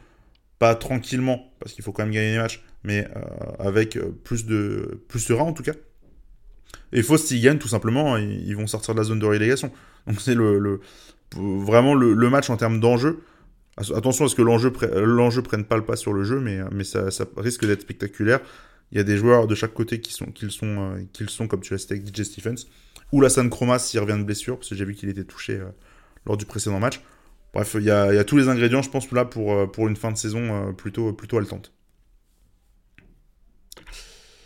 Pas 0.61 0.75
tranquillement, 0.75 1.51
parce 1.59 1.73
qu'il 1.73 1.83
faut 1.83 1.91
quand 1.91 2.03
même 2.03 2.13
gagner 2.13 2.33
les 2.33 2.37
matchs, 2.37 2.63
mais 2.83 3.07
avec 3.57 3.97
plus 4.23 4.45
de 4.45 5.01
plus 5.07 5.19
serein 5.19 5.45
en 5.45 5.53
tout 5.53 5.63
cas. 5.63 5.73
Et 6.93 7.01
Faust, 7.01 7.25
s'ils 7.25 7.41
gagnent, 7.41 7.57
tout 7.57 7.67
simplement, 7.67 8.15
ils, 8.17 8.55
vont 8.55 8.67
sortir 8.67 8.93
de 8.93 8.99
la 8.99 9.03
zone 9.05 9.17
de 9.17 9.25
relégation. 9.25 9.71
Donc 10.05 10.21
c'est 10.21 10.35
le, 10.35 10.59
le, 10.59 10.79
vraiment 11.35 11.95
le, 11.95 12.13
le, 12.13 12.29
match 12.29 12.51
en 12.51 12.57
termes 12.57 12.79
d'enjeu. 12.79 13.23
Attention 13.77 14.25
à 14.25 14.27
ce 14.27 14.35
que 14.35 14.43
l'enjeu 14.43 14.71
prenne 15.41 15.63
pas 15.63 15.77
le 15.77 15.83
pas 15.83 15.95
sur 15.95 16.13
le 16.13 16.23
jeu, 16.23 16.39
mais, 16.39 16.83
ça, 16.83 17.07
risque 17.37 17.65
d'être 17.65 17.81
spectaculaire. 17.81 18.39
Il 18.91 18.97
y 18.97 19.01
a 19.01 19.03
des 19.03 19.17
joueurs 19.17 19.47
de 19.47 19.55
chaque 19.55 19.73
côté 19.73 19.99
qui 19.99 20.13
sont, 20.13 20.25
qui 20.25 20.51
sont, 20.51 20.93
euh, 20.95 21.27
sont 21.27 21.47
comme 21.47 21.61
tu 21.61 21.73
l'as 21.73 21.79
cité 21.79 21.95
avec 21.95 22.15
DJ 22.15 22.23
Stephens. 22.23 22.67
Ou 23.11 23.21
la 23.21 23.29
San 23.29 23.49
Chroma 23.49 23.79
s'il 23.79 23.99
revient 23.99 24.17
de 24.17 24.23
blessure, 24.23 24.57
parce 24.57 24.69
que 24.69 24.75
j'ai 24.75 24.85
vu 24.85 24.93
qu'il 24.93 25.09
était 25.09 25.23
touché 25.23 25.53
euh, 25.53 25.69
lors 26.25 26.35
du 26.37 26.45
précédent 26.45 26.79
match. 26.79 27.01
Bref, 27.53 27.75
il 27.77 27.83
y, 27.83 27.91
a, 27.91 28.13
il 28.13 28.15
y, 28.15 28.19
a, 28.19 28.23
tous 28.23 28.37
les 28.37 28.47
ingrédients, 28.47 28.81
je 28.81 28.89
pense, 28.89 29.11
là 29.11 29.25
pour, 29.25 29.53
euh, 29.53 29.67
pour 29.67 29.87
une 29.87 29.97
fin 29.97 30.11
de 30.11 30.17
saison 30.17 30.73
plutôt, 30.73 31.11
plutôt 31.11 31.37
haletante. 31.37 31.73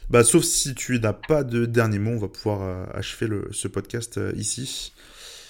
Bah, 0.10 0.24
sauf 0.24 0.43
si 0.43 0.76
tu 0.76 0.99
n'as 0.99 1.14
pas 1.14 1.43
de 1.43 1.66
dernier 1.66 1.99
mot, 1.99 2.12
on 2.12 2.20
va 2.20 2.28
pouvoir 2.28 2.89
achever 2.95 3.28
le, 3.28 3.47
ce 3.51 3.68
podcast 3.68 4.20
ici. 4.36 4.93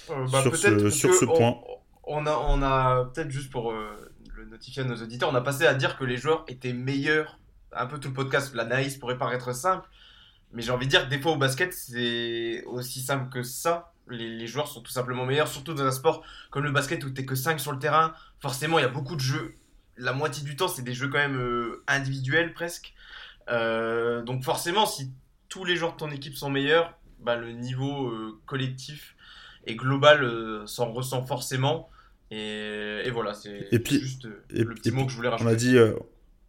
Bah, 0.08 0.42
sur 0.42 0.56
ce, 0.56 0.90
sur 0.90 1.14
ce 1.14 1.24
point. 1.24 1.58
On 2.04 2.26
a, 2.26 2.36
on 2.48 2.62
a 2.62 3.04
peut-être 3.06 3.30
juste 3.30 3.50
pour 3.50 3.72
le 3.72 4.44
notifier 4.44 4.82
à 4.82 4.84
nos 4.84 4.96
auditeurs, 4.96 5.30
on 5.30 5.34
a 5.34 5.40
passé 5.40 5.66
à 5.66 5.74
dire 5.74 5.98
que 5.98 6.04
les 6.04 6.16
joueurs 6.16 6.44
étaient 6.48 6.72
meilleurs 6.72 7.38
un 7.72 7.86
peu 7.86 7.98
tout 7.98 8.08
le 8.08 8.14
podcast, 8.14 8.54
l'analyse 8.54 8.96
pourrait 8.96 9.18
paraître 9.18 9.54
simple, 9.54 9.88
mais 10.52 10.62
j'ai 10.62 10.70
envie 10.70 10.86
de 10.86 10.90
dire 10.90 11.04
que 11.04 11.10
des 11.10 11.20
fois 11.20 11.32
au 11.32 11.36
basket, 11.36 11.72
c'est 11.72 12.64
aussi 12.64 13.00
simple 13.00 13.30
que 13.30 13.42
ça. 13.42 13.92
Les, 14.08 14.46
joueurs 14.46 14.68
sont 14.68 14.80
tout 14.80 14.92
simplement 14.92 15.26
meilleurs, 15.26 15.48
surtout 15.48 15.74
dans 15.74 15.84
un 15.84 15.90
sport 15.90 16.24
comme 16.50 16.64
le 16.64 16.70
basket 16.70 17.04
où 17.04 17.10
tu 17.10 17.26
que 17.26 17.34
5 17.34 17.60
sur 17.60 17.72
le 17.72 17.78
terrain. 17.78 18.14
Forcément, 18.40 18.78
il 18.78 18.82
y 18.82 18.84
a 18.84 18.88
beaucoup 18.88 19.16
de 19.16 19.20
jeux. 19.20 19.54
La 19.96 20.12
moitié 20.12 20.44
du 20.44 20.56
temps, 20.56 20.68
c'est 20.68 20.82
des 20.82 20.94
jeux 20.94 21.08
quand 21.08 21.18
même 21.18 21.38
euh, 21.38 21.82
individuels 21.86 22.52
presque. 22.52 22.94
Euh, 23.50 24.22
donc 24.22 24.44
forcément, 24.44 24.86
si 24.86 25.12
tous 25.48 25.64
les 25.64 25.76
joueurs 25.76 25.92
de 25.92 25.98
ton 25.98 26.10
équipe 26.10 26.36
sont 26.36 26.50
meilleurs, 26.50 26.98
bah, 27.20 27.36
le 27.36 27.52
niveau 27.52 28.08
euh, 28.08 28.40
collectif 28.46 29.16
et 29.66 29.74
global 29.74 30.62
s'en 30.66 30.92
ressent 30.92 31.24
forcément. 31.24 31.90
Et, 32.30 33.10
voilà, 33.12 33.34
c'est 33.34 33.68
juste 33.82 34.28
le 34.50 34.74
petit 34.74 34.90
mot 34.90 35.06
que 35.06 35.12
je 35.12 35.16
voulais 35.16 35.28
rajouter. 35.28 35.48
On 35.48 35.52
a 35.52 35.56
dit, 35.56 35.76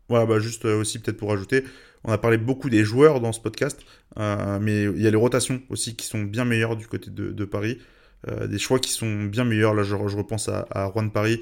voilà, 0.10 0.26
bah 0.26 0.40
juste 0.40 0.66
aussi 0.66 1.00
peut-être 1.00 1.18
pour 1.18 1.32
ajouter, 1.32 1.64
on 2.08 2.14
a 2.14 2.18
parlé 2.18 2.38
beaucoup 2.38 2.70
des 2.70 2.84
joueurs 2.84 3.20
dans 3.20 3.34
ce 3.34 3.40
podcast, 3.40 3.82
euh, 4.18 4.60
mais 4.62 4.84
il 4.84 5.02
y 5.02 5.08
a 5.08 5.12
les 5.12 5.18
rotations 5.18 5.62
aussi 5.70 5.96
qui 5.96 6.08
sont 6.08 6.22
bien 6.22 6.46
meilleures 6.46 6.78
du 6.78 6.88
côté 6.88 7.12
de, 7.12 7.46
Paris. 7.46 7.80
Euh, 8.28 8.48
des 8.48 8.58
choix 8.58 8.80
qui 8.80 8.92
sont 8.92 9.26
bien 9.26 9.44
meilleurs. 9.44 9.74
Là, 9.74 9.84
je, 9.84 9.94
repense 9.96 10.50
à, 10.50 10.92
Juan 10.94 11.12
Paris, 11.12 11.42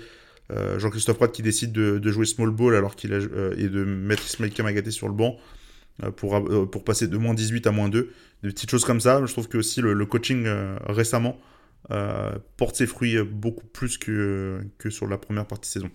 Jean-Christophe 0.50 1.18
Pratt 1.18 1.32
qui 1.32 1.44
décide 1.44 1.72
de, 1.72 2.12
jouer 2.12 2.26
small 2.26 2.50
ball 2.50 2.76
alors 2.76 2.96
qu'il 2.96 3.14
et 3.14 3.70
de 3.70 3.84
mettre 3.84 4.26
Ismail 4.26 4.52
Kamagaté 4.52 4.92
sur 4.92 5.08
le 5.08 5.14
banc 5.14 5.38
pour, 6.18 6.84
passer 6.84 7.08
de 7.08 7.18
moins 7.18 7.34
18 7.34 7.68
à 7.68 7.72
moins 7.72 7.88
2. 7.88 8.12
Des 8.44 8.50
petites 8.50 8.70
choses 8.70 8.86
comme 8.86 9.00
ça. 9.00 9.24
Je 9.26 9.32
trouve 9.32 9.48
que 9.48 9.58
aussi 9.58 9.82
le, 9.82 10.06
coaching 10.06 10.48
récemment 10.88 11.40
porte 12.58 12.76
ses 12.76 12.88
fruits 12.88 13.22
beaucoup 13.22 13.68
plus 13.68 14.00
que, 14.00 14.62
sur 14.90 15.08
la 15.08 15.20
première 15.20 15.46
partie 15.46 15.70
de 15.70 15.74
saison 15.74 15.92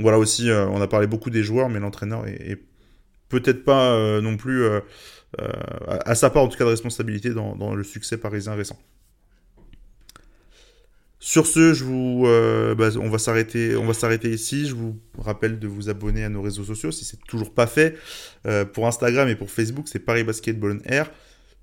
voilà 0.00 0.18
aussi, 0.18 0.50
euh, 0.50 0.66
on 0.68 0.80
a 0.80 0.88
parlé 0.88 1.06
beaucoup 1.06 1.30
des 1.30 1.42
joueurs, 1.42 1.68
mais 1.68 1.78
l'entraîneur 1.78 2.26
est, 2.26 2.58
peut-être 3.30 3.64
pas 3.64 3.94
euh, 3.94 4.20
non 4.20 4.36
plus 4.36 4.64
euh, 4.64 4.80
à 5.88 6.14
sa 6.14 6.28
part 6.28 6.42
en 6.42 6.48
tout 6.48 6.58
cas 6.58 6.64
de 6.64 6.70
responsabilité 6.70 7.30
dans, 7.30 7.74
le 7.74 7.84
succès 7.84 8.18
parisien 8.18 8.54
récent. 8.54 8.78
Sur 11.22 11.46
ce, 11.46 12.74
bah, 12.74 12.88
on 12.98 13.08
va 13.08 13.18
s'arrêter, 13.18 13.76
on 13.76 13.86
va 13.86 13.94
s'arrêter 13.94 14.30
ici. 14.30 14.66
Je 14.66 14.74
vous 14.74 14.98
rappelle 15.18 15.58
de 15.58 15.68
vous 15.68 15.88
abonner 15.88 16.24
à 16.24 16.28
nos 16.28 16.42
réseaux 16.42 16.64
sociaux 16.64 16.90
si 16.90 17.04
c'est 17.04 17.22
toujours 17.28 17.54
pas 17.54 17.66
fait. 17.66 17.96
pour 18.72 18.86
Instagram 18.86 19.28
et 19.28 19.36
pour 19.36 19.50
Facebook, 19.50 19.86
c'est 19.86 20.00
Paris 20.00 20.24
Basketball 20.24 20.80
on 20.80 20.90
Air. 20.90 21.10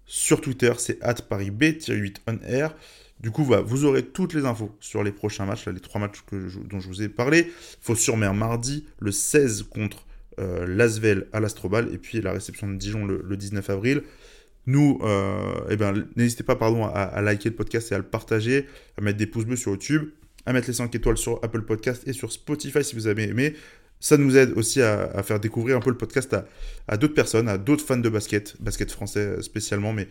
Sur 0.05 0.39
Twitter, 0.39 0.72
c'est 0.78 1.01
@parisb-8 1.01 2.18
on 2.28 2.39
Air. 2.47 2.74
Du 3.20 3.32
coup, 3.32 3.43
vous 3.43 3.86
aurez 3.86 4.05
toutes 4.05 4.34
les 4.34 4.45
infos 4.45 4.76
sur 4.80 5.03
les 5.03 5.11
prochains 5.11 5.45
matchs, 5.45 5.68
les 5.68 5.80
trois 5.80 5.99
matchs 5.99 6.24
dont 6.32 6.80
je 6.80 6.88
vous 6.88 7.01
ai 7.01 7.09
parlé. 7.09 7.51
Faut 7.82 7.95
sur 7.95 8.15
mer 8.15 8.34
mardi, 8.34 8.86
le 8.99 9.11
16 9.11 9.63
contre 9.63 9.97
euh, 9.97 10.07
Lasvel 10.38 11.28
à 11.34 11.40
l'Astrobal, 11.40 11.90
et 11.94 11.98
puis 11.98 12.22
la 12.22 12.32
réception 12.32 12.68
de 12.68 12.76
Dijon 12.76 13.06
le, 13.06 13.38
19 13.38 13.70
avril. 13.70 14.04
Nous, 14.66 15.00
euh, 15.02 15.56
eh 15.70 15.78
ben, 15.78 16.06
n'hésitez 16.18 16.44
pas 16.44 16.56
pardon, 16.58 16.86
à, 16.86 17.22
liker 17.22 17.50
le 17.50 17.56
podcast 17.56 17.92
et 17.92 17.96
à 17.96 17.98
le 17.98 18.04
partager, 18.04 18.68
à 18.98 19.02
mettre 19.02 19.18
des 19.18 19.26
pouces 19.26 19.46
bleus 19.46 19.56
sur 19.56 19.72
YouTube, 19.72 20.10
à 20.46 20.54
mettre 20.54 20.68
les 20.68 20.74
5 20.74 20.94
étoiles 20.94 21.18
sur 21.18 21.40
Apple 21.42 21.62
Podcast 21.62 22.04
et 22.06 22.14
sur 22.14 22.32
Spotify 22.32 22.84
si 22.84 22.96
vous 22.96 23.08
avez 23.08 23.24
aimé. 23.24 23.56
Ça 24.00 24.18
nous 24.18 24.38
aide 24.38 24.52
aussi 24.56 24.82
à, 24.82 25.24
faire 25.24 25.40
découvrir 25.40 25.78
un 25.78 25.80
peu 25.80 25.90
le 25.90 25.98
podcast 25.98 26.34
à, 26.34 26.46
à 26.88 26.98
d'autres 26.98 27.16
personnes, 27.16 27.48
à 27.48 27.58
d'autres 27.58 27.84
fans 27.84 27.98
de 27.98 28.10
basket, 28.10 28.62
basket 28.62 28.92
français 28.92 29.42
spécialement, 29.42 29.94
mais 29.94 30.08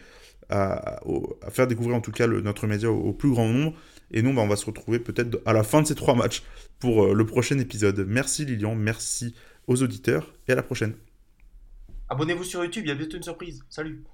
à, 0.49 1.01
faire 1.51 1.66
découvrir 1.66 1.97
en 1.97 2.01
tout 2.01 2.12
cas 2.12 2.27
notre 2.27 2.66
média 2.66 2.91
au, 2.91 3.12
plus 3.12 3.31
grand 3.31 3.49
nombre. 3.49 3.74
Et 4.12 4.22
nous, 4.22 4.33
bah, 4.33 4.43
on 4.43 4.49
va 4.49 4.57
se 4.57 4.66
retrouver 4.66 4.99
peut-être 4.99 5.41
à 5.47 5.53
la 5.53 5.62
fin 5.62 5.83
de 5.83 5.87
ces 5.87 5.95
trois 5.95 6.14
matchs 6.14 6.43
pour 6.79 7.05
euh, 7.05 7.14
le 7.14 7.27
prochain 7.27 7.59
épisode. 7.59 8.07
Merci 8.09 8.45
Lilian, 8.45 8.74
merci 8.74 9.35
aux 9.67 9.83
auditeurs 9.83 10.35
et 10.49 10.53
à 10.53 10.55
la 10.55 10.62
prochaine. 10.62 10.95
Abonnez-vous 12.09 12.45
sur 12.45 12.62
YouTube, 12.62 12.85
il 12.85 12.89
y 12.89 12.93
a 12.93 12.95
bientôt 12.95 13.17
une 13.17 13.23
surprise. 13.23 13.64
Salut 13.69 14.05